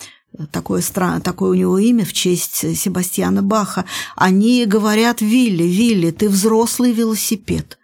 такое, 0.52 0.82
странное, 0.82 1.22
такое 1.22 1.52
у 1.52 1.54
него 1.54 1.78
имя 1.78 2.06
в 2.06 2.14
честь 2.14 2.78
Себастьяна 2.78 3.42
Баха, 3.42 3.86
они 4.16 4.66
говорят 4.66 5.22
Вилли, 5.22 5.64
Вилли, 5.64 6.12
ты 6.12 6.30
взрослый 6.30 6.94
велосипед. 6.94 7.78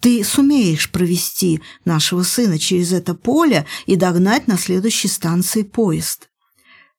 Ты 0.00 0.22
сумеешь 0.22 0.90
провести 0.90 1.62
нашего 1.86 2.24
сына 2.24 2.58
через 2.58 2.92
это 2.92 3.14
поле 3.14 3.64
и 3.86 3.96
догнать 3.96 4.48
на 4.48 4.58
следующей 4.58 5.08
станции 5.08 5.62
поезд. 5.62 6.28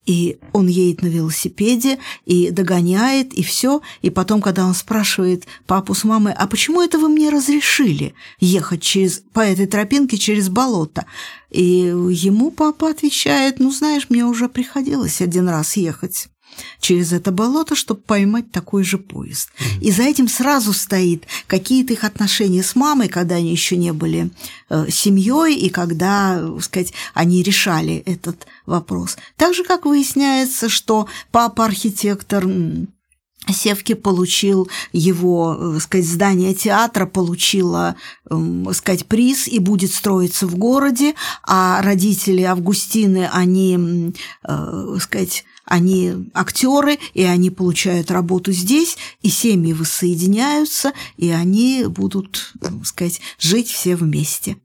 И 0.05 0.37
он 0.53 0.67
едет 0.67 1.01
на 1.01 1.07
велосипеде 1.07 1.97
и 2.25 2.51
догоняет, 2.51 3.33
и 3.33 3.43
все. 3.43 3.81
И 4.01 4.09
потом, 4.09 4.41
когда 4.41 4.65
он 4.65 4.73
спрашивает 4.73 5.45
папу 5.65 5.93
с 5.93 6.03
мамой, 6.03 6.33
а 6.33 6.47
почему 6.47 6.81
это 6.81 6.99
вы 6.99 7.09
мне 7.09 7.29
разрешили 7.29 8.13
ехать 8.39 8.81
через, 8.81 9.23
по 9.33 9.39
этой 9.39 9.65
тропинке 9.65 10.17
через 10.17 10.49
болото? 10.49 11.05
И 11.49 11.61
ему 11.61 12.51
папа 12.51 12.89
отвечает, 12.89 13.59
ну, 13.59 13.71
знаешь, 13.71 14.07
мне 14.09 14.25
уже 14.25 14.49
приходилось 14.49 15.21
один 15.21 15.49
раз 15.49 15.77
ехать 15.77 16.27
через 16.79 17.13
это 17.13 17.31
болото, 17.31 17.75
чтобы 17.75 18.01
поймать 18.01 18.51
такой 18.51 18.83
же 18.83 18.97
поезд. 18.97 19.49
И 19.81 19.91
за 19.91 20.03
этим 20.03 20.27
сразу 20.27 20.73
стоит 20.73 21.25
какие-то 21.47 21.93
их 21.93 22.03
отношения 22.03 22.63
с 22.63 22.75
мамой, 22.75 23.07
когда 23.07 23.35
они 23.35 23.51
еще 23.51 23.77
не 23.77 23.93
были 23.93 24.31
э, 24.69 24.87
семьей 24.89 25.55
и 25.55 25.69
когда, 25.69 26.39
так 26.39 26.63
сказать, 26.63 26.93
они 27.13 27.43
решали 27.43 27.95
этот 28.05 28.47
вопрос. 28.65 29.17
Так 29.37 29.53
же, 29.53 29.63
как 29.63 29.85
выясняется, 29.85 30.69
что 30.69 31.07
папа 31.31 31.65
архитектор 31.65 32.45
Севки 33.53 33.93
получил 33.93 34.69
его, 34.91 35.73
так 35.73 35.81
сказать, 35.81 36.07
здание 36.07 36.53
театра 36.53 37.05
получило, 37.05 37.95
так 38.27 38.75
сказать, 38.75 39.05
приз 39.05 39.47
и 39.47 39.59
будет 39.59 39.93
строиться 39.93 40.47
в 40.47 40.55
городе, 40.55 41.13
а 41.43 41.81
родители 41.81 42.41
Августины, 42.41 43.29
они, 43.31 44.13
так 44.41 45.01
сказать, 45.01 45.45
они 45.65 46.29
актеры, 46.33 46.99
и 47.13 47.23
они 47.23 47.49
получают 47.49 48.11
работу 48.11 48.51
здесь, 48.51 48.97
и 49.21 49.29
семьи 49.29 49.73
воссоединяются, 49.73 50.93
и 51.17 51.29
они 51.29 51.85
будут, 51.87 52.53
так 52.61 52.73
сказать, 52.85 53.21
жить 53.39 53.67
все 53.67 53.95
вместе. 53.95 54.57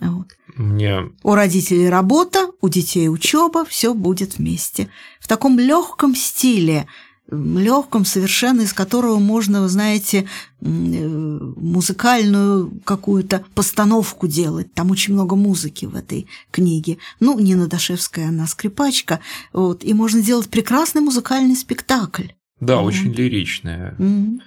Вот. 0.00 0.28
Мне... 0.56 1.10
У 1.22 1.34
родителей 1.34 1.88
работа, 1.88 2.50
у 2.60 2.68
детей 2.68 3.08
учеба, 3.08 3.64
все 3.64 3.94
будет 3.94 4.38
вместе. 4.38 4.88
В 5.20 5.28
таком 5.28 5.58
легком 5.58 6.14
стиле, 6.14 6.86
легком 7.30 8.04
совершенно, 8.04 8.62
из 8.62 8.72
которого 8.72 9.18
можно, 9.18 9.62
вы 9.62 9.68
знаете, 9.68 10.26
э, 10.60 10.64
музыкальную 10.64 12.80
какую-то 12.84 13.44
постановку 13.54 14.26
делать. 14.26 14.72
Там 14.74 14.90
очень 14.90 15.14
много 15.14 15.36
музыки 15.36 15.86
в 15.86 15.96
этой 15.96 16.26
книге. 16.50 16.98
Ну, 17.20 17.38
Нина 17.38 17.66
Дашевская, 17.66 18.28
она 18.28 18.46
скрипачка. 18.46 19.20
Вот, 19.52 19.84
и 19.84 19.94
можно 19.94 20.22
делать 20.22 20.48
прекрасный 20.48 21.02
музыкальный 21.02 21.56
спектакль. 21.56 22.28
Да, 22.60 22.74
mm-hmm. 22.74 22.84
очень 22.84 23.12
лиричная. 23.12 23.94
Mm-hmm. 23.98 24.40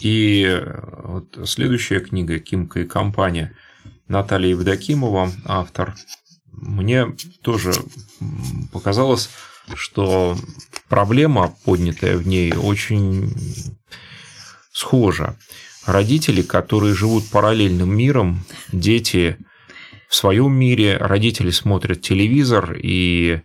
И 0.00 0.44
э, 0.46 0.80
вот 1.04 1.48
следующая 1.48 2.00
книга 2.00 2.38
«Кимка 2.38 2.80
и 2.80 2.86
компания» 2.86 3.54
Наталья 4.08 4.50
Евдокимова, 4.50 5.30
автор, 5.44 5.94
мне 6.50 7.06
тоже 7.42 7.72
показалось, 8.72 9.30
что 9.74 10.36
проблема, 10.88 11.54
поднятая 11.64 12.16
в 12.16 12.26
ней, 12.26 12.52
очень 12.52 13.32
схожа. 14.72 15.36
Родители, 15.86 16.42
которые 16.42 16.94
живут 16.94 17.28
параллельным 17.30 17.96
миром, 17.96 18.44
дети 18.72 19.36
в 20.08 20.14
своем 20.14 20.52
мире, 20.52 20.96
родители 20.96 21.50
смотрят 21.50 22.02
телевизор 22.02 22.76
и 22.76 23.40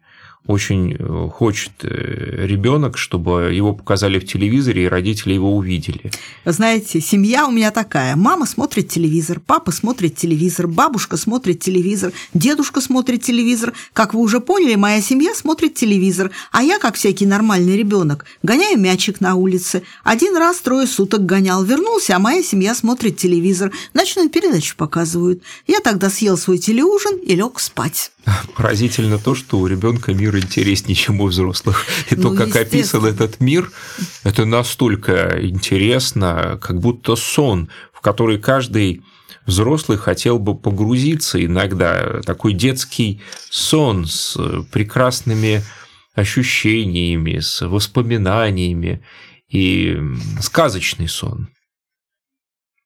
очень 0.48 0.96
э, 0.98 1.30
хочет 1.34 1.72
э, 1.84 2.46
ребенок, 2.46 2.98
чтобы 2.98 3.54
его 3.54 3.74
показали 3.74 4.20
в 4.20 4.26
телевизоре 4.26 4.84
и 4.84 4.88
родители 4.88 5.34
его 5.34 5.56
увидели. 5.56 6.12
Знаете, 6.46 7.02
семья 7.02 7.48
у 7.48 7.52
меня 7.52 7.72
такая. 7.72 8.16
Мама 8.16 8.46
смотрит 8.46 8.89
телевизор, 8.89 9.41
папа 9.46 9.72
смотрит 9.72 10.16
телевизор, 10.16 10.68
бабушка 10.68 11.18
смотрит 11.18 11.60
телевизор, 11.60 12.12
дедушка 12.34 12.82
смотрит 12.82 13.24
телевизор. 13.24 13.74
Как 13.93 14.14
вы 14.14 14.22
уже 14.22 14.39
поняли, 14.39 14.76
моя 14.76 15.02
семья 15.02 15.34
смотрит 15.34 15.74
телевизор, 15.76 16.32
а 16.52 16.62
я, 16.64 16.78
как 16.78 16.96
всякий 16.96 17.26
нормальный 17.26 17.76
ребенок, 17.76 18.26
гоняю 18.43 18.80
мячик 18.80 19.22
на 19.22 19.36
улице. 19.36 19.82
Один 20.04 20.38
раз 20.38 20.58
трое 20.58 20.86
суток 20.86 21.26
гонял, 21.26 21.64
вернулся, 21.64 22.16
а 22.16 22.20
моя 22.20 22.43
семья 22.43 22.76
смотрит 22.76 23.18
телевизор. 23.18 23.72
Ночную 23.93 24.30
передачу 24.30 24.76
показывают. 24.78 25.41
Я 25.66 25.80
тогда 25.80 26.10
съел 26.10 26.38
свой 26.38 26.60
телеужин 26.60 27.18
и 27.18 27.36
лег 27.36 27.60
спать. 27.60 28.12
Поразительно 28.55 29.19
то, 29.19 29.36
что 29.36 29.59
у 29.59 29.67
ребенка 29.67 30.13
мир 30.13 30.36
интереснее, 30.38 30.95
чем 30.95 31.21
у 31.21 31.28
взрослых. 31.28 31.86
И 32.09 32.15
ну, 32.15 32.23
то, 32.23 32.36
как 32.36 32.55
описан 32.55 33.05
этот 33.05 33.39
мир, 33.39 33.71
это 34.23 34.45
настолько 34.45 35.38
интересно, 35.41 36.59
как 36.61 36.80
будто 36.80 37.15
сон, 37.15 37.69
в 37.93 38.01
который 38.01 38.39
каждый 38.39 39.03
взрослый 39.45 39.97
хотел 39.97 40.39
бы 40.39 40.57
погрузиться 40.57 41.43
иногда. 41.43 42.21
Такой 42.26 42.53
детский 42.53 43.21
сон 43.49 44.05
с 44.07 44.38
прекрасными 44.71 45.61
ощущениями, 46.15 47.39
с 47.39 47.65
воспоминаниями 47.67 49.03
и 49.49 49.99
сказочный 50.41 51.07
сон. 51.07 51.49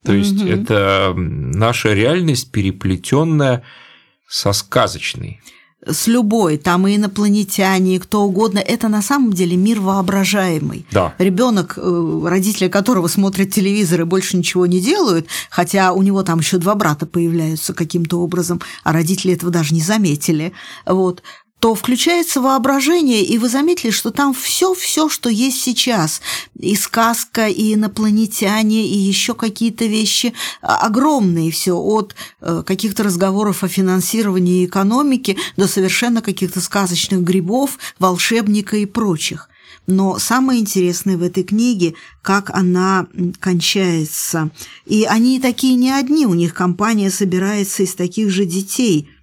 То 0.04 0.14
есть 0.14 0.42
угу. 0.42 0.50
это 0.50 1.14
наша 1.16 1.94
реальность 1.94 2.52
переплетенная 2.52 3.64
со 4.30 4.54
сказочной. 4.54 5.42
С 5.86 6.08
любой, 6.08 6.58
там 6.58 6.88
и 6.88 6.98
инопланетяне, 6.98 7.96
и 7.96 8.00
кто 8.00 8.24
угодно, 8.24 8.60
это 8.60 8.90
на 8.90 9.02
самом 9.02 9.32
деле 9.32 9.56
мир 9.56 9.80
воображаемый. 9.80 10.86
Да. 10.92 11.16
Ребенок, 11.18 11.78
э, 11.78 12.22
родители 12.26 12.68
которого 12.68 13.08
смотрят 13.08 13.52
телевизор 13.52 14.02
и 14.02 14.04
больше 14.04 14.36
ничего 14.36 14.66
не 14.66 14.82
делают, 14.82 15.28
хотя 15.50 15.94
у 15.94 16.02
него 16.02 16.22
там 16.24 16.40
еще 16.40 16.58
два 16.58 16.76
брата 16.76 17.06
появляются 17.06 17.74
каким-то 17.74 18.20
образом, 18.20 18.62
а 18.84 18.92
родители 18.92 19.34
этого 19.34 19.54
даже 19.54 19.74
не 19.74 19.82
заметили. 19.82 20.52
Вот 20.86 21.24
то 21.60 21.76
включается 21.76 22.40
воображение, 22.42 23.24
и 23.24 23.38
вы 23.38 23.50
заметили, 23.50 23.92
что 23.92 24.12
там 24.12 24.34
все-все, 24.34 25.10
что 25.10 25.30
есть 25.30 25.62
сейчас, 25.62 26.22
и 26.58 26.76
сказка, 26.76 27.48
и 27.48 27.74
инопланетяне, 27.74 28.88
и 28.88 28.98
еще 28.98 29.34
какие-то 29.34 29.86
вещи 29.86 30.34
а, 30.62 30.78
огромные, 30.78 31.52
все 31.52 31.74
от 31.74 32.16
э, 32.40 32.64
каких-то 32.66 33.04
разговоров 33.04 33.64
о 33.64 33.68
финансировании 33.68 34.66
экономики 34.66 35.38
до 35.58 35.68
совершенно 35.68 36.22
каких-то 36.22 36.62
сказочных 36.62 37.22
грибов, 37.22 37.78
волшебника 38.00 38.78
и 38.78 38.86
прочих. 38.86 39.50
Но 39.86 40.20
самое 40.20 40.62
интересное 40.62 41.18
в 41.18 41.24
этой 41.24 41.44
книге, 41.44 41.96
как 42.22 42.52
она 42.52 43.08
кончается. 43.40 44.52
И 44.86 45.04
они 45.04 45.40
такие 45.40 45.76
не 45.76 45.92
одни, 45.92 46.28
у 46.28 46.36
них 46.36 46.54
компания 46.54 47.10
собирается 47.10 47.84
из 47.84 47.96
таких 47.96 48.30
же 48.30 48.46
детей– 48.46 49.10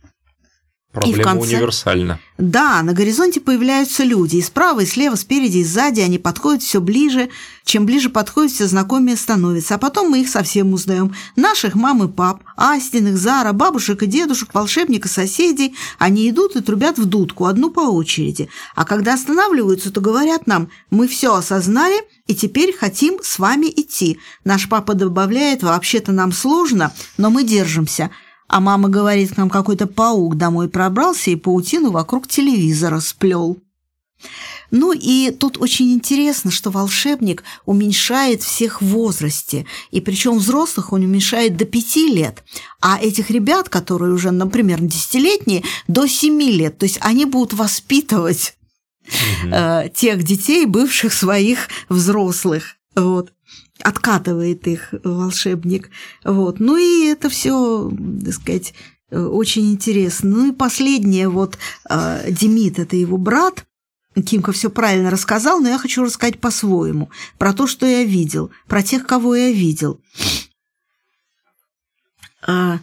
Проблема 0.96 1.18
и 1.18 1.20
в 1.20 1.24
конце... 1.24 1.56
универсальна. 1.56 2.20
Да, 2.38 2.82
на 2.82 2.94
горизонте 2.94 3.40
появляются 3.40 4.02
люди. 4.02 4.36
И 4.36 4.42
справа, 4.42 4.80
и 4.80 4.86
слева, 4.86 5.14
спереди, 5.14 5.58
и 5.58 5.64
сзади 5.64 6.00
они 6.00 6.18
подходят 6.18 6.62
все 6.62 6.80
ближе. 6.80 7.28
Чем 7.64 7.84
ближе 7.84 8.08
подходят, 8.08 8.52
все 8.52 8.66
знакомее 8.66 9.16
становятся. 9.16 9.74
А 9.74 9.78
потом 9.78 10.08
мы 10.10 10.22
их 10.22 10.28
совсем 10.30 10.72
узнаем. 10.72 11.14
Наших 11.36 11.74
мам 11.74 12.02
и 12.02 12.08
пап, 12.08 12.42
Астиных, 12.56 13.18
Зара, 13.18 13.52
бабушек 13.52 14.02
и 14.04 14.06
дедушек, 14.06 14.54
волшебника, 14.54 15.08
соседей. 15.08 15.74
Они 15.98 16.30
идут 16.30 16.56
и 16.56 16.62
трубят 16.62 16.98
в 16.98 17.04
дудку, 17.04 17.44
одну 17.44 17.70
по 17.70 17.80
очереди. 17.80 18.48
А 18.74 18.86
когда 18.86 19.14
останавливаются, 19.14 19.92
то 19.92 20.00
говорят 20.00 20.46
нам, 20.46 20.70
мы 20.90 21.08
все 21.08 21.34
осознали 21.34 21.96
и 22.26 22.34
теперь 22.34 22.74
хотим 22.74 23.18
с 23.22 23.38
вами 23.38 23.66
идти. 23.66 24.18
Наш 24.44 24.66
папа 24.68 24.94
добавляет, 24.94 25.62
вообще-то 25.62 26.12
нам 26.12 26.32
сложно, 26.32 26.92
но 27.18 27.28
мы 27.28 27.44
держимся– 27.44 28.10
а 28.48 28.60
мама 28.60 28.88
говорит, 28.88 29.34
к 29.34 29.36
нам 29.36 29.50
какой-то 29.50 29.86
паук 29.86 30.36
домой 30.36 30.68
пробрался 30.68 31.30
и 31.30 31.36
паутину 31.36 31.90
вокруг 31.90 32.28
телевизора 32.28 33.00
сплел. 33.00 33.58
Ну 34.70 34.92
и 34.92 35.30
тут 35.30 35.58
очень 35.58 35.92
интересно, 35.92 36.50
что 36.50 36.70
волшебник 36.70 37.44
уменьшает 37.66 38.42
всех 38.42 38.82
в 38.82 38.86
возрасте, 38.86 39.66
и 39.90 40.00
причем 40.00 40.38
взрослых 40.38 40.92
он 40.92 41.04
уменьшает 41.04 41.56
до 41.56 41.64
пяти 41.64 42.08
лет, 42.12 42.42
а 42.80 42.98
этих 43.00 43.30
ребят, 43.30 43.68
которые 43.68 44.12
уже, 44.12 44.32
например, 44.32 44.80
десятилетние, 44.80 45.62
до 45.86 46.06
семи 46.06 46.50
лет, 46.50 46.78
то 46.78 46.84
есть 46.84 46.98
они 47.00 47.26
будут 47.26 47.52
воспитывать 47.52 48.56
угу. 49.06 49.52
э, 49.52 49.90
тех 49.94 50.22
детей, 50.24 50.66
бывших 50.66 51.12
своих 51.12 51.68
взрослых. 51.88 52.76
Вот 52.94 53.32
откатывает 53.82 54.66
их 54.66 54.94
волшебник. 55.04 55.90
Вот. 56.24 56.60
Ну 56.60 56.76
и 56.76 57.06
это 57.06 57.28
все, 57.28 57.90
так 58.24 58.34
сказать, 58.34 58.74
очень 59.10 59.72
интересно. 59.72 60.30
Ну 60.30 60.48
и 60.48 60.52
последнее, 60.52 61.28
вот 61.28 61.58
э, 61.88 62.30
Демид, 62.30 62.78
это 62.78 62.96
его 62.96 63.16
брат, 63.16 63.64
Кимка 64.22 64.52
все 64.52 64.70
правильно 64.70 65.10
рассказал, 65.10 65.60
но 65.60 65.68
я 65.68 65.78
хочу 65.78 66.02
рассказать 66.02 66.40
по-своему. 66.40 67.10
Про 67.38 67.52
то, 67.52 67.66
что 67.66 67.86
я 67.86 68.04
видел, 68.04 68.50
про 68.66 68.82
тех, 68.82 69.06
кого 69.06 69.34
я 69.34 69.50
видел. 69.50 70.00
А, 72.46 72.78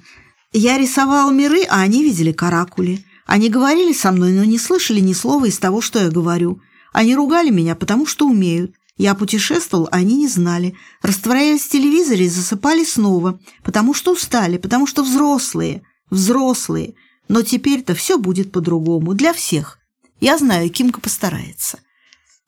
я 0.52 0.78
рисовал 0.78 1.32
миры, 1.32 1.64
а 1.64 1.82
они 1.82 2.04
видели 2.04 2.32
каракули. 2.32 3.04
Они 3.26 3.50
говорили 3.50 3.94
со 3.94 4.12
мной, 4.12 4.34
но 4.34 4.44
не 4.44 4.60
слышали 4.60 5.00
ни 5.00 5.14
слова 5.14 5.46
из 5.46 5.58
того, 5.58 5.82
что 5.82 6.00
я 6.00 6.10
говорю. 6.10 6.62
Они 6.92 7.16
ругали 7.16 7.50
меня, 7.50 7.76
потому 7.76 8.06
что 8.06 8.28
умеют. 8.28 8.76
Я 8.98 9.16
путешествовал, 9.16 9.88
а 9.92 9.98
они 9.98 10.18
не 10.18 10.28
знали. 10.28 10.76
Растворялись 11.02 11.64
в 11.64 11.70
телевизоре 11.70 12.26
и 12.26 12.30
засыпали 12.30 12.84
снова, 12.84 13.40
потому 13.64 13.94
что 13.94 14.14
устали, 14.14 14.58
потому 14.58 14.86
что 14.86 15.04
взрослые, 15.04 15.84
взрослые. 16.10 16.94
Но 17.28 17.42
теперь-то 17.42 17.96
все 17.96 18.18
будет 18.18 18.52
по-другому, 18.52 19.14
для 19.14 19.34
всех. 19.34 19.80
Я 20.20 20.38
знаю, 20.38 20.70
Кимка 20.70 21.02
постарается. 21.02 21.80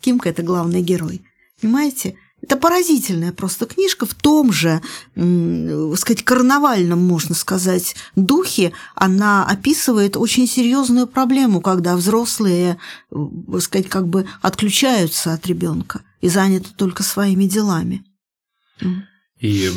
Кимка– 0.01 0.29
это 0.31 0.43
главный 0.43 0.81
герой. 0.81 1.23
Понимаете? 1.59 2.15
Это 2.41 2.57
поразительная 2.57 3.31
просто 3.31 3.65
книжка 3.65 4.05
в 4.05 4.13
том 4.13 4.51
же, 4.51 4.79
так 5.15 5.97
сказать, 5.97 6.23
карнавальном, 6.23 7.03
можно 7.03 7.33
сказать, 7.33 7.95
духе. 8.15 8.71
Она 8.93 9.47
описывает 9.47 10.15
очень 10.15 10.47
серьезную 10.47 11.07
проблему, 11.07 11.59
когда 11.59 11.95
взрослые, 11.95 12.77
так 13.09 13.61
сказать, 13.61 13.89
как 13.89 14.07
бы 14.07 14.27
отключаются 14.43 15.33
от 15.33 15.47
ребенка 15.47 16.03
и 16.25 16.27
заняты 16.27 16.73
только 16.75 17.03
своими 17.03 17.43
делами. 17.45 18.03
И 19.39 19.69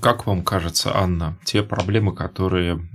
как 0.00 0.24
вам 0.24 0.44
кажется, 0.44 0.96
Анна, 0.96 1.36
те 1.44 1.64
проблемы, 1.64 2.14
которые 2.14 2.88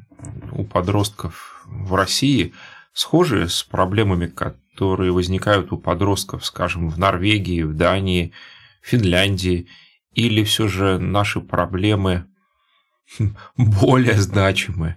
у 0.53 0.63
подростков 0.63 1.65
в 1.65 1.93
России, 1.93 2.53
схожи 2.93 3.49
с 3.49 3.63
проблемами, 3.63 4.27
которые 4.27 5.11
возникают 5.11 5.73
у 5.73 5.77
подростков, 5.77 6.45
скажем, 6.45 6.89
в 6.89 6.97
Норвегии, 6.97 7.63
в 7.63 7.73
Дании, 7.73 8.31
Финляндии, 8.81 9.67
или 10.13 10.45
все 10.45 10.69
же 10.69 10.99
наши 10.99 11.41
проблемы 11.41 12.27
более 13.57 14.21
значимы? 14.21 14.95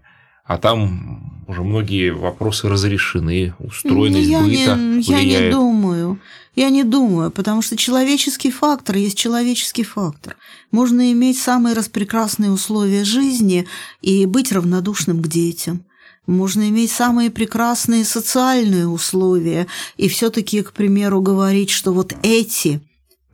А 0.51 0.59
там 0.59 1.44
уже 1.46 1.62
многие 1.62 2.11
вопросы 2.11 2.68
разрешены, 2.68 3.55
устроенность 3.61 4.28
я 4.28 4.40
быта 4.40 4.51
не, 4.51 5.01
влияет. 5.01 5.07
Я 5.07 5.22
не 5.22 5.51
думаю. 5.53 6.18
Я 6.57 6.70
не 6.70 6.82
думаю, 6.82 7.30
потому 7.30 7.62
что 7.62 7.76
человеческий 7.76 8.51
фактор 8.51 8.96
есть 8.96 9.16
человеческий 9.16 9.84
фактор. 9.84 10.36
Можно 10.72 11.12
иметь 11.12 11.38
самые 11.38 11.76
распрекрасные 11.76 12.51
условия 12.51 13.05
жизни 13.05 13.68
и 14.03 14.26
быть 14.26 14.51
равнодушным 14.51 15.22
к 15.22 15.28
детям. 15.28 15.84
Можно 16.26 16.68
иметь 16.68 16.90
самые 16.90 17.30
прекрасные 17.30 18.05
социальные 18.05 18.88
условия 18.88 19.68
и 19.96 20.09
все-таки, 20.09 20.62
к 20.62 20.72
примеру, 20.72 21.20
говорить, 21.20 21.70
что 21.70 21.92
вот 21.92 22.12
эти, 22.24 22.80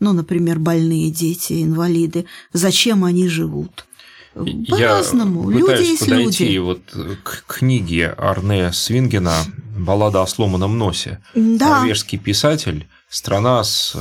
ну, 0.00 0.12
например, 0.12 0.58
больные 0.58 1.10
дети, 1.10 1.62
инвалиды, 1.62 2.26
зачем 2.52 3.04
они 3.04 3.26
живут? 3.26 3.86
По-разному. 4.68 5.50
Я 5.50 5.58
люди 5.58 5.82
есть 5.82 6.00
подойти 6.00 6.44
люди. 6.44 6.58
вот 6.58 6.80
к 7.22 7.44
книге 7.46 8.08
Арне 8.10 8.72
Свингена 8.72 9.34
«Баллада 9.78 10.22
о 10.22 10.26
сломанном 10.26 10.76
носе». 10.76 11.20
Да. 11.34 11.80
Норвежский 11.80 12.18
писатель, 12.18 12.86
страна 13.08 13.64
с 13.64 13.94
э, 13.94 14.00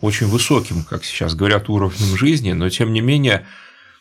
очень 0.00 0.28
высоким, 0.28 0.84
как 0.84 1.04
сейчас 1.04 1.34
говорят, 1.34 1.68
уровнем 1.68 2.16
жизни, 2.16 2.52
но 2.52 2.68
тем 2.68 2.92
не 2.92 3.00
менее 3.00 3.46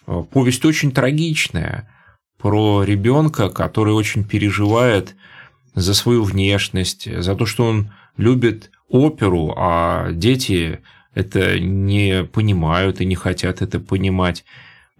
э, 0.05 0.23
повесть 0.31 0.63
очень 0.63 0.91
трагичная 0.91 1.89
про 2.37 2.83
ребенка, 2.83 3.49
который 3.49 3.93
очень 3.93 4.23
переживает 4.23 5.15
за 5.73 5.95
свою 5.95 6.23
внешность, 6.23 7.09
за 7.21 7.35
то, 7.35 7.47
что 7.47 7.65
он 7.65 7.91
любит 8.15 8.69
оперу, 8.89 9.55
а 9.57 10.11
дети 10.11 10.81
это 11.15 11.59
не 11.59 12.23
понимают 12.25 13.01
и 13.01 13.05
не 13.05 13.15
хотят 13.15 13.63
это 13.63 13.79
понимать. 13.79 14.45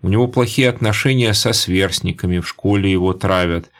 У 0.01 0.09
него 0.09 0.27
плохие 0.27 0.69
отношения 0.69 1.33
со 1.33 1.53
сверстниками, 1.53 2.39
в 2.39 2.47
школе 2.47 2.91
его 2.91 3.13
травят. 3.13 3.71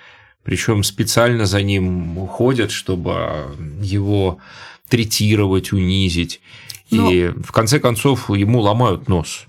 Причем 0.44 0.84
специально 0.84 1.46
за 1.46 1.62
ним 1.62 2.28
ходят, 2.28 2.72
чтобы 2.72 3.56
его 3.82 4.40
третировать, 4.88 5.74
унизить. 5.74 6.42
Но... 6.90 7.12
И 7.12 7.28
в 7.28 7.52
конце 7.52 7.80
концов 7.80 8.30
ему 8.30 8.62
ломают 8.62 9.08
нос. 9.10 9.46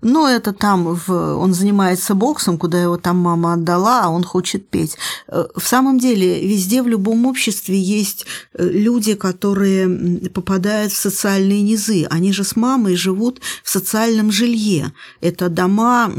Но 0.00 0.28
это 0.28 0.52
там 0.52 0.94
в, 0.94 1.10
он 1.10 1.54
занимается 1.54 2.14
боксом, 2.14 2.56
куда 2.56 2.80
его 2.80 2.96
там 2.96 3.16
мама 3.18 3.54
отдала, 3.54 4.04
а 4.04 4.08
он 4.08 4.22
хочет 4.22 4.68
петь. 4.68 4.96
Э, 5.26 5.46
в 5.56 5.66
самом 5.66 5.98
деле, 5.98 6.46
везде 6.46 6.82
в 6.82 6.88
любом 6.88 7.26
обществе 7.26 7.80
есть 7.80 8.24
э, 8.54 8.68
люди, 8.68 9.14
которые 9.14 10.20
попадают 10.30 10.92
в 10.92 10.96
социальные 10.96 11.62
низы. 11.62 12.06
Они 12.10 12.32
же 12.32 12.44
с 12.44 12.54
мамой 12.54 12.94
живут 12.94 13.40
в 13.64 13.70
социальном 13.70 14.30
жилье. 14.30 14.92
Это 15.20 15.48
дома, 15.48 16.12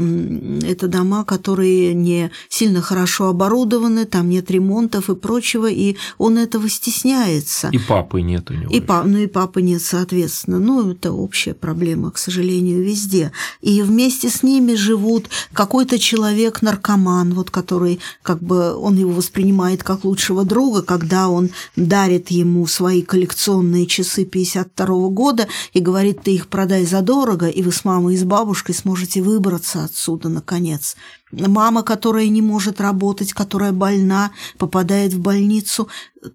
это 0.62 0.86
дома, 0.86 1.24
которые 1.24 1.94
не 1.94 2.30
сильно 2.50 2.82
хорошо 2.82 3.28
оборудованы, 3.28 4.04
там 4.04 4.28
нет 4.28 4.50
ремонтов 4.50 5.08
и 5.08 5.14
прочего, 5.14 5.70
и 5.70 5.96
он 6.18 6.36
этого 6.36 6.68
стесняется. 6.68 7.70
И 7.72 7.78
папы 7.78 8.20
нет 8.20 8.50
у 8.50 8.54
него. 8.54 8.70
И, 8.70 8.80
пап, 8.80 9.06
ну 9.06 9.18
и 9.18 9.26
папы 9.26 9.62
нет, 9.62 9.80
соответственно. 9.80 10.58
Ну, 10.58 10.90
это 10.90 11.12
общая 11.12 11.54
проблема, 11.54 12.10
к 12.10 12.18
сожалению, 12.18 12.82
везде 12.82 13.32
и 13.62 13.69
вместе 13.82 14.28
с 14.28 14.42
ними 14.42 14.74
живут 14.74 15.28
какой-то 15.52 15.98
человек-наркоман, 15.98 17.34
вот 17.34 17.50
который 17.50 18.00
как 18.22 18.42
бы 18.42 18.74
он 18.74 18.96
его 18.96 19.12
воспринимает 19.12 19.82
как 19.82 20.04
лучшего 20.04 20.44
друга, 20.44 20.82
когда 20.82 21.28
он 21.28 21.50
дарит 21.76 22.30
ему 22.30 22.66
свои 22.66 23.02
коллекционные 23.02 23.86
часы 23.86 24.24
52 24.24 24.86
-го 24.86 25.10
года 25.10 25.48
и 25.72 25.80
говорит, 25.80 26.22
ты 26.22 26.34
их 26.34 26.48
продай 26.48 26.84
задорого, 26.86 27.48
и 27.48 27.62
вы 27.62 27.72
с 27.72 27.84
мамой 27.84 28.14
и 28.14 28.18
с 28.18 28.24
бабушкой 28.24 28.74
сможете 28.74 29.22
выбраться 29.22 29.84
отсюда 29.84 30.28
наконец. 30.28 30.96
Мама, 31.32 31.82
которая 31.82 32.28
не 32.28 32.42
может 32.42 32.80
работать, 32.80 33.32
которая 33.32 33.72
больна, 33.72 34.32
попадает 34.58 35.12
в 35.12 35.20
больницу. 35.20 35.88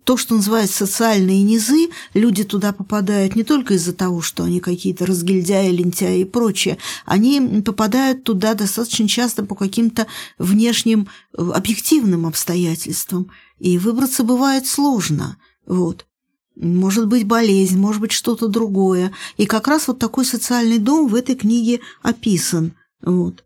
То, 0.04 0.18
что 0.18 0.36
называется 0.36 0.88
социальные 0.88 1.44
низы, 1.44 1.90
люди 2.16 2.44
туда 2.44 2.74
попадают 2.74 3.36
не 3.36 3.44
только 3.44 3.76
из-за 3.76 3.94
того, 3.94 4.22
что 4.22 4.44
они 4.44 4.60
какие-то 4.60 5.06
разгильдяи, 5.06 5.70
лентяи 5.70 6.22
и 6.22 6.26
прочее. 6.26 6.80
Они 7.06 7.62
попадают 7.62 8.24
туда 8.24 8.56
достаточно 8.56 9.08
часто 9.08 9.46
по 9.46 9.54
каким-то 9.54 10.08
внешним 10.40 11.08
э, 11.38 11.52
объективным 11.54 12.26
обстоятельствам. 12.26 13.30
И 13.60 13.78
выбраться 13.78 14.24
бывает 14.24 14.66
сложно. 14.66 15.38
Вот. 15.68 16.08
Может 16.56 17.08
быть 17.08 17.28
болезнь, 17.28 17.78
может 17.78 18.02
быть 18.02 18.12
что-то 18.12 18.48
другое. 18.48 19.12
И 19.38 19.46
как 19.46 19.68
раз 19.68 19.88
вот 19.88 20.00
такой 20.00 20.26
социальный 20.26 20.80
дом 20.80 21.08
в 21.08 21.16
этой 21.16 21.36
книге 21.36 21.82
описан. 22.02 22.74
Вот. 23.02 23.45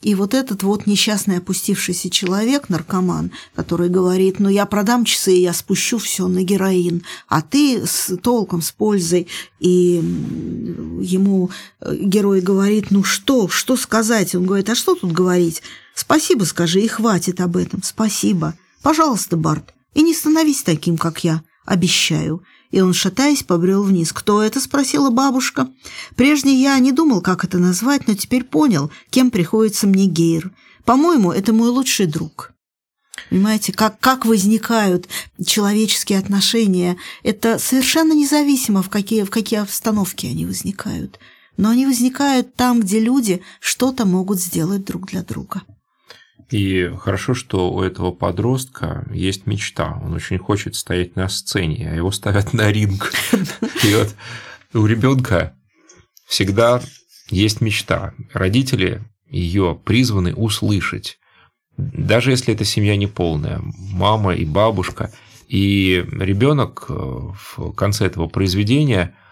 И 0.00 0.14
вот 0.14 0.32
этот 0.32 0.62
вот 0.62 0.86
несчастный 0.86 1.38
опустившийся 1.38 2.08
человек, 2.08 2.68
наркоман, 2.68 3.32
который 3.56 3.88
говорит, 3.88 4.38
ну 4.38 4.48
я 4.48 4.64
продам 4.64 5.04
часы, 5.04 5.32
я 5.32 5.52
спущу 5.52 5.98
все 5.98 6.28
на 6.28 6.44
героин, 6.44 7.02
а 7.26 7.42
ты 7.42 7.84
с 7.84 8.16
толком, 8.18 8.62
с 8.62 8.70
пользой. 8.70 9.26
И 9.58 9.96
ему 11.00 11.50
э, 11.80 11.96
герой 11.96 12.40
говорит, 12.40 12.92
ну 12.92 13.02
что, 13.02 13.48
что 13.48 13.76
сказать? 13.76 14.36
Он 14.36 14.46
говорит, 14.46 14.70
а 14.70 14.76
что 14.76 14.94
тут 14.94 15.10
говорить? 15.10 15.62
Спасибо 15.94 16.44
скажи, 16.44 16.80
и 16.80 16.86
хватит 16.86 17.40
об 17.40 17.56
этом, 17.56 17.82
спасибо. 17.82 18.54
Пожалуйста, 18.82 19.36
Барт, 19.36 19.74
и 19.94 20.02
не 20.02 20.14
становись 20.14 20.62
таким, 20.62 20.96
как 20.96 21.24
я, 21.24 21.42
обещаю 21.64 22.44
и 22.70 22.80
он, 22.80 22.92
шатаясь, 22.92 23.42
побрел 23.42 23.82
вниз. 23.82 24.12
«Кто 24.12 24.42
это?»– 24.42 24.60
спросила 24.62 25.10
бабушка. 25.10 25.68
«Прежде 26.16 26.54
я 26.54 26.78
не 26.78 26.92
думал, 26.92 27.20
как 27.20 27.44
это 27.44 27.58
назвать, 27.58 28.06
но 28.06 28.14
теперь 28.14 28.44
понял, 28.44 28.90
кем 29.10 29.30
приходится 29.30 29.86
мне 29.86 30.06
Гейр. 30.06 30.52
По-моему, 30.84 31.32
это 31.32 31.52
мой 31.52 31.68
лучший 31.68 32.06
друг». 32.06 32.52
Понимаете, 33.30 33.72
как, 33.72 33.98
как 33.98 34.24
возникают 34.24 35.08
человеческие 35.44 36.18
отношения, 36.18 36.96
это 37.22 37.58
совершенно 37.58 38.12
независимо, 38.12 38.82
в 38.82 38.88
какие, 38.88 39.24
в 39.24 39.30
какие 39.30 39.60
обстановки 39.60 40.26
они 40.26 40.46
возникают. 40.46 41.18
Но 41.56 41.70
они 41.70 41.86
возникают 41.86 42.54
там, 42.54 42.80
где 42.80 43.00
люди 43.00 43.42
что-то 43.60 44.06
могут 44.06 44.40
сделать 44.40 44.84
друг 44.84 45.08
для 45.08 45.22
друга. 45.22 45.62
И 46.50 46.90
хорошо, 46.98 47.34
что 47.34 47.70
у 47.70 47.82
этого 47.82 48.10
подростка 48.10 49.06
есть 49.12 49.46
мечта. 49.46 50.00
Он 50.02 50.14
очень 50.14 50.38
хочет 50.38 50.74
стоять 50.74 51.14
на 51.14 51.28
сцене, 51.28 51.90
а 51.90 51.94
его 51.94 52.10
ставят 52.10 52.54
на 52.54 52.72
ринг. 52.72 53.12
И 53.84 53.94
вот 53.94 54.14
у 54.72 54.86
ребенка 54.86 55.54
всегда 56.26 56.80
есть 57.30 57.60
мечта. 57.60 58.14
Родители 58.32 59.02
ее 59.26 59.78
призваны 59.84 60.34
услышать. 60.34 61.18
Даже 61.76 62.30
если 62.30 62.54
эта 62.54 62.64
семья 62.64 62.96
не 62.96 63.06
полная, 63.06 63.60
мама 63.76 64.34
и 64.34 64.46
бабушка. 64.46 65.12
И 65.48 66.04
ребенок 66.12 66.86
э, 66.88 66.92
в 66.92 67.72
конце 67.72 68.06
этого 68.06 68.26
произведения– 68.26 69.14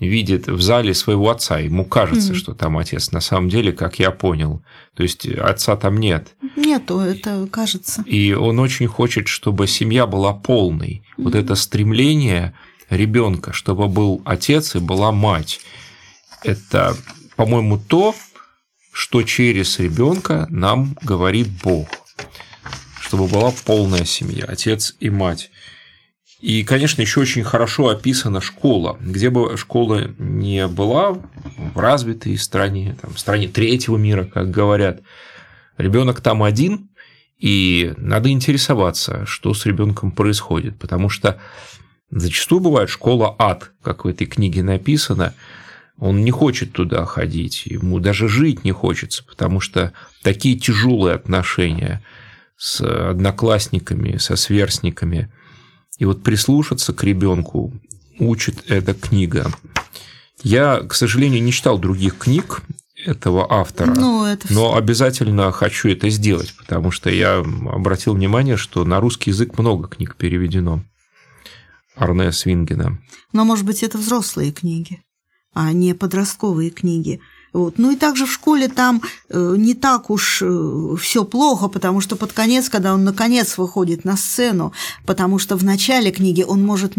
видит 0.00 0.48
в 0.48 0.60
зале 0.60 0.94
своего 0.94 1.30
отца. 1.30 1.58
Ему 1.58 1.84
кажется, 1.84 2.32
mm 2.32 2.36
что 2.36 2.54
там 2.54 2.76
отец. 2.78 3.12
На 3.12 3.20
самом 3.20 3.48
деле, 3.48 3.72
как 3.72 3.98
я 3.98 4.10
понял, 4.10 4.62
то 4.94 5.02
есть 5.02 5.26
отца 5.26 5.76
там 5.76 5.98
нет. 5.98 6.34
Нету, 6.56 6.98
это 6.98 7.46
кажется. 7.50 8.02
И 8.06 8.32
он 8.32 8.58
очень 8.58 8.86
хочет, 8.86 9.28
чтобы 9.28 9.66
семья 9.66 10.06
была 10.06 10.32
полной. 10.32 11.02
mm 11.16 11.24
Вот 11.24 11.34
это 11.34 11.54
стремление 11.54 12.54
ребенка, 12.90 13.52
чтобы 13.52 13.88
был 13.88 14.22
отец 14.24 14.74
и 14.74 14.78
была 14.78 15.12
мать. 15.12 15.60
Это, 16.42 16.96
по-моему, 17.36 17.78
то, 17.78 18.14
что 18.92 19.22
через 19.22 19.78
ребенка 19.78 20.46
нам 20.50 20.96
говорит 21.02 21.48
Бог. 21.62 21.88
Чтобы 23.00 23.26
была 23.26 23.52
полная 23.64 24.04
семья, 24.04 24.44
отец 24.46 24.94
и 25.00 25.10
мать. 25.10 25.50
И, 26.44 26.62
конечно, 26.62 27.00
еще 27.00 27.20
очень 27.20 27.42
хорошо 27.42 27.88
описана 27.88 28.42
школа. 28.42 28.98
Где 29.00 29.30
бы 29.30 29.56
школа 29.56 30.10
не 30.18 30.66
была, 30.68 31.12
в 31.12 31.78
развитой 31.78 32.36
стране, 32.36 32.98
там, 33.00 33.14
в 33.14 33.18
стране 33.18 33.48
третьего 33.48 33.96
мира, 33.96 34.24
как 34.24 34.50
говорят, 34.50 35.00
ребенок 35.78 36.20
там 36.20 36.42
один, 36.42 36.90
и 37.38 37.94
надо 37.96 38.28
интересоваться, 38.28 39.24
что 39.24 39.54
с 39.54 39.64
ребенком 39.64 40.12
происходит, 40.12 40.78
потому 40.78 41.08
что 41.08 41.40
зачастую 42.10 42.60
бывает 42.60 42.90
школа 42.90 43.34
ад, 43.38 43.70
как 43.82 44.04
в 44.04 44.08
этой 44.08 44.26
книге 44.26 44.62
написано, 44.62 45.32
он 45.96 46.26
не 46.26 46.30
хочет 46.30 46.74
туда 46.74 47.06
ходить, 47.06 47.64
ему 47.64 48.00
даже 48.00 48.28
жить 48.28 48.64
не 48.64 48.72
хочется, 48.72 49.24
потому 49.24 49.60
что 49.60 49.94
такие 50.22 50.58
тяжелые 50.58 51.14
отношения 51.14 52.02
с 52.58 52.82
одноклассниками, 52.82 54.18
со 54.18 54.36
сверстниками– 54.36 55.32
и 55.98 56.04
вот 56.04 56.22
прислушаться 56.22 56.92
к 56.92 57.02
ребенку 57.04 57.72
учит 58.18 58.64
эта 58.68 58.94
книга. 58.94 59.50
Я, 60.42 60.80
к 60.80 60.94
сожалению, 60.94 61.42
не 61.42 61.52
читал 61.52 61.78
других 61.78 62.18
книг 62.18 62.62
этого 63.06 63.46
автора, 63.52 63.94
ну, 63.94 64.24
это 64.24 64.52
но 64.52 64.76
обязательно 64.76 65.52
хочу 65.52 65.88
это 65.88 66.08
сделать, 66.10 66.54
потому 66.56 66.90
что 66.90 67.10
я 67.10 67.38
обратил 67.38 68.14
внимание, 68.14 68.56
что 68.56 68.84
на 68.84 69.00
русский 69.00 69.30
язык 69.30 69.58
много 69.58 69.88
книг 69.88 70.16
переведено. 70.16 70.82
Арне 71.96 72.32
Свингена. 72.32 72.98
Но, 73.32 73.44
может 73.44 73.64
быть, 73.64 73.82
это 73.82 73.98
взрослые 73.98 74.52
книги, 74.52 75.02
а 75.52 75.72
не 75.72 75.94
подростковые 75.94 76.70
книги. 76.70 77.20
Вот. 77.54 77.78
Ну 77.78 77.92
и 77.92 77.96
также 77.96 78.26
в 78.26 78.32
школе 78.32 78.66
там 78.66 79.00
э, 79.30 79.54
не 79.56 79.74
так 79.74 80.10
уж 80.10 80.42
э, 80.42 80.96
все 81.00 81.24
плохо, 81.24 81.68
потому 81.68 82.00
что 82.00 82.16
под 82.16 82.32
конец, 82.32 82.68
когда 82.68 82.92
он 82.92 83.04
наконец 83.04 83.56
выходит 83.56 84.04
на 84.04 84.16
сцену, 84.16 84.72
потому 85.06 85.38
что 85.38 85.56
в 85.56 85.62
начале 85.62 86.10
книги 86.10 86.42
он 86.42 86.64
может 86.66 86.94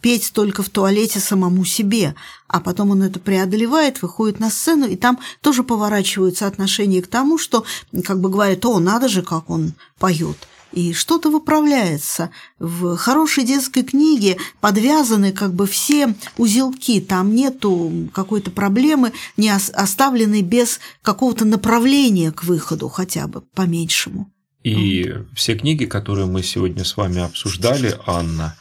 петь 0.00 0.32
только 0.34 0.64
в 0.64 0.70
туалете 0.70 1.20
самому 1.20 1.64
себе, 1.64 2.16
а 2.48 2.58
потом 2.58 2.90
он 2.90 3.04
это 3.04 3.20
преодолевает, 3.20 4.02
выходит 4.02 4.40
на 4.40 4.50
сцену, 4.50 4.88
и 4.88 4.96
там 4.96 5.20
тоже 5.40 5.62
поворачиваются 5.62 6.48
отношения 6.48 7.00
к 7.00 7.06
тому, 7.06 7.38
что 7.38 7.64
как 8.04 8.20
бы 8.20 8.28
говорят, 8.28 8.66
о, 8.66 8.80
надо 8.80 9.08
же, 9.08 9.22
как 9.22 9.48
он 9.50 9.74
поет 10.00 10.36
и 10.72 10.92
что-то 10.92 11.30
выправляется. 11.30 12.30
В 12.58 12.96
хорошей 12.96 13.44
детской 13.44 13.82
книге 13.82 14.38
подвязаны 14.60 15.32
как 15.32 15.54
бы 15.54 15.66
все 15.66 16.14
узелки, 16.36 17.00
там 17.00 17.34
нету 17.34 18.08
какой-то 18.12 18.50
проблемы, 18.50 19.12
не 19.36 19.50
оставленной 19.50 20.42
без 20.42 20.80
какого-то 21.02 21.44
направления 21.44 22.32
к 22.32 22.44
выходу 22.44 22.88
хотя 22.88 23.26
бы 23.26 23.40
по-меньшему. 23.40 24.32
И 24.62 25.12
все 25.34 25.56
книги, 25.56 25.84
которые 25.86 26.26
мы 26.26 26.42
сегодня 26.42 26.84
с 26.84 26.96
вами 26.96 27.20
обсуждали, 27.20 27.96
Анна, 28.06 28.56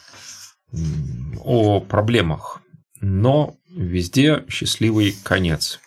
о 1.44 1.80
проблемах, 1.80 2.62
но 3.02 3.56
везде 3.70 4.46
счастливый 4.50 5.16
конец. 5.24 5.80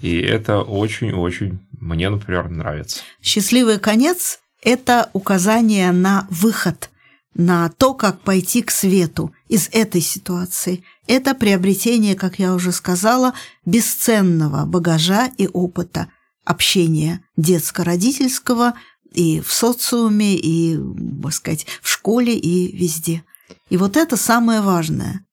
И 0.00 0.18
это 0.18 0.60
очень-очень 0.60 1.60
мне, 1.78 2.10
например, 2.10 2.50
нравится. 2.50 3.02
Счастливый 3.22 3.78
конец 3.78 4.40
это 4.66 5.10
указание 5.12 5.92
на 5.92 6.26
выход, 6.28 6.90
на 7.34 7.68
то, 7.68 7.94
как 7.94 8.20
пойти 8.20 8.62
к 8.62 8.72
свету 8.72 9.32
из 9.48 9.68
этой 9.70 10.00
ситуации. 10.00 10.82
Это 11.06 11.36
приобретение, 11.36 12.16
как 12.16 12.40
я 12.40 12.52
уже 12.52 12.72
сказала, 12.72 13.32
бесценного 13.64 14.66
багажа 14.66 15.30
и 15.38 15.46
опыта 15.46 16.08
общения 16.44 17.22
детско-родительского 17.36 18.74
и 19.12 19.40
в 19.40 19.52
социуме, 19.52 20.34
и, 20.34 20.76
так 21.22 21.32
сказать, 21.32 21.66
в 21.80 21.88
школе, 21.88 22.36
и 22.36 22.76
везде. 22.76 23.22
И 23.70 23.76
вот 23.76 23.96
это 23.96 24.16
самое 24.16 24.62
важное. 24.62 25.24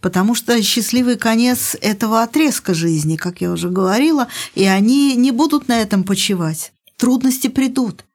Потому 0.00 0.34
что 0.34 0.62
счастливый 0.62 1.18
конец 1.18 1.76
этого 1.82 2.22
отрезка 2.22 2.72
жизни, 2.72 3.16
как 3.16 3.42
я 3.42 3.52
уже 3.52 3.68
говорила, 3.68 4.28
и 4.54 4.64
они 4.64 5.14
не 5.14 5.30
будут 5.30 5.68
на 5.68 5.78
этом 5.78 6.04
почивать. 6.04 6.72
Трудности 6.96 7.48
придут 7.48 8.06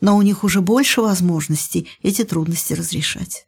но 0.00 0.16
у 0.16 0.22
них 0.22 0.44
уже 0.44 0.60
больше 0.60 1.00
возможностей 1.00 1.88
эти 2.02 2.24
трудности 2.24 2.72
разрешать. 2.72 3.46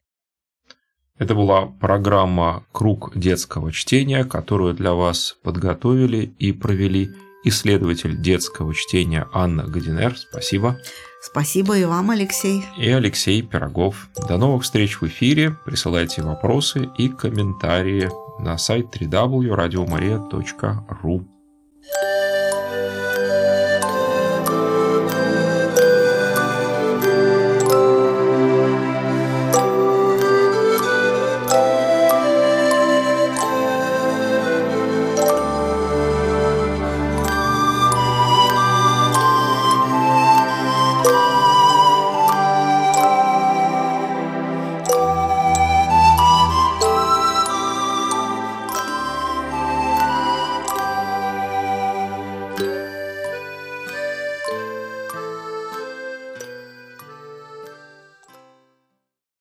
Это 1.18 1.34
была 1.34 1.66
программа 1.66 2.64
«Круг 2.70 3.10
детского 3.16 3.72
чтения», 3.72 4.24
которую 4.24 4.74
для 4.74 4.94
вас 4.94 5.36
подготовили 5.42 6.32
и 6.38 6.52
провели 6.52 7.10
исследователь 7.44 8.20
детского 8.20 8.74
чтения 8.74 9.28
Анна 9.32 9.62
Гадинер. 9.64 10.16
Спасибо. 10.16 10.76
Спасибо 11.20 11.76
и 11.76 11.84
вам, 11.84 12.10
Алексей. 12.10 12.64
И 12.76 12.88
Алексей 12.88 13.42
Пирогов. 13.42 14.08
До 14.28 14.38
новых 14.38 14.62
встреч 14.62 15.00
в 15.00 15.06
эфире. 15.08 15.56
Присылайте 15.64 16.22
вопросы 16.22 16.88
и 16.96 17.08
комментарии 17.08 18.08
на 18.38 18.56
сайт 18.58 18.94
www.radiomaria.ru. 18.94 21.37